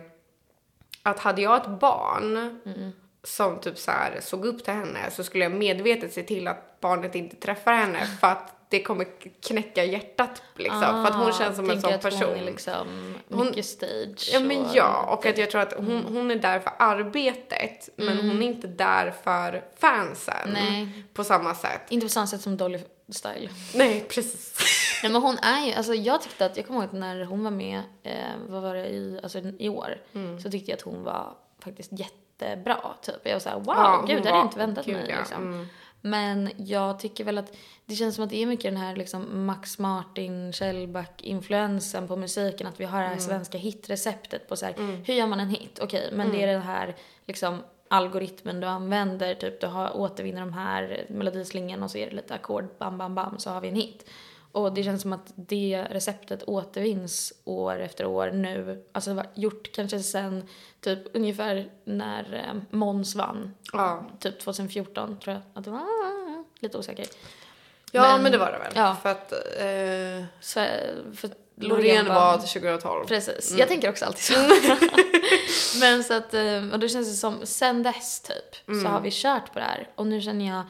att 1.03 1.19
hade 1.19 1.43
jag 1.43 1.57
ett 1.57 1.81
barn 1.81 2.37
Mm. 2.67 2.93
som 3.23 3.61
typ 3.61 3.79
så 3.79 3.91
här 3.91 4.19
såg 4.21 4.45
upp 4.47 4.65
till 4.65 4.75
henne 4.75 5.11
så 5.11 5.25
skulle 5.25 5.45
jag 5.45 5.53
medvetet 5.53 6.13
se 6.13 6.23
till 6.23 6.49
att 6.49 6.81
barnet 6.81 7.15
inte 7.15 7.37
träffar 7.37 7.73
henne 7.73 8.07
för 8.21 8.27
att 8.27 8.53
det 8.79 8.83
kommer 8.83 9.07
knäcka 9.43 9.85
hjärtat 9.85 10.43
liksom. 10.57 10.81
för 10.81 11.05
att 11.07 11.15
hon 11.15 11.33
känns 11.33 11.57
som 11.57 11.71
en 11.71 11.79
Ah, 11.79 11.81
sån 11.81 11.99
person. 11.99 12.29
Hon 12.29 12.39
är 12.39 12.45
liksom 12.45 13.15
Hon- 13.29 13.47
mycket 13.47 13.67
stage. 13.67 14.31
Ja 14.33 14.41
men 14.41 14.61
och 14.65 14.71
ja, 14.77 15.03
och 15.03 15.17
lite- 15.25 15.29
att 15.31 15.39
jag 15.39 15.51
tror 15.51 15.61
att 15.61 15.73
hon, 15.73 16.05
hon 16.09 16.31
är 16.31 16.37
där 16.37 16.61
för 16.61 16.73
arbetet 16.79 17.89
men 17.97 18.17
hon 18.17 18.43
är 18.43 18.47
inte 18.47 18.67
där 18.67 19.11
för 19.25 19.65
fansen 19.79 20.51
Nej. 20.53 21.05
på 21.15 21.25
samma 21.25 21.55
sätt. 21.55 21.81
Inte 21.89 22.07
på 22.07 22.11
samma 22.11 22.27
sätt 22.27 22.41
som 22.41 22.57
Dolly 22.57 22.79
Style. 23.09 23.49
Nej, 23.75 24.05
precis. 24.09 24.55
Nej 25.03 25.13
men 25.13 25.23
hon 25.23 25.39
är 25.39 25.67
ju, 25.67 25.73
alltså 25.73 25.95
jag 25.95 26.23
tyckte 26.23 26.47
att, 26.47 26.57
jag 26.57 26.67
kommer 26.67 26.81
ihåg 26.81 26.87
att 26.89 26.93
när 27.01 27.25
hon 27.25 27.45
var 27.45 27.51
med, 27.51 27.83
eh, 28.03 28.13
vad 28.49 28.63
var 28.63 28.75
det 28.75 28.87
i, 28.89 29.21
alltså 29.23 29.39
i 29.59 29.69
år, 29.69 29.97
Mm. 30.15 30.41
så 30.41 30.51
tyckte 30.51 30.71
jag 30.71 30.77
att 30.77 30.83
hon 30.83 31.03
var 31.05 31.35
faktiskt 31.65 31.91
jättebra 31.93 32.79
typ. 33.03 33.15
Jag 33.23 33.33
var 33.33 33.41
såhär 33.41 33.57
wow, 33.57 33.75
Ja, 33.77 34.05
gud 34.09 34.23
det 34.23 34.29
hade 34.29 34.39
jag 34.39 34.47
inte 34.47 34.59
väntat 34.59 34.87
mig 34.87 35.07
liksom. 35.19 35.43
Mm. 35.43 35.67
Men 36.07 36.51
jag 36.57 36.99
tycker 36.99 37.25
väl 37.25 37.39
att 37.39 37.53
det 37.87 37.95
känns 37.95 38.15
som 38.15 38.25
att 38.25 38.31
det 38.31 38.43
är 38.43 38.47
mycket 38.47 38.65
den 38.65 38.77
här 38.77 38.97
liksom 38.97 39.47
Max 39.47 39.79
Martin, 39.79 40.53
Shellback-influensen 40.53 42.09
på 42.09 42.17
musiken. 42.17 42.67
Att 42.67 42.81
vi 42.81 42.85
har 42.85 42.99
det 42.99 43.05
Mm. 43.07 43.19
här 43.19 43.25
svenska 43.27 43.59
hitreceptet 43.59 44.49
på 44.49 44.57
så 44.57 44.67
här, 44.67 44.75
hur 45.07 45.15
gör 45.15 45.27
man 45.27 45.41
en 45.41 45.49
hit? 45.49 45.79
Okej, 45.83 46.11
men 46.13 46.31
det 46.31 46.43
är 46.43 46.47
den 46.47 46.63
här 46.63 46.97
liksom 47.27 47.63
algoritmen 47.89 48.61
du 48.61 48.67
använder. 48.67 49.35
Typ 49.35 49.61
du 49.61 49.67
har, 49.67 49.97
återvinner 49.97 50.41
de 50.41 50.53
här 50.53 51.07
melodislingan 51.09 51.83
och 51.83 51.91
så 51.91 51.99
är 51.99 52.11
det 52.11 52.17
lite 52.17 52.35
ackord, 52.35 52.65
bam, 52.79 52.99
bam, 52.99 53.15
bam, 53.15 53.39
så 53.39 53.51
har 53.51 53.61
vi 53.61 53.69
en 53.69 53.75
hit. 53.77 54.11
Och 54.55 54.73
det 54.75 54.83
känns 54.83 55.03
som 55.03 55.13
att 55.13 55.33
det 55.35 55.87
receptet 55.91 56.43
återvinns 56.47 57.33
år 57.45 57.81
efter 57.81 58.07
år 58.07 58.31
nu. 58.31 58.85
Alltså 58.93 59.11
det 59.11 59.17
var 59.17 59.27
gjort 59.35 59.73
kanske 59.75 60.01
sen 60.01 60.49
typ 60.81 60.99
ungefär 61.17 61.71
när 61.85 62.35
eh, 62.35 62.63
Måns 62.71 63.15
vann 63.15 63.55
Ja. 63.73 64.07
typ 64.21 64.41
2014 64.41 65.19
tror 65.19 65.35
jag 65.35 65.43
att 65.55 65.65
det 65.65 65.71
var. 65.71 65.85
Lite 66.61 66.79
osäker. 66.79 67.07
Ja 67.93 68.19
men, 68.19 68.33
det 68.33 68.39
var 68.39 68.53
det 68.53 68.59
väl. 68.59 68.73
Ja. 68.77 68.97
För 69.03 69.09
att 69.09 69.33
eh, 69.33 70.25
Så, 70.41 70.61
för 71.17 71.31
Loreen 71.57 72.07
var 72.09 72.39
till 72.39 72.49
2012. 72.61 73.07
Precis. 73.07 73.55
Jag 73.59 73.69
tänker 73.69 73.91
också 73.91 74.05
alltid 74.05 74.23
så. 74.25 74.35
Men 75.81 76.05
så 76.05 76.15
att, 76.15 76.35
eh, 76.35 76.69
och 76.73 76.79
då 76.79 76.89
känns 76.89 77.09
det 77.09 77.15
som, 77.17 77.47
sen 77.47 77.83
dess 77.83 78.21
typ, 78.21 78.77
så 78.83 78.89
har 78.89 79.01
vi 79.01 79.11
kört 79.13 79.53
på 79.53 79.59
det 79.59 79.65
här. 79.65 79.89
Och 79.95 80.07
nu 80.07 80.21
känner 80.21 80.47
jag 80.57 80.63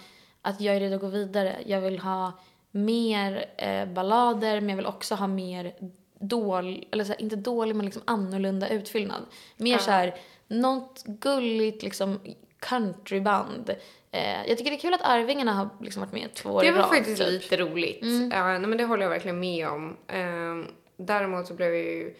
att 0.42 0.60
jag 0.60 0.76
är 0.76 0.80
redo 0.80 0.94
att 0.94 1.00
gå 1.00 1.06
vidare. 1.06 1.56
Jag 1.66 1.80
vill 1.80 1.98
ha 1.98 2.32
mer 2.74 3.44
eh, 3.56 3.86
ballader, 3.86 4.60
men 4.60 4.68
jag 4.68 4.76
vill 4.76 4.86
också 4.86 5.14
ha 5.14 5.26
mer 5.26 5.74
dålig, 6.20 6.88
eller 6.90 7.04
så 7.04 7.12
här, 7.12 7.22
inte 7.22 7.36
dålig, 7.36 7.76
men 7.76 7.84
liksom 7.84 8.02
annorlunda 8.04 8.68
utfyllnad. 8.68 9.22
Mer 9.56 9.78
så 9.78 9.90
här, 9.90 10.14
något 10.48 11.02
gulligt 11.06 11.82
liksom 11.82 12.20
countryband. 12.60 13.70
Eh, 14.10 14.48
jag 14.48 14.58
tycker 14.58 14.70
det 14.70 14.76
är 14.76 14.80
kul 14.80 14.94
att 14.94 15.02
Arvingarna 15.02 15.52
har 15.52 15.68
liksom 15.80 16.00
varit 16.02 16.12
med 16.12 16.34
två 16.34 16.50
år 16.50 16.60
Det 16.60 16.66
i 16.68 16.70
var 16.70 16.78
rad, 16.78 16.88
faktiskt 16.88 17.22
typ. 17.22 17.28
lite 17.28 17.56
roligt. 17.56 17.98
Ja, 18.32 18.58
nej, 18.58 18.60
men 18.60 18.78
det 18.78 18.84
håller 18.84 19.02
jag 19.02 19.10
verkligen 19.10 19.40
med 19.40 19.68
om. 19.68 19.96
Ehm, 20.08 20.66
däremot 20.96 21.46
så 21.46 21.54
blev 21.54 21.68
jag 21.74 21.84
ju... 21.84 22.14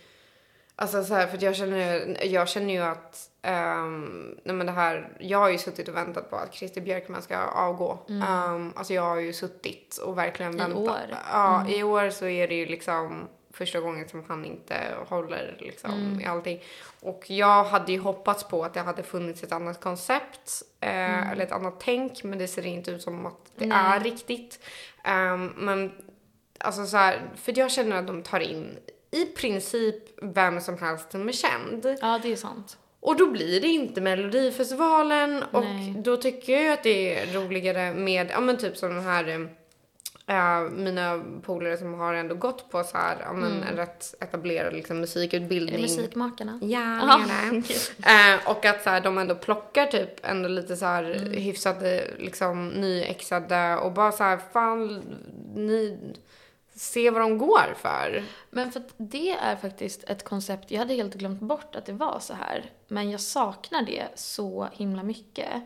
Alltså 0.77 1.05
så 1.05 1.15
här, 1.15 1.27
för 1.27 1.45
jag 1.45 1.57
känner, 1.57 2.17
jag 2.27 2.49
känner 2.49 2.75
ju 2.75 2.81
att... 2.83 3.31
Um, 3.43 4.39
nej 4.45 4.55
men 4.57 4.67
det 4.67 4.73
här, 4.73 5.17
jag 5.21 5.39
har 5.39 5.49
ju 5.49 5.59
suttit 5.59 5.89
och 5.89 5.97
väntat 5.97 6.31
på 6.31 6.37
att 6.37 6.55
Christer 6.55 6.81
Björkman 6.81 7.23
ska 7.23 7.39
avgå. 7.39 7.99
Mm. 8.09 8.73
alltså 8.77 8.95
jag 8.95 9.03
har 9.03 9.17
ju 9.17 9.33
suttit 9.33 9.97
och 9.97 10.19
verkligen 10.19 10.55
I 10.55 10.57
väntat. 10.57 10.77
år. 10.79 10.99
Ja, 11.33 11.69
i 11.69 11.83
år 11.83 12.11
så 12.11 12.27
är 12.27 12.49
det 12.49 12.55
ju 12.55 12.67
liksom 12.67 13.29
första 13.53 13.81
gången 13.81 14.09
som 14.09 14.25
han 14.29 14.45
inte 14.45 14.75
håller 15.09 15.57
liksom 15.61 15.91
Mm. 15.93 16.21
i 16.21 16.27
allting. 16.27 16.63
Och 17.01 17.31
jag 17.31 17.65
hade 17.65 17.93
ju 17.93 17.99
hoppats 17.99 18.45
på 18.45 18.65
att 18.65 18.75
det 18.75 18.81
hade 18.81 19.03
funnits 19.03 19.43
ett 19.43 19.53
annat 19.53 19.81
koncept 19.81 20.63
eh, 20.81 21.31
eller 21.31 21.45
ett 21.45 21.53
annat 21.53 21.75
tänk 21.81 22.25
men 22.25 22.39
det 22.39 22.49
ser 22.49 22.67
inte 22.67 22.91
ut 22.91 23.03
som 23.03 23.27
att 23.27 23.53
det 23.57 23.65
Mm. 23.65 23.77
Nej. 23.85 23.97
är 23.97 24.01
riktigt. 24.05 24.61
Ehm, 25.05 25.53
men 25.57 25.93
alltså 26.59 26.87
så 26.87 26.97
här, 26.97 27.21
för 27.37 27.59
jag 27.59 27.71
känner 27.71 27.97
att 27.97 28.07
de 28.07 28.23
tar 28.23 28.41
in 28.41 28.79
i 29.15 29.27
princip 29.27 29.95
vem 30.23 30.61
som 30.61 30.79
helst 30.79 31.13
som 31.13 31.29
är 31.29 31.33
känd. 31.33 31.97
Ja, 32.01 32.21
det 32.23 32.33
är 32.33 32.37
sant. 32.37 32.79
Och 33.01 33.17
då 33.17 33.27
blir 33.31 33.61
det 33.61 33.69
inte 33.69 34.01
Melodifestivalen 34.01 35.43
och 35.43 35.65
Nej. 35.65 35.95
då 36.05 36.17
tycker 36.17 36.61
jag 36.63 36.73
att 36.73 36.83
det 36.83 37.19
är 37.19 37.35
roligare 37.35 37.95
med, 37.95 38.31
ja 38.31 38.41
men 38.41 38.57
typ 38.57 38.77
som 38.77 38.95
den 38.95 39.05
här 39.05 39.49
eh, 40.27 40.61
mina 40.71 41.23
polare 41.43 41.77
som 41.77 41.95
har 41.95 42.15
ändå 42.15 42.35
gått 42.35 42.71
på 42.71 42.85
så 42.85 42.97
här, 42.99 43.17
ja 43.21 43.33
men 43.33 43.63
en 43.63 43.77
rätt 43.77 44.15
etablerad 44.21 44.73
liksom 44.75 45.01
musikutbildning. 45.01 45.83
Musikmakarna? 45.83 46.59
Ja. 46.63 47.21
Eh, 48.07 48.51
och 48.51 48.65
att 48.65 48.83
så 48.83 48.91
här, 48.91 49.01
de 49.01 49.19
ändå 49.19 49.35
plockar 49.35 49.87
typ 49.87 50.11
ändå 50.27 50.49
lite 50.49 50.77
så 50.77 50.87
här 50.87 51.05
Mm. 51.05 51.33
hyfsade, 51.33 52.05
liksom 52.19 52.69
nyexade 52.69 53.77
och 53.77 53.93
bara 53.93 54.13
så 54.13 54.25
här, 54.25 54.41
fan, 54.53 55.03
ni, 55.55 55.99
se 56.75 57.11
vad 57.11 57.23
de 57.23 57.39
går 57.39 57.75
för. 57.77 58.25
Men 58.51 58.73
för 58.73 58.81
att 58.81 58.95
det 58.97 59.31
är 59.31 59.57
faktiskt 59.57 60.05
ett 60.05 60.25
koncept, 60.25 60.71
jag 60.71 60.79
hade 60.79 60.95
helt 60.95 61.15
glömt 61.15 61.41
bort 61.41 61.77
att 61.77 61.87
det 61.87 61.93
var 61.93 62.19
så 62.21 62.35
här. 62.35 62.71
Men 62.89 63.11
jag 63.11 63.21
saknar 63.21 63.83
det 63.83 64.09
så 64.15 64.69
himla 64.73 65.03
mycket. 65.03 65.63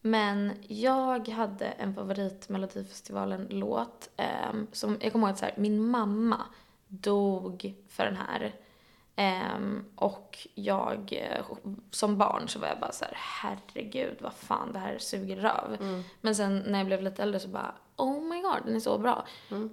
Men 0.00 0.52
jag 0.66 1.28
hade 1.28 1.66
en 1.66 1.94
favorit 1.94 2.48
Melodifestivalen-låt. 2.48 4.10
Eh, 4.16 4.52
som, 4.72 4.98
jag 5.00 5.12
kommer 5.12 5.26
ihåg 5.26 5.32
att 5.32 5.38
så 5.38 5.44
här, 5.44 5.54
min 5.56 5.86
mamma 5.86 6.46
dog 6.88 7.74
för 7.88 8.04
den 8.04 8.16
här. 8.16 8.54
Ehm, 9.20 9.84
och 9.94 10.38
jag, 10.54 11.12
eh, 11.12 11.44
som 11.90 12.18
barn 12.18 12.48
så 12.48 12.58
var 12.58 12.68
jag 12.68 12.78
bara 12.80 12.92
så 12.92 13.04
här, 13.04 13.14
herregud 13.16 14.16
vad 14.20 14.32
fan 14.32 14.72
det 14.72 14.78
här 14.78 14.98
suger 14.98 15.36
röv. 15.36 15.76
Men 16.20 16.34
sen 16.34 16.62
när 16.66 16.78
jag 16.78 16.86
blev 16.86 17.02
lite 17.02 17.22
äldre 17.22 17.40
så 17.40 17.48
bara, 17.48 17.74
oh 17.96 18.22
my 18.22 18.40
god 18.40 18.56
den 18.64 18.76
är 18.76 18.80
så 18.80 18.98
bra. 18.98 19.24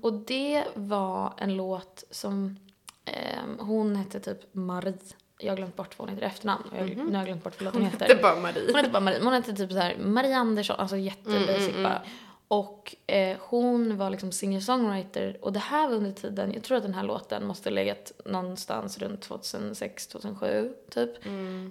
Och 0.02 0.14
det 0.14 0.64
var 0.74 1.34
en 1.38 1.56
låt 1.58 2.04
som, 2.12 2.58
ehm, 3.06 3.60
hon 3.60 3.96
hette 3.96 4.20
typ 4.20 4.40
Marie. 4.54 4.94
Jag 5.40 5.52
har 5.52 5.58
glömt 5.58 5.76
bort 5.76 6.00
vad 6.00 6.08
hon 6.10 6.16
heter 6.16 6.28
efternamn. 6.28 6.64
Och 6.72 6.78
jag, 6.78 6.98
Nu 6.98 7.06
har 7.06 7.18
jag 7.18 7.26
glömt 7.26 7.44
bort 7.44 7.62
vad 7.62 7.66
låten 7.66 7.82
heter. 7.86 8.08
Det 8.08 8.14
är 8.14 8.22
bara 8.22 8.36
Marie. 8.40 8.66
Hon 8.68 8.76
hette 8.76 8.90
bara 8.90 9.00
Marie. 9.00 9.24
Hon 9.24 9.34
hette 9.34 9.54
typ 9.54 9.72
så 9.72 9.78
här 9.78 9.98
Marie 9.98 10.38
Andersson, 10.38 10.76
alltså 10.80 10.98
jättebasic 10.98 11.76
bara. 11.84 12.02
Och 12.50 12.96
eh, 13.08 13.38
hon 13.42 13.98
var 13.98 14.10
liksom 14.10 14.32
singer-songwriter 14.32 15.38
och 15.42 15.54
det 15.54 15.60
här 15.60 15.88
var 15.88 15.96
under 15.96 16.12
tiden, 16.12 16.54
jag 16.54 16.64
tror 16.64 16.78
att 16.78 16.84
den 16.84 16.94
här 16.94 17.04
låten 17.04 17.46
måste 17.48 17.70
ha 17.70 17.74
legat 17.74 18.12
någonstans 18.26 18.98
runt 18.98 19.22
2006, 19.22 20.08
2007 20.08 20.74
typ. 20.90 21.10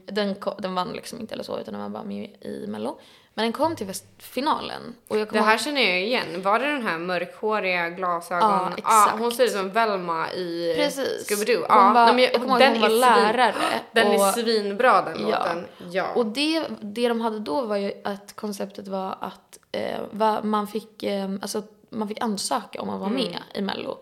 Den, 0.06 0.34
ko- 0.34 0.54
den 0.58 0.74
vann 0.74 0.92
liksom 0.92 1.20
inte 1.20 1.34
eller 1.34 1.44
så 1.44 1.58
utan 1.60 1.74
den 1.74 1.82
var 1.82 1.88
bara 1.88 2.04
med 2.04 2.30
i 2.40 2.66
mello. 2.68 2.98
Men 3.34 3.42
den 3.44 3.52
kom 3.52 3.76
till 3.76 3.92
finalen 4.18 4.94
och 5.08 5.18
jag 5.18 5.32
Det 5.32 5.40
här 5.40 5.58
känner 5.58 5.80
jag 5.82 6.00
igen. 6.02 6.42
Var 6.42 6.58
det 6.58 6.66
den 6.66 6.82
här 6.86 6.98
mörkhåriga 6.98 7.90
glasögon? 7.90 8.50
Ja, 8.50 8.72
exakt. 8.76 9.18
hon 9.18 9.32
ser 9.32 9.44
ut 9.44 9.50
som 9.52 9.70
Velma 9.70 10.32
i 10.32 10.74
Precis. 10.76 11.30
Scooby-Doo. 11.30 11.66
Ja, 11.68 11.92
var, 11.94 12.04
nej, 12.06 12.14
men 12.14 12.24
jag 12.24 12.34
ihåg 12.34 12.58
den 12.58 12.72
hon 12.72 12.80
var 12.80 12.88
svin- 12.88 13.00
lärare. 13.00 13.54
Den 13.92 14.06
och, 14.08 14.14
är 14.14 14.32
svinbra 14.32 15.02
den 15.02 15.28
Ja. 15.28 15.38
låten. 15.38 15.66
Ja. 15.90 16.06
Och 16.14 16.26
det, 16.26 16.64
det 16.80 17.08
de 17.08 17.20
hade 17.20 17.38
då 17.38 17.62
var 17.62 17.76
ju 17.76 17.92
att 18.04 18.32
konceptet 18.36 18.88
var 18.88 19.16
att 19.20 19.58
eh, 19.76 20.42
man, 20.42 20.66
fick, 20.66 21.02
eh, 21.02 21.30
alltså, 21.42 21.62
man 21.90 22.08
fick 22.08 22.20
ansöka 22.20 22.82
om 22.82 22.90
att 22.90 23.00
vara 23.00 23.10
med 23.10 23.38
i 23.54 23.62
Mello. 23.62 23.98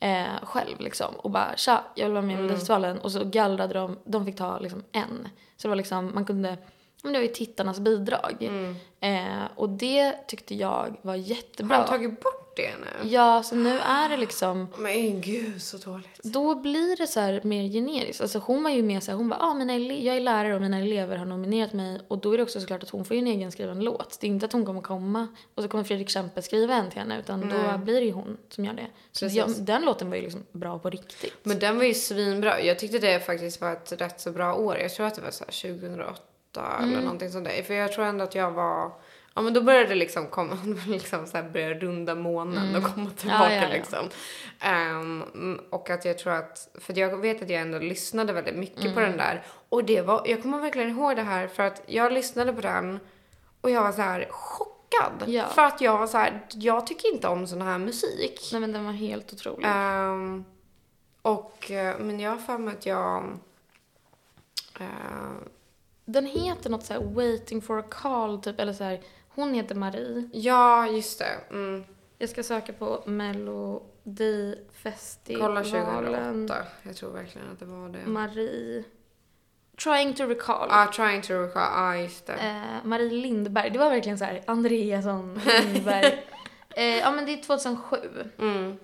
Eh, 0.00 0.24
själv 0.42 0.80
liksom. 0.80 1.14
Och 1.14 1.30
bara 1.30 1.56
tja, 1.56 1.84
jag 1.94 2.04
vill 2.04 2.12
vara 2.12 2.22
med 2.22 2.34
i 2.34 2.36
Melodifestivalen. 2.36 2.98
Och 2.98 3.12
så 3.12 3.24
gallrade 3.24 3.74
de, 3.74 3.98
de 4.04 4.24
fick 4.24 4.36
ta 4.36 4.58
liksom 4.58 4.84
en. 4.92 5.28
Så 5.56 5.62
det 5.62 5.68
var 5.68 5.76
liksom, 5.76 6.10
man 6.14 6.24
kunde, 6.24 6.56
men 7.02 7.12
det 7.12 7.18
var 7.18 7.24
ju 7.24 7.32
tittarnas 7.32 7.80
bidrag. 7.80 8.50
Eh, 9.00 9.44
och 9.54 9.68
det 9.68 10.12
tyckte 10.26 10.54
jag 10.54 10.96
var 11.02 11.14
jättebra. 11.14 11.76
Har 11.76 11.82
de 11.82 11.88
tagit 11.88 12.20
bort 12.20 12.37
det 12.62 12.74
nu? 12.80 13.08
Ja, 13.08 13.42
så 13.42 13.54
nu 13.54 13.78
är 13.78 14.08
det 14.08 14.16
liksom 14.16 14.68
Men 14.78 15.20
gud 15.20 15.62
så 15.62 15.76
dåligt. 15.76 16.20
då 16.22 16.54
blir 16.54 16.96
det 16.96 17.06
så 17.06 17.20
här 17.20 17.40
mer 17.44 17.68
generiskt. 17.68 18.20
Alltså 18.20 18.38
hon 18.38 18.62
var 18.62 18.70
ju 18.70 18.82
med 18.82 19.02
så 19.02 19.10
här, 19.10 19.16
hon 19.18 19.28
bara, 19.28 19.40
ah, 19.40 19.54
mina 19.54 19.72
ele- 19.72 20.02
jag 20.02 20.16
är 20.16 20.20
lärare 20.20 20.54
och 20.54 20.60
mina 20.60 20.78
elever 20.78 21.16
har 21.16 21.26
nominerat 21.26 21.72
mig. 21.72 22.00
Och 22.08 22.18
då 22.18 22.32
är 22.32 22.36
det 22.36 22.42
också 22.42 22.60
såklart 22.60 22.82
att 22.82 22.90
hon 22.90 23.04
får 23.04 23.14
ju 23.16 23.20
en 23.22 23.26
egen 23.28 23.52
skriven 23.52 23.80
låt. 23.80 24.20
Det 24.20 24.26
är 24.26 24.28
inte 24.28 24.46
att 24.46 24.52
hon 24.52 24.66
kommer 24.66 24.80
komma 24.80 25.28
och 25.54 25.62
så 25.62 25.68
kommer 25.68 25.84
Fredrik 25.84 26.08
Kempe 26.10 26.42
skriva 26.42 26.74
en 26.74 26.90
till 26.90 26.98
henne 26.98 27.18
utan 27.18 27.40
då 27.40 27.78
blir 27.78 27.94
det 28.00 28.06
ju 28.06 28.12
hon 28.12 28.36
som 28.48 28.64
gör 28.64 28.72
det. 28.74 28.86
Så 29.12 29.26
jag, 29.26 29.50
den 29.58 29.82
låten 29.84 30.10
var 30.10 30.16
ju 30.16 30.22
liksom 30.22 30.44
bra 30.52 30.78
på 30.78 30.90
riktigt. 30.90 31.34
Men 31.42 31.58
den 31.58 31.76
var 31.78 31.84
ju 31.84 31.94
svinbra. 31.94 32.60
Jag 32.62 32.78
tyckte 32.78 32.98
det 32.98 33.20
faktiskt 33.20 33.60
var 33.60 33.72
ett 33.72 33.92
rätt 33.92 34.20
så 34.20 34.30
bra 34.32 34.54
år. 34.54 34.78
Jag 34.78 34.94
tror 34.94 35.06
att 35.06 35.14
det 35.14 35.20
var 35.22 35.30
så 35.30 35.44
här 35.44 35.78
2008 35.78 36.22
Mm. 36.78 36.90
eller 36.92 37.02
någonting 37.02 37.30
sånt 37.30 37.44
där. 37.44 37.62
För 37.62 37.74
jag 37.74 37.92
tror 37.92 38.04
ändå 38.04 38.24
att 38.24 38.34
jag 38.34 38.50
var, 38.50 38.92
Ja 39.38 39.42
men 39.42 39.52
då 39.54 39.60
började 39.62 39.88
det 39.88 39.94
liksom 39.94 40.26
komma, 40.26 40.58
liksom 40.86 41.26
så 41.26 41.36
här 41.36 41.44
börja 41.50 41.74
runda 41.74 42.14
månen 42.14 42.76
och 42.76 42.82
komma 42.94 43.10
tillbaka 43.10 43.44
Mm. 43.44 43.52
Ja, 43.52 43.62
ja, 43.62 43.68
ja. 43.68 43.76
liksom. 43.76 44.08
Mm, 44.60 45.60
och 45.70 45.90
att 45.90 46.04
jag 46.04 46.18
tror 46.18 46.32
att, 46.32 46.68
för 46.80 46.98
jag 46.98 47.16
vet 47.16 47.42
att 47.42 47.50
jag 47.50 47.60
ändå 47.60 47.78
lyssnade 47.78 48.32
väldigt 48.32 48.56
mycket 48.56 48.94
på 48.94 49.00
Mm. 49.00 49.02
den 49.02 49.16
där. 49.16 49.42
Och 49.68 49.84
det 49.84 50.02
var, 50.02 50.22
jag 50.26 50.42
kommer 50.42 50.60
verkligen 50.60 50.90
ihåg 50.90 51.16
det 51.16 51.22
här 51.22 51.48
för 51.48 51.62
att 51.62 51.82
jag 51.86 52.12
lyssnade 52.12 52.52
på 52.52 52.60
den 52.60 53.00
och 53.60 53.70
jag 53.70 53.82
var 53.82 53.92
så 53.92 54.02
här 54.02 54.26
chockad. 54.30 55.24
Ja. 55.26 55.44
För 55.46 55.62
att 55.64 55.80
jag 55.80 55.98
var 55.98 56.06
så 56.06 56.18
här, 56.18 56.46
jag 56.54 56.86
tycker 56.86 57.12
inte 57.14 57.28
om 57.28 57.46
sån 57.46 57.62
här 57.62 57.78
musik. 57.78 58.48
Nej 58.52 58.60
men 58.60 58.72
den 58.72 58.84
var 58.84 58.92
helt 58.92 59.32
otrolig. 59.32 59.66
Ehm, 59.68 60.44
och, 61.22 61.70
eh, 61.70 61.98
men 61.98 62.20
jag 62.20 62.30
har 62.30 62.38
för 62.38 62.58
mig 62.58 62.74
att 62.74 62.86
jag... 62.86 63.24
eh, 64.80 64.86
Den 66.04 66.26
heter 66.26 66.70
något 66.70 66.84
så 66.84 66.92
här 66.92 67.00
Waiting 67.00 67.62
for 67.62 67.78
a 67.78 67.84
call 67.90 68.42
typ, 68.42 68.60
eller 68.60 68.72
så 68.72 68.84
här. 68.84 69.00
Hon 69.38 69.54
heter 69.54 69.74
Marie. 69.74 70.28
ja, 70.32 70.86
just 70.86 71.18
det. 71.18 71.38
Mm. 71.50 71.84
Jag 72.18 72.28
ska 72.30 72.42
söka 72.42 72.72
på 72.72 73.02
Melodifestivalen. 73.06 75.46
Kolla 75.46 75.62
2008. 75.64 76.56
Jag 76.82 76.96
tror 76.96 77.10
verkligen 77.12 77.48
att 77.52 77.58
det 77.58 77.64
var 77.66 77.88
det. 77.88 78.06
Marie. 78.06 78.84
Trying 79.84 80.14
to 80.14 80.24
recall. 80.24 80.68
Ah, 80.70 80.86
trying 80.92 81.22
to 81.22 81.32
recall. 81.34 81.72
Ah, 81.74 81.96
just 81.96 82.26
det. 82.26 82.32
Eh, 82.32 82.84
Marie 82.84 83.10
Lindberg. 83.10 83.70
Det 83.70 83.78
var 83.78 83.90
verkligen 83.90 84.18
så 84.18 84.24
här 84.24 84.42
Andreasson, 84.46 85.40
Lindberg. 85.72 86.24
eh, 86.76 86.98
ja 86.98 87.10
men 87.10 87.26
det 87.26 87.32
är 87.32 87.42
2007. 87.42 87.96
Mm, 88.38 88.76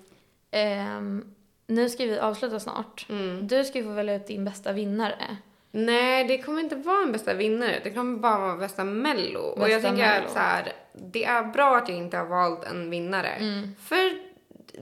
Ehm, 0.51 1.35
nu 1.67 1.89
ska 1.89 2.05
vi 2.05 2.19
avsluta 2.19 2.59
snart. 2.59 3.05
mm. 3.09 3.47
Du 3.47 3.63
ska 3.65 3.77
ju 3.77 3.83
få 3.83 3.89
välja 3.91 4.15
ut 4.15 4.27
din 4.27 4.45
bästa 4.45 4.71
vinnare. 4.73 5.37
Nej, 5.77 6.23
det 6.23 6.37
kommer 6.37 6.61
inte 6.61 6.75
vara 6.75 7.03
en 7.03 7.11
bästa 7.11 7.33
vinnare. 7.33 7.79
Det 7.83 7.89
kommer 7.89 8.19
bara 8.19 8.37
vara 8.39 8.55
bästa 8.55 8.83
mello. 8.83 9.39
och 9.39 9.61
jag 9.61 9.67
Bästa 9.69 9.87
tänker 9.87 10.07
Mello. 10.07 10.25
att 10.25 10.31
så 10.31 10.39
här, 10.39 10.73
det 10.93 11.23
är 11.23 11.43
bra 11.43 11.77
att 11.77 11.89
jag 11.89 11.97
inte 11.97 12.17
har 12.17 12.25
valt 12.25 12.63
en 12.63 12.89
vinnare. 12.89 13.27
Mm. 13.27 13.75
För 13.81 14.17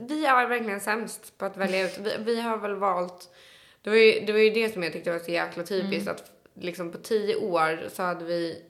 vi 0.08 0.26
är 0.26 0.48
verkligen 0.48 0.80
sämst 0.80 1.38
på 1.38 1.44
att 1.44 1.56
välja 1.56 1.84
ut. 1.84 1.98
Vi, 1.98 2.10
vi 2.18 2.40
har 2.40 2.56
väl 2.56 2.74
valt... 2.74 3.28
Det 3.82 3.90
var, 3.90 3.96
ju, 3.96 4.20
det 4.26 4.32
var 4.32 4.40
ju 4.40 4.50
det 4.50 4.72
som 4.72 4.82
jag 4.82 4.92
tyckte 4.92 5.12
var 5.12 5.18
så 5.18 5.30
jäkla 5.30 5.62
typiskt. 5.62 6.08
Att 6.08 6.30
liksom 6.60 6.92
på 6.92 6.98
tio 6.98 7.36
år 7.36 7.88
så 7.88 8.02
hade 8.02 8.24
vi... 8.24 8.62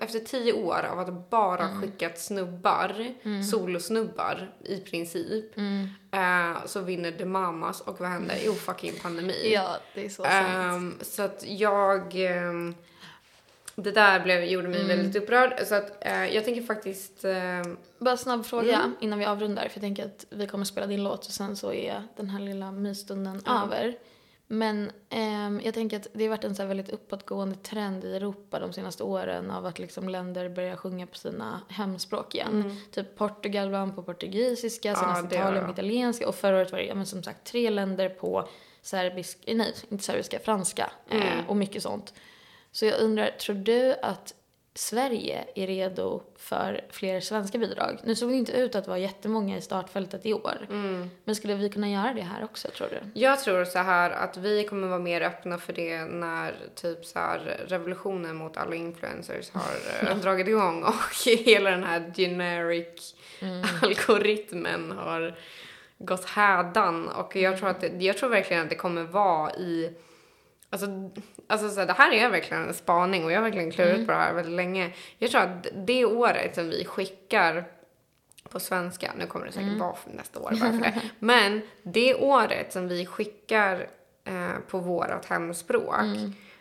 Efter 0.00 0.18
tio 0.18 0.52
år 0.52 0.84
av 0.92 0.98
att 0.98 1.30
bara 1.30 1.68
skickat 1.80 2.18
snubbar, 2.18 3.14
solosnubbar 3.50 4.50
i 4.64 4.76
princip, 4.80 5.56
Mm. 5.56 5.88
eh, 6.12 6.66
så 6.66 6.80
vinner 6.80 7.12
The 7.12 7.24
Mamas 7.24 7.80
och 7.80 8.00
vad 8.00 8.08
händer? 8.08 8.36
Jo, 8.44 8.52
fucking 8.54 8.92
pandemi. 9.02 9.52
Ja, 9.54 9.76
det 9.94 10.04
är 10.04 10.08
så 10.08 10.22
sant. 10.22 10.34
Ehm, 10.48 10.94
så 11.00 11.22
att 11.22 11.44
jag... 11.46 12.14
ehm, 12.14 12.74
det 13.80 13.90
där 13.92 14.20
blev, 14.20 14.44
gjorde 14.44 14.68
mig 14.68 14.84
väldigt 14.84 15.22
upprörd. 15.22 15.66
Så 15.66 15.74
att 15.74 16.04
eh, 16.04 16.26
jag 16.34 16.44
tänker 16.44 16.62
faktiskt... 16.62 17.24
ehm, 17.24 17.76
Bara 17.98 18.16
snabb 18.16 18.46
fråga 18.46 18.76
Mm. 18.76 18.96
innan 19.00 19.18
vi 19.18 19.24
avrundar. 19.24 19.62
För 19.62 19.70
jag 19.74 19.80
tänker 19.80 20.04
att 20.04 20.24
vi 20.30 20.46
kommer 20.46 20.64
spela 20.64 20.86
din 20.86 21.04
låt 21.04 21.26
och 21.26 21.32
sen 21.32 21.56
så 21.56 21.72
är 21.72 22.02
den 22.16 22.30
här 22.30 22.40
lilla 22.40 22.72
mysstunden 22.72 23.42
över. 23.64 23.96
Men 24.50 24.90
ehm, 25.10 25.60
jag 25.64 25.74
tänker 25.74 25.96
att 25.96 26.06
det 26.12 26.24
har 26.24 26.28
varit 26.30 26.44
en 26.44 26.54
så 26.54 26.64
väldigt 26.66 26.88
uppåtgående 26.90 27.56
trend 27.56 28.04
i 28.04 28.16
Europa 28.16 28.58
de 28.58 28.72
senaste 28.72 29.02
åren 29.02 29.50
av 29.50 29.66
att 29.66 29.78
liksom 29.78 30.08
länder 30.08 30.48
börjar 30.48 30.76
sjunga 30.76 31.06
på 31.06 31.14
sina 31.16 31.60
hemspråk 31.68 32.34
igen. 32.34 32.76
Typ 32.90 33.16
Portugal 33.16 33.70
vann 33.70 33.94
på 33.94 34.02
portugisiska, 34.02 34.88
Mm. 34.88 35.00
Senast 35.00 35.32
Italien 35.32 35.64
på 35.64 35.70
italienska 35.72 36.28
och 36.28 36.34
förra 36.34 36.56
året 36.56 36.72
var 36.72 36.78
det 36.78 36.94
men 36.94 37.06
som 37.06 37.22
sagt 37.22 37.44
tre 37.44 37.70
länder 37.70 38.08
på 38.08 38.48
serbisk, 38.82 39.38
nej 39.46 39.74
inte 39.88 40.04
serbiska, 40.04 40.38
franska 40.38 40.90
Mm. 41.10 41.22
eh, 41.22 41.48
och 41.48 41.56
mycket 41.56 41.82
sånt. 41.82 42.14
Så 42.72 42.84
jag 42.86 43.00
undrar, 43.00 43.30
tror 43.30 43.56
du 43.56 43.94
att 44.02 44.34
Sverige 44.78 45.44
är 45.54 45.66
redo 45.66 46.22
för 46.36 46.84
fler 46.90 47.20
svenska 47.20 47.58
bidrag? 47.58 48.00
Nu 48.04 48.14
såg 48.14 48.30
det 48.30 48.34
inte 48.36 48.52
ut 48.52 48.74
att 48.74 48.86
vara 48.86 48.98
jättemånga 48.98 49.56
i 49.56 49.60
startfältet 49.60 50.26
i 50.26 50.32
år. 50.32 50.66
mm. 50.70 51.10
Men 51.24 51.34
skulle 51.34 51.54
vi 51.54 51.68
kunna 51.68 51.90
göra 51.90 52.12
det 52.14 52.22
här 52.22 52.44
också, 52.44 52.68
tror 52.68 52.88
du? 52.88 53.20
Jag 53.20 53.40
tror 53.40 53.64
så 53.64 53.78
här 53.78 54.10
att 54.10 54.36
vi 54.36 54.64
kommer 54.64 54.88
vara 54.88 54.98
mer 54.98 55.20
öppna 55.20 55.58
för 55.58 55.72
det 55.72 56.04
när 56.04 56.54
typ 56.74 57.04
så 57.04 57.18
här 57.18 57.60
revolutionen 57.66 58.36
mot 58.36 58.56
alla 58.56 58.74
influencers 58.74 59.50
har 59.50 60.08
eh, 60.10 60.16
dragit 60.16 60.48
igång 60.48 60.82
och 60.82 61.26
hela 61.44 61.70
den 61.70 61.84
här 61.84 62.12
generic 62.16 63.14
algoritmen 63.82 64.92
har 64.92 65.38
gått 65.98 66.24
hädan 66.24 67.08
och 67.08 67.36
jag 67.36 67.58
tror 67.58 67.68
att 67.68 67.80
det, 67.80 68.04
jag 68.04 68.18
tror 68.18 68.28
verkligen 68.28 68.62
att 68.62 68.70
det 68.70 68.76
kommer 68.76 69.02
vara 69.02 69.52
i 69.54 69.94
Alltså, 70.70 71.10
alltså 71.46 71.68
så 71.68 71.80
här, 71.80 71.86
det 71.86 71.92
här 71.92 72.12
är 72.12 72.30
verkligen 72.30 72.68
en 72.68 72.74
spaning 72.74 73.24
och 73.24 73.32
jag 73.32 73.36
har 73.36 73.42
verkligen 73.42 73.70
klurat 73.70 74.06
på 74.06 74.12
det 74.12 74.18
här 74.18 74.32
väldigt 74.32 74.54
länge. 74.54 74.92
Jag 75.18 75.30
tror 75.30 75.40
att 75.40 75.66
det 75.86 76.04
året 76.04 76.54
som 76.54 76.68
vi 76.68 76.84
skickar 76.84 77.64
på 78.48 78.60
svenska, 78.60 79.12
nu 79.18 79.26
kommer 79.26 79.46
det 79.46 79.52
säkert 79.52 79.78
vara 79.78 79.96
för 79.96 80.10
nästa 80.10 80.40
år 80.40 80.50
bara 80.50 80.72
för 80.72 80.78
det, 80.78 81.00
men 81.18 81.62
det 81.82 82.14
året 82.14 82.72
som 82.72 82.88
vi 82.88 83.06
skickar 83.06 83.86
eh, 84.24 84.58
på 84.68 84.78
vårat 84.78 85.26
hemspråk, 85.26 86.04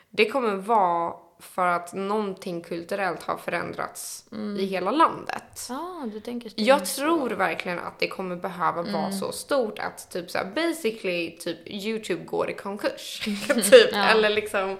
det 0.10 0.30
kommer 0.30 0.56
vara 0.56 1.14
för 1.40 1.68
att 1.68 1.94
någonting 1.94 2.62
kulturellt 2.62 3.24
har 3.24 3.38
förändrats 3.38 4.26
i 4.60 4.66
hela 4.66 4.92
landet. 4.92 5.68
Ja, 5.70 6.08
du 6.14 6.20
tänker 6.20 6.50
så. 6.50 6.56
Jag 6.58 6.86
tror 6.86 7.30
verkligen 7.30 7.80
att 7.80 8.00
det 8.00 8.08
kommer 8.08 8.36
behöva 8.36 8.82
vara 8.82 9.12
så 9.12 9.32
stort 9.32 9.80
att 9.80 10.12
typ 10.12 10.32
så 10.32 10.38
här, 10.38 10.46
basically 10.46 11.38
typ 11.38 11.58
Youtube 11.68 12.24
går 12.26 12.50
i 12.50 12.54
konkurs. 12.54 13.20
typ. 13.72 13.90
Ja. 13.92 14.06
Eller 14.06 14.30
liksom 14.30 14.78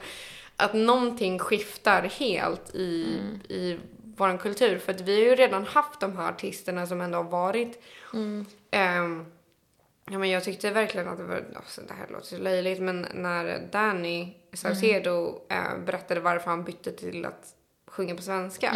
att 0.56 0.74
någonting 0.74 1.40
skiftar 1.40 2.02
helt 2.02 2.76
i, 2.76 3.20
i 3.50 3.80
vår 4.18 4.38
kultur. 4.38 4.80
För 4.80 4.92
att 4.92 5.02
vi 5.02 5.16
har 5.16 5.30
ju 5.30 5.36
redan 5.36 5.66
haft 5.66 6.00
de 6.00 6.18
här 6.18 6.30
artisterna 6.30 6.88
som 6.88 7.02
ändå 7.02 7.18
har 7.18 7.24
varit 7.24 7.84
ehm, 8.72 9.26
Ja, 10.12 10.18
men 10.20 10.30
jag 10.30 10.44
tyckte 10.44 10.72
verkligen 10.72 11.08
att 11.08 11.18
det 11.18 11.24
var, 11.24 11.44
alltså, 11.56 11.82
det 11.88 11.94
här 11.94 12.08
låter 12.10 12.26
så 12.26 12.38
löjligt, 12.38 12.80
men 12.82 13.06
när 13.14 13.68
Danny 13.72 14.34
Saucedo 14.54 15.42
eh, 15.50 15.78
berättade 15.86 16.20
varför 16.20 16.50
han 16.50 16.64
bytte 16.64 16.92
till 16.92 17.26
att 17.26 17.48
sjunga 17.88 18.16
på 18.16 18.22
svenska. 18.22 18.72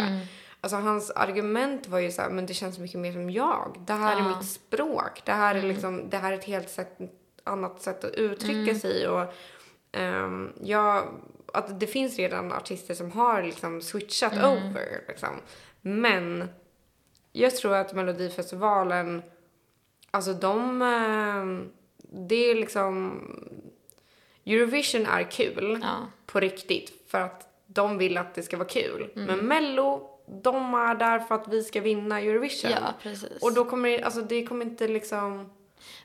Alltså 0.60 0.76
hans 0.76 1.10
argument 1.10 1.88
var 1.88 1.98
ju 1.98 2.10
så 2.10 2.22
här, 2.22 2.30
men 2.30 2.46
det 2.46 2.54
känns 2.54 2.78
mycket 2.78 3.00
mer 3.00 3.12
som 3.12 3.30
jag. 3.30 3.84
Det 3.86 3.92
här 3.92 4.16
är 4.16 4.20
Ja. 4.20 4.36
mitt 4.38 4.48
språk. 4.48 5.22
Det 5.24 5.32
här 5.32 5.54
är 5.54 5.62
liksom, 5.62 6.10
det 6.10 6.16
här 6.16 6.32
är 6.32 6.36
ett 6.38 6.44
helt 6.44 6.68
sätt, 6.70 6.98
annat 7.44 7.82
sätt 7.82 8.04
att 8.04 8.14
uttrycka 8.14 8.74
sig 8.74 9.08
och 9.08 9.34
ehm, 9.92 10.52
jag, 10.62 11.08
att 11.52 11.80
det 11.80 11.86
finns 11.86 12.16
redan 12.16 12.52
artister 12.52 12.94
som 12.94 13.12
har 13.12 13.42
liksom 13.42 13.80
switchat 13.82 14.32
over 14.32 15.04
liksom. 15.08 15.40
Men 15.80 16.48
jag 17.32 17.56
tror 17.56 17.74
att 17.74 17.94
Melodifestivalen, 17.94 19.22
alltså 20.12 20.32
de, 20.32 20.82
eh, 20.82 21.72
det 22.28 22.50
är 22.50 22.54
liksom, 22.54 23.20
Eurovision 24.46 25.06
är 25.06 25.30
kul 25.30 25.78
Ja. 25.82 25.96
på 26.26 26.40
riktigt 26.40 26.92
för 27.10 27.20
att 27.20 27.48
de 27.66 27.98
vill 27.98 28.18
att 28.18 28.34
det 28.34 28.42
ska 28.42 28.56
vara 28.56 28.68
kul. 28.68 29.10
Mm. 29.16 29.26
Men 29.26 29.46
Mello, 29.46 30.08
de 30.42 30.74
är 30.74 30.94
där 30.94 31.18
för 31.18 31.34
att 31.34 31.48
vi 31.48 31.62
ska 31.62 31.80
vinna 31.80 32.20
Eurovision. 32.20 32.70
Ja, 32.70 32.94
precis. 33.02 33.42
Och 33.42 33.54
då 33.54 33.64
kommer 33.64 33.88
det, 33.88 34.02
alltså 34.02 34.20
det 34.22 34.46
kommer 34.46 34.64
inte 34.64 34.88
liksom, 34.88 35.50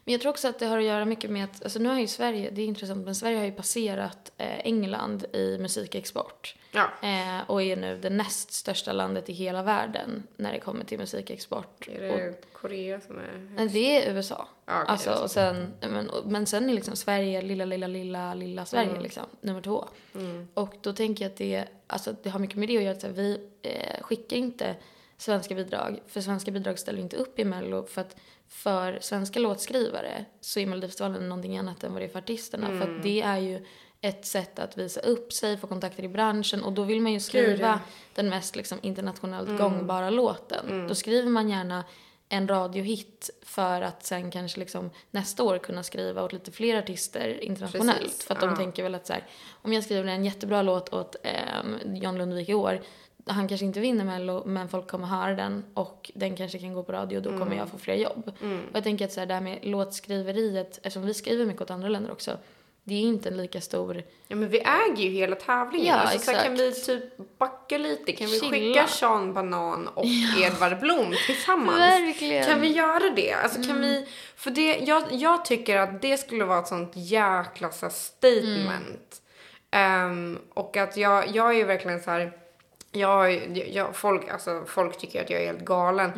Men 0.06 0.12
jag 0.12 0.22
tror 0.22 0.30
också 0.30 0.48
att 0.48 0.60
det 0.60 0.66
har 0.66 0.78
att 0.78 0.84
göra 0.84 1.06
mycket 1.06 1.30
med 1.30 1.44
att, 1.44 1.64
alltså 1.64 1.80
nu 1.80 1.90
har 1.90 2.00
ju 2.00 2.08
Sverige, 2.08 2.50
det 2.50 2.62
är 2.62 2.66
intressant, 2.66 3.06
men 3.06 3.16
Sverige 3.16 3.38
har 3.38 3.46
ju 3.46 3.52
passerat 3.52 4.32
eh, 4.38 4.60
England 4.60 5.26
i 5.34 5.58
musikexport. 5.58 6.56
ja. 6.72 6.90
Eh, 7.04 7.50
och 7.50 7.62
är 7.62 7.76
nu 7.76 7.98
det 7.98 8.10
näst 8.10 8.54
största 8.54 8.92
landet 8.92 9.30
i 9.30 9.34
hela 9.34 9.64
världen 9.64 10.24
när 10.38 10.54
det 10.54 10.60
kommer 10.60 10.86
till 10.86 10.98
musikexport. 11.00 11.88
Är 11.88 12.12
Och, 12.12 12.18
det 12.18 12.54
Korea 12.54 13.02
som 13.02 13.18
är 13.18 13.50
Nej, 13.56 13.68
det 13.68 14.08
är 14.08 14.14
USA. 14.14 14.48
Ja, 14.66 14.82
okej, 14.82 14.92
alltså, 14.92 15.12
och 15.24 15.32
sen, 15.32 15.74
men, 15.82 16.10
och- 16.10 16.26
men 16.32 16.46
sen 16.46 16.70
är 16.70 16.74
liksom 16.74 16.96
Sverige, 16.96 17.42
lilla, 17.42 17.66
lilla, 17.66 17.88
lilla, 17.88 18.34
lilla 18.34 18.66
Sverige 18.66 19.02
liksom, 19.02 19.24
nummer 19.42 19.62
två. 19.62 19.88
Mm. 20.16 20.48
Och 20.54 20.74
då 20.82 20.94
tänker 20.94 21.26
jag 21.26 21.32
att 21.32 21.38
det, 21.38 21.66
alltså, 21.88 22.16
det 22.24 22.30
har 22.30 22.40
mycket 22.40 22.58
med 22.58 22.70
det 22.70 22.78
att 22.78 22.84
göra. 22.84 22.96
att 22.96 23.04
här, 23.04 23.10
Vi 23.10 23.40
eh, 23.62 24.02
skickar 24.02 24.38
inte 24.38 24.76
svenska 25.18 25.56
bidrag, 25.56 26.00
för 26.08 26.22
svenska 26.22 26.52
bidrag 26.52 26.80
ställer 26.80 27.00
inte 27.00 27.16
upp 27.16 27.40
i 27.40 27.44
Mello. 27.44 27.86
För 27.86 28.02
att 28.02 28.16
för 28.50 28.98
svenska 29.02 29.40
låtskrivare 29.40 30.26
så 30.42 30.60
är 30.60 30.66
Melodifestivalen 30.66 31.30
någonting 31.30 31.58
annat 31.58 31.84
än 31.84 31.94
vad 31.94 32.02
det 32.02 32.06
är 32.06 32.10
för 32.10 32.20
artisterna. 32.20 32.68
För 32.68 32.74
Mm. 32.76 32.96
att 32.98 33.04
det 33.04 33.22
är 33.22 33.38
ju 33.38 33.66
ett 34.02 34.26
sätt 34.26 34.60
att 34.60 34.78
visa 34.78 35.00
upp 35.00 35.34
sig, 35.34 35.58
få 35.58 35.68
kontakter 35.68 36.04
i 36.04 36.08
branschen 36.08 36.64
och 36.64 36.74
då 36.74 36.84
vill 36.84 37.02
man 37.02 37.14
ju 37.14 37.20
skriva 37.20 37.48
Gud, 37.48 37.60
ja. 37.60 37.68
Mm. 37.68 37.80
den 38.16 38.30
mest 38.30 38.56
liksom, 38.56 38.80
internationellt 38.82 39.58
gångbara 39.60 40.10
låten. 40.10 40.88
Då 40.88 40.96
skriver 40.96 41.30
man 41.30 41.50
gärna 41.50 41.84
en 42.30 42.48
radiohit 42.48 43.30
för 43.44 43.82
att 43.82 44.06
sen 44.06 44.32
kanske 44.32 44.60
liksom 44.60 44.90
nästa 45.12 45.44
år 45.44 45.58
kunna 45.58 45.84
skriva 45.84 46.24
åt 46.24 46.34
lite 46.34 46.52
fler 46.52 46.78
artister 46.80 47.44
internationellt. 47.44 48.00
Precis, 48.02 48.26
för 48.26 48.34
att 48.34 48.40
de 48.42 48.50
ja. 48.50 48.56
tänker 48.56 48.84
väl 48.84 48.96
att 48.96 49.08
så 49.08 49.14
här, 49.14 49.24
om 49.62 49.74
jag 49.74 49.84
skriver 49.84 50.04
en 50.10 50.26
jättebra 50.26 50.62
låt 50.62 50.94
åt 50.94 51.16
eh, 51.24 51.94
John 51.94 52.18
Lundvik 52.18 52.50
i 52.50 52.54
år, 52.54 52.82
han 53.28 53.48
kanske 53.48 53.66
inte 53.66 53.80
vinner 53.80 54.06
Mello, 54.06 54.44
men 54.46 54.70
folk 54.70 54.88
kommer 54.88 55.08
höra 55.08 55.34
den 55.36 55.64
och 55.74 56.12
den 56.16 56.36
kanske 56.36 56.60
kan 56.60 56.74
gå 56.74 56.84
på 56.84 56.92
radio 56.92 57.18
och 57.18 57.24
då 57.24 57.38
kommer 57.38 57.56
jag 57.58 57.70
få 57.70 57.78
fler 57.78 57.96
jobb. 57.96 58.32
Och 58.42 58.76
jag 58.76 58.84
tänker 58.84 59.06
att 59.06 59.12
så 59.12 59.20
här, 59.20 59.28
det 59.28 59.34
här 59.34 59.42
med 59.42 59.60
låtskriveriet, 59.62 60.78
eftersom 60.78 61.06
vi 61.06 61.14
skriver 61.14 61.46
mycket 61.46 61.62
åt 61.62 61.72
andra 61.72 61.88
länder 61.90 62.12
också, 62.12 62.38
det 62.84 62.96
är 62.96 63.00
inte 63.02 63.30
en 63.30 63.38
lika 63.38 63.62
stor... 63.62 64.04
Ja 64.28 64.36
men 64.36 64.50
vi 64.50 64.60
äger 64.60 65.04
ju 65.04 65.10
hela 65.10 65.36
tävlingen. 65.36 65.88
Ja, 65.88 65.94
alltså, 65.94 66.20
så 66.20 66.32
här, 66.32 66.44
kan 66.44 66.54
exakt. 66.54 66.90
vi 66.90 67.00
typ 67.00 67.38
backa 67.38 67.78
lite? 67.78 68.12
Kan 68.12 68.28
vi 68.28 68.40
Chilla. 68.40 68.52
skicka 68.52 68.88
Sean 68.88 69.34
Banan 69.34 69.88
och 69.88 70.06
Edvard 70.42 70.80
Blom 70.80 71.14
tillsammans? 71.26 71.80
Verkligen. 71.80 72.46
Kan 72.46 72.62
vi 72.62 72.68
göra 72.68 73.10
det? 73.16 73.34
Alltså 73.34 73.58
Mm. 73.58 73.68
kan 73.70 73.82
vi, 73.82 74.06
för 74.36 74.52
det, 74.52 74.78
jag, 74.78 75.04
jag 75.12 75.46
tycker 75.46 75.78
att 75.78 76.02
det 76.02 76.18
skulle 76.18 76.46
vara 76.46 76.60
ett 76.60 76.68
sånt 76.68 76.92
jäkla 76.96 77.72
så 77.72 77.90
statement. 77.90 79.22
Ehm, 79.72 80.40
och 80.54 80.78
att 80.78 80.98
jag, 80.98 81.36
jag 81.36 81.50
är 81.50 81.54
ju 81.58 81.64
verkligen 81.64 82.00
så 82.00 82.12
här, 82.12 82.32
jag, 83.00 83.58
jag, 83.68 83.96
folk, 83.96 84.30
alltså, 84.30 84.64
folk 84.68 84.98
tycker 84.98 85.22
att 85.24 85.30
jag 85.30 85.42
är 85.42 85.46
helt 85.46 85.66
galen. 85.66 86.12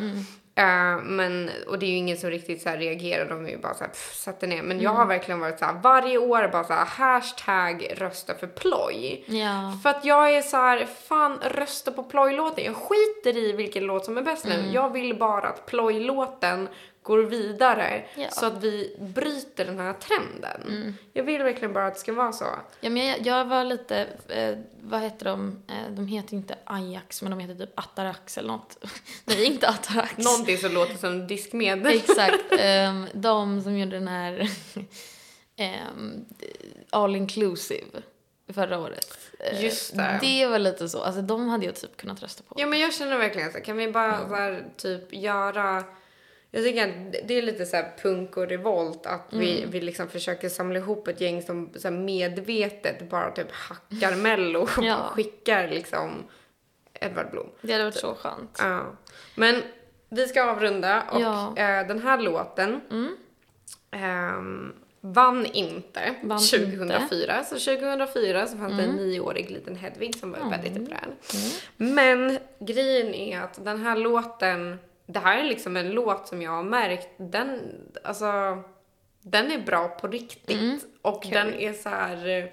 Eh, 0.54 1.02
men, 1.02 1.50
och 1.66 1.78
det 1.78 1.86
är 1.86 1.90
ju 1.90 1.96
ingen 1.96 2.16
som 2.16 2.30
riktigt 2.30 2.62
så 2.62 2.68
här 2.68 2.78
reagerar, 2.78 3.28
de 3.28 3.46
är 3.46 3.50
ju 3.50 3.58
bara 3.58 3.74
så 3.74 3.84
här, 3.84 3.90
pff, 3.90 4.14
sätter 4.14 4.46
ner. 4.46 4.62
Men 4.62 4.80
jag 4.80 4.90
har 4.90 5.06
verkligen 5.06 5.40
varit 5.40 5.58
så 5.58 5.64
här, 5.64 5.80
varje 5.82 6.18
år 6.18 6.48
bara 6.52 6.64
så 6.64 6.72
här, 6.72 6.84
hashtag 6.84 7.92
rösta 7.96 8.34
för 8.34 8.46
ploj. 8.46 9.24
Ja. 9.26 9.78
För 9.82 9.90
att 9.90 10.04
jag 10.04 10.30
är 10.36 10.42
så 10.42 10.56
här, 10.56 10.86
fan 10.86 11.38
rösta 11.42 11.92
på 11.92 12.02
plojlåten. 12.02 12.64
Jag 12.64 12.76
skiter 12.76 13.36
i 13.38 13.52
vilken 13.52 13.84
låt 13.84 14.04
som 14.04 14.18
är 14.18 14.22
bäst 14.22 14.44
nu. 14.44 14.70
Jag 14.72 14.92
vill 14.92 15.18
bara 15.18 15.48
att 15.48 15.66
plojlåten 15.66 16.68
går 17.02 17.18
vidare 17.18 18.04
Ja. 18.14 18.30
så 18.30 18.46
att 18.46 18.62
vi 18.64 18.96
bryter 19.00 19.64
den 19.64 19.78
här 19.78 19.92
trenden. 19.92 20.94
Jag 21.12 21.24
vill 21.24 21.42
verkligen 21.42 21.72
bara 21.72 21.86
att 21.86 21.94
det 21.94 22.00
ska 22.00 22.12
vara 22.12 22.32
så. 22.32 22.44
Ja, 22.80 22.90
men 22.90 23.06
jag, 23.06 23.26
jag 23.26 23.44
var 23.44 23.64
lite, 23.64 24.06
eh, 24.28 24.58
vad 24.82 25.00
heter 25.00 25.24
de? 25.24 25.62
Eh, 25.68 25.90
de 25.90 26.06
heter 26.06 26.34
inte 26.34 26.54
Ajax, 26.64 27.22
men 27.22 27.30
de 27.30 27.40
heter 27.40 27.66
typ 27.66 27.78
Atarax 27.78 28.38
eller 28.38 28.48
något. 28.48 28.84
Nej, 29.24 29.44
inte 29.44 29.68
Atarax. 29.68 30.18
Någonting 30.18 30.58
som 30.58 30.72
låter 30.72 30.94
som 30.96 31.26
diskmedel. 31.26 31.86
Exakt. 31.92 32.44
ehm, 32.58 33.06
de 33.12 33.62
som 33.62 33.78
gjorde 33.78 33.96
den 33.96 34.08
här 34.08 34.50
ehm, 35.56 36.24
all 36.90 37.16
inclusive 37.16 38.02
förra 38.54 38.78
året. 38.78 39.18
Eh, 39.38 39.64
Just 39.64 39.96
det. 39.96 40.18
Det 40.20 40.46
var 40.46 40.58
lite 40.58 40.88
så. 40.88 41.02
Alltså 41.02 41.22
de 41.22 41.48
hade 41.48 41.66
jag 41.66 41.74
typ 41.74 41.96
kunnat 41.96 42.22
rösta 42.22 42.42
på. 42.48 42.54
Ja 42.58 42.66
men 42.66 42.78
jag 42.80 42.94
känner 42.94 43.18
verkligen 43.18 43.52
så 43.52 43.60
kan 43.60 43.76
vi 43.76 43.92
bara 43.92 44.28
så 44.28 44.34
här, 44.34 44.64
typ 44.76 45.12
göra 45.14 45.84
jag 46.50 46.64
tycker 46.64 46.88
att 46.88 47.28
det 47.28 47.38
är 47.38 47.42
lite 47.42 47.66
så 47.66 47.76
här 47.76 47.92
punk 48.02 48.36
och 48.36 48.48
revolt 48.48 49.06
att 49.06 49.26
vi, 49.30 49.64
vi 49.68 49.80
liksom 49.80 50.08
försöker 50.08 50.48
samla 50.48 50.78
ihop 50.78 51.08
ett 51.08 51.20
gäng 51.20 51.42
som 51.42 51.70
så 51.76 51.90
medvetet 51.90 53.10
bara 53.10 53.30
typ 53.30 53.52
hackar 53.52 54.16
mello 54.16 54.60
och 54.60 54.70
Ja. 54.82 54.96
skickar 55.14 55.68
liksom 55.68 56.24
Edvard 57.00 57.30
Blom. 57.30 57.50
Det 57.62 57.72
hade 57.72 57.84
varit 57.84 57.94
så 57.94 58.14
skönt. 58.14 58.58
Ja. 58.62 58.86
Men 59.34 59.62
vi 60.08 60.26
ska 60.28 60.42
avrunda 60.50 61.02
och 61.12 61.20
Ja. 61.20 61.46
eh, 61.56 61.86
den 61.86 61.98
här 62.02 62.18
låten 62.18 62.80
ehm, 63.90 64.72
vann 65.00 65.46
inte 65.46 66.14
Vann 66.22 66.38
2004. 66.38 67.44
Så 67.44 67.54
2004 67.58 68.46
så 68.46 68.56
fanns 68.56 68.76
det 68.76 68.82
en 68.82 68.90
nioårig 68.96 69.50
liten 69.50 69.76
Hedvig 69.76 70.14
som 70.16 70.32
var 70.32 70.50
väldigt 70.50 70.78
upprörd. 70.82 71.10
Men 71.76 72.38
grejen 72.58 73.14
är 73.14 73.40
att 73.40 73.64
den 73.64 73.80
här 73.82 73.96
låten, 73.96 74.78
det 75.12 75.20
här 75.20 75.38
är 75.38 75.44
liksom 75.44 75.76
en 75.76 75.90
låt 75.90 76.28
som 76.28 76.42
jag 76.42 76.50
har 76.50 76.62
märkt, 76.62 77.08
den, 77.16 77.60
alltså, 78.04 78.62
den 79.22 79.50
är 79.50 79.58
bra 79.58 79.88
på 79.88 80.06
riktigt. 80.08 80.84
Och 81.02 81.26
den 81.32 81.54
är 81.54 81.72
så 81.72 81.88
här 81.88 82.28
eh, 82.28 82.44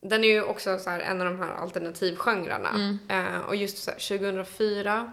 den 0.00 0.24
är 0.24 0.28
ju 0.28 0.42
också 0.42 0.78
så 0.78 0.90
en 0.90 1.20
av 1.20 1.26
de 1.26 1.38
här 1.38 1.54
alternativgenrerna. 1.54 2.98
Eh, 3.08 3.40
och 3.40 3.56
just 3.56 3.78
så 3.78 3.90
här, 3.90 4.18
2004, 4.18 5.12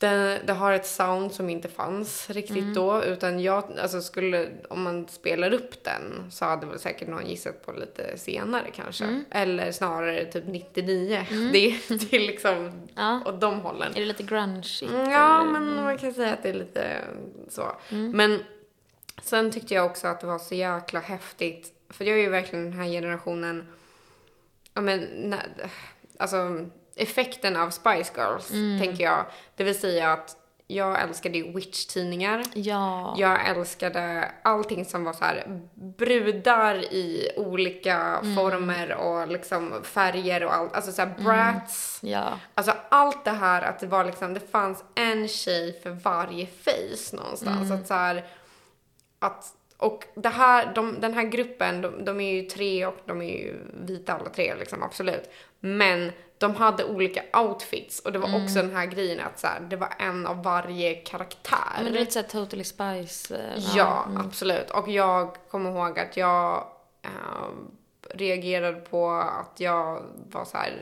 det, 0.00 0.40
det 0.46 0.52
har 0.52 0.72
ett 0.72 0.86
sound 0.86 1.32
som 1.32 1.50
inte 1.50 1.68
fanns 1.68 2.30
riktigt 2.30 2.74
då. 2.74 3.04
Utan 3.04 3.40
jag, 3.40 3.64
alltså 3.82 4.00
skulle, 4.00 4.48
om 4.68 4.82
man 4.82 5.08
spelar 5.08 5.52
upp 5.54 5.84
den 5.84 6.30
så 6.30 6.44
hade 6.44 6.66
väl 6.66 6.78
säkert 6.78 7.08
någon 7.08 7.26
gissat 7.26 7.66
på 7.66 7.72
lite 7.72 8.18
senare 8.18 8.70
kanske. 8.74 9.24
Eller 9.30 9.72
snarare 9.72 10.24
typ 10.24 10.44
99. 10.46 11.26
Det, 11.52 11.66
är- 11.66 11.98
det 12.10 12.16
är 12.16 12.20
liksom 12.26 12.72
Ja. 12.96 13.20
åt 13.26 13.40
de 13.40 13.60
hållen. 13.60 13.92
Är 13.94 14.00
det 14.00 14.06
lite 14.06 14.22
grunge 14.22 14.64
Mm, 14.90 15.10
Ja, 15.10 15.44
men 15.44 15.74
man 15.74 15.98
kan 15.98 16.14
säga 16.14 16.32
att 16.32 16.42
det 16.42 16.48
är 16.48 16.54
lite 16.54 16.96
så. 17.48 17.72
Men 17.88 18.38
sen 19.22 19.50
tyckte 19.50 19.74
jag 19.74 19.86
också 19.86 20.06
att 20.08 20.20
det 20.20 20.26
var 20.26 20.38
så 20.38 20.54
jäkla 20.54 21.00
häftigt. 21.00 21.72
För 21.90 22.04
jag 22.04 22.18
är 22.18 22.22
ju 22.22 22.28
verkligen 22.28 22.64
den 22.64 22.72
här 22.80 22.88
generationen, 22.88 23.66
ja 24.74 24.80
men, 24.80 25.00
när, 25.16 25.46
alltså 26.18 26.66
effekten 27.02 27.56
av 27.56 27.70
Spice 27.70 28.12
Girls, 28.16 28.48
tänker 28.80 29.04
jag. 29.04 29.24
Det 29.56 29.64
vill 29.64 29.80
säga 29.80 30.12
att 30.12 30.36
jag 30.70 31.02
älskade 31.02 31.38
ju 31.38 31.52
Witch-tidningar. 31.52 32.44
Ja. 32.54 33.14
Jag 33.18 33.48
älskade 33.48 34.30
allting 34.42 34.84
som 34.84 35.04
var 35.04 35.12
så 35.12 35.24
här 35.24 35.60
brudar 35.74 36.74
i 36.74 37.32
olika 37.36 38.20
former 38.36 38.94
och 38.94 39.28
liksom 39.28 39.72
färger 39.82 40.44
och 40.44 40.54
allt. 40.54 40.74
Alltså 40.74 40.92
så 40.92 41.02
här 41.02 41.14
brats. 41.18 42.00
Ja. 42.02 42.38
Alltså 42.54 42.72
allt 42.88 43.24
det 43.24 43.30
här 43.30 43.62
att 43.62 43.78
det 43.78 43.86
var 43.86 44.04
liksom, 44.04 44.34
det 44.34 44.50
fanns 44.50 44.84
en 44.94 45.28
tjej 45.28 45.80
för 45.82 45.90
varje 45.90 46.46
face 46.46 47.16
någonstans. 47.16 47.70
Att 47.70 47.86
så 47.86 47.94
här, 47.94 48.24
att, 49.18 49.44
och 49.76 50.04
det 50.14 50.28
här, 50.28 50.72
de, 50.74 51.00
den 51.00 51.14
här 51.14 51.24
gruppen, 51.24 51.80
de, 51.80 52.04
de 52.04 52.20
är 52.20 52.34
ju 52.34 52.42
tre 52.42 52.86
och 52.86 52.98
de 53.06 53.22
är 53.22 53.38
ju 53.38 53.54
vita 53.74 54.12
alla 54.12 54.30
tre 54.30 54.54
liksom, 54.54 54.82
absolut. 54.82 55.30
Men 55.60 56.12
de 56.38 56.54
hade 56.56 56.84
olika 56.84 57.22
outfits 57.40 58.00
och 58.00 58.12
det 58.12 58.18
var 58.18 58.42
också 58.44 58.54
den 58.54 58.76
här 58.76 58.86
grejen 58.86 59.20
att 59.20 59.38
så 59.38 59.46
här, 59.46 59.60
det 59.60 59.76
var 59.76 59.92
en 59.98 60.26
av 60.26 60.42
varje 60.42 60.94
karaktär. 60.94 61.80
Men 61.82 61.92
det 61.92 61.98
är 61.98 62.00
lite 62.00 62.12
såhär 62.12 62.26
Totally 62.28 62.64
Spice. 62.64 63.36
eh, 63.36 63.76
Ja, 63.76 64.06
absolut. 64.16 64.70
Och 64.70 64.88
jag 64.88 65.36
kommer 65.50 65.70
ihåg 65.70 65.98
att 65.98 66.16
jag 66.16 66.66
eh, 67.02 67.10
reagerade 68.14 68.80
på 68.80 69.10
att 69.10 69.60
jag 69.60 70.02
var 70.30 70.44
så 70.44 70.56
här, 70.56 70.72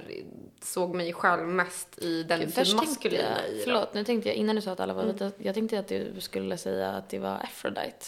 såg 0.63 0.95
mig 0.95 1.13
själv 1.13 1.49
mest 1.49 1.99
i 1.99 2.23
den 2.23 2.39
Först 2.41 2.55
typ 2.57 2.65
tänkte 2.65 2.77
maskulina 2.77 3.23
jag, 3.47 3.57
i 3.57 3.61
förlåt, 3.65 3.95
nu 3.95 4.05
tänkte 4.05 4.29
jag 4.29 4.37
innan 4.37 4.57
du 4.57 4.63
sa 4.63 4.73
att 4.73 4.81
alla 4.81 4.95
var 4.95 5.05
vita, 5.05 5.31
jag 5.39 5.55
tänkte 5.55 5.79
att 5.79 5.89
du 5.89 6.21
skulle 6.21 6.57
säga 6.57 6.89
att 6.91 7.09
det 7.09 7.19
var 7.19 7.35
Aphrodite. 7.43 8.07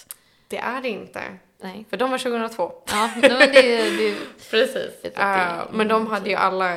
Det 0.48 0.58
är 0.58 0.82
det 0.82 0.88
inte. 0.88 1.20
Nej. 1.62 1.86
För 1.90 1.96
de 1.96 2.10
var 2.10 2.18
2002. 2.18 2.72
Ja, 2.90 3.10
men 3.14 3.30
det, 3.30 3.52
det, 3.52 4.14
Precis. 4.50 4.90
Det 5.02 5.16
Eh, 5.16 5.62
men 5.72 5.88
de 5.88 6.06
hade 6.06 6.30
ju 6.30 6.36
alla 6.36 6.76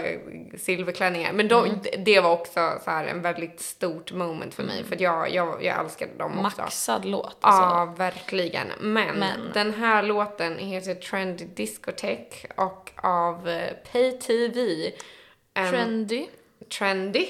silverklänningar. 0.57 1.33
Men 1.33 1.47
de, 1.47 1.65
Mm. 1.65 1.79
det 2.05 2.19
var 2.19 2.31
också 2.31 2.79
så 2.83 2.91
här 2.91 3.05
en 3.05 3.21
väldigt 3.21 3.61
stort 3.61 4.11
moment 4.11 4.53
för 4.53 4.63
mig. 4.63 4.83
För 4.83 4.95
att 4.95 5.01
jag, 5.01 5.31
jag, 5.33 5.63
jag 5.63 5.79
älskade 5.85 6.11
dem 6.17 6.39
också. 6.45 6.61
maxad 6.61 7.05
låt 7.05 7.37
alltså. 7.41 7.61
Ja, 7.61 7.93
verkligen. 7.97 8.67
Men, 8.79 9.15
Men- 9.19 9.51
den 9.53 9.73
här 9.73 10.03
låten 10.03 10.57
heter 10.57 10.95
Trendy 10.95 11.45
Discotheque 11.45 12.47
och 12.55 12.91
av 12.95 13.49
eh, 13.49 13.71
PayTV. 13.91 14.91
Um, 15.59 15.69
Trendy, 15.71 16.25
trendy 16.77 17.27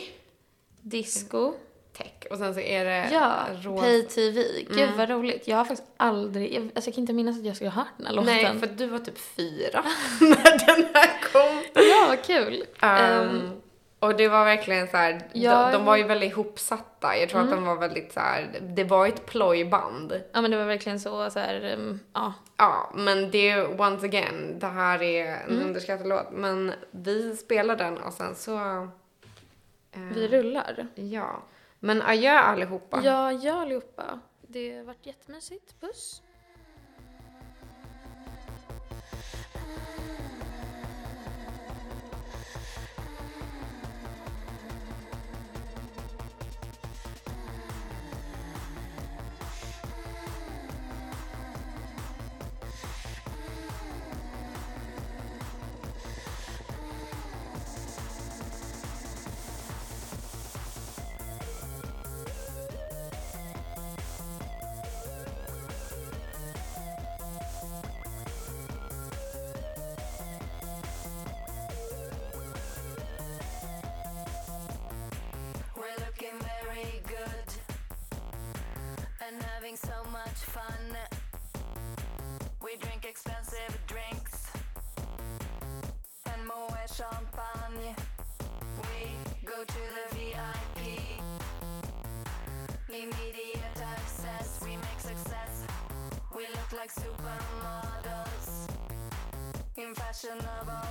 disco. 0.81 1.53
Tech. 1.97 2.13
Och 2.31 2.37
sen 2.37 2.53
så 2.53 2.59
är 2.59 2.85
det 2.85 3.09
Ja, 3.11 3.45
rosa. 3.63 3.83
Pay 3.83 4.03
TV. 4.03 4.43
Gud 4.69 4.89
vad 4.97 5.09
roligt. 5.09 5.47
Jag 5.47 5.57
har 5.57 5.65
faktiskt 5.65 5.89
aldrig, 5.97 6.53
jag, 6.53 6.63
alltså 6.75 6.87
jag 6.89 6.95
kan 6.95 7.01
inte 7.01 7.13
minnas 7.13 7.39
att 7.39 7.45
jag 7.45 7.55
skulle 7.55 7.69
ha 7.71 7.81
hört 7.81 7.91
den 7.97 8.05
här 8.07 8.13
låten. 8.13 8.33
Nej, 8.33 8.59
för 8.59 8.67
du 8.67 8.85
var 8.85 8.99
typ 8.99 9.17
fyra 9.17 9.83
när 10.21 10.65
den 10.75 10.87
här 10.93 11.31
kom. 11.33 11.63
Ja, 11.73 12.05
vad 12.07 12.23
kul. 12.23 12.53
Um, 12.81 12.89
Ehm, 12.89 13.49
och 13.99 14.15
det 14.15 14.27
var 14.27 14.45
verkligen 14.45 14.87
så 14.87 14.97
här, 14.97 15.11
Mm. 15.11 15.29
de, 15.33 15.71
de 15.71 15.85
var 15.85 15.97
ju 15.97 16.03
väldigt 16.03 16.31
ihopsatta. 16.31 17.17
Jag 17.17 17.29
tror 17.29 17.41
att 17.41 17.51
de 17.51 17.65
var 17.65 17.75
väldigt 17.75 18.13
så 18.13 18.19
här, 18.19 18.59
det 18.61 18.83
var 18.83 19.07
ett 19.07 19.25
plojband. 19.25 20.21
ja 20.33 20.41
men 20.41 20.51
det 20.51 20.57
var 20.57 20.65
verkligen 20.65 20.99
så, 20.99 21.29
så 21.29 21.39
här, 21.39 21.73
um, 21.77 21.99
ja. 22.13 22.33
Ja, 22.57 22.91
men 22.95 23.31
det, 23.31 23.63
once 23.65 24.05
again, 24.05 24.55
det 24.59 24.67
här 24.67 25.01
är 25.03 25.25
en 25.25 25.49
Mm. 25.51 25.67
underskattad 25.67 26.07
låt. 26.07 26.31
Men 26.31 26.73
vi 26.91 27.35
spelar 27.35 27.75
den 27.75 27.97
och 27.97 28.13
sen 28.13 28.35
så, 28.35 28.87
Vi 30.13 30.27
rullar. 30.27 30.87
ja. 30.95 31.43
Men 31.83 32.01
adjö 32.01 32.31
allihopa. 32.39 33.01
Ja, 33.03 33.27
adjö 33.27 33.53
allihopa. 33.53 34.19
Det 34.41 34.77
har 34.77 34.83
varit 34.83 35.05
jättemysigt. 35.05 35.79
Puss. 35.79 36.23
reflection 100.23 100.47
of 100.61 100.82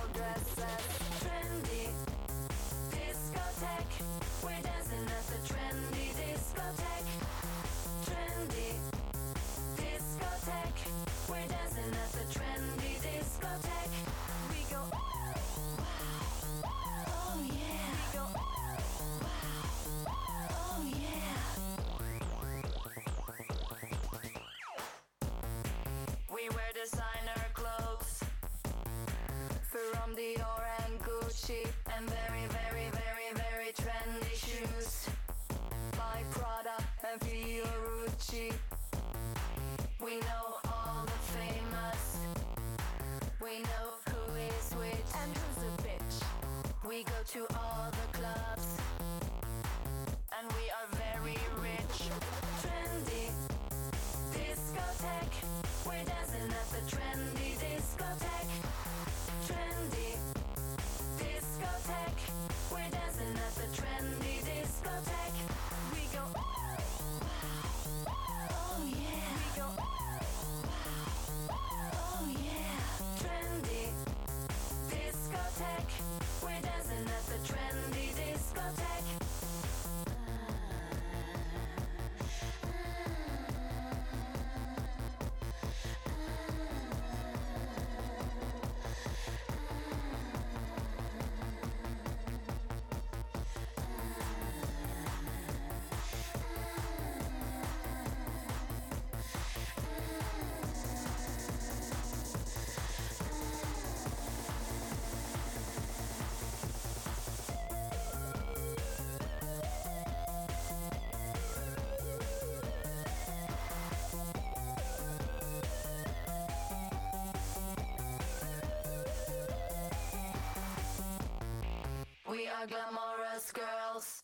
glamorous 122.67 123.51
girls, 123.51 124.23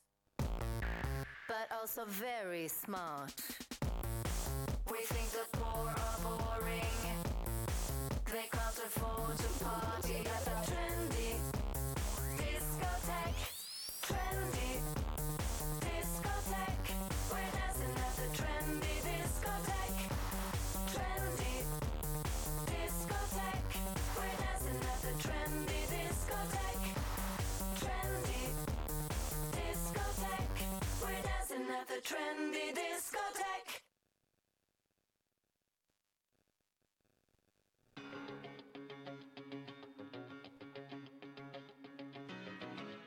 but 1.48 1.68
also 1.80 2.06
very 2.06 2.68
smart. 2.68 3.34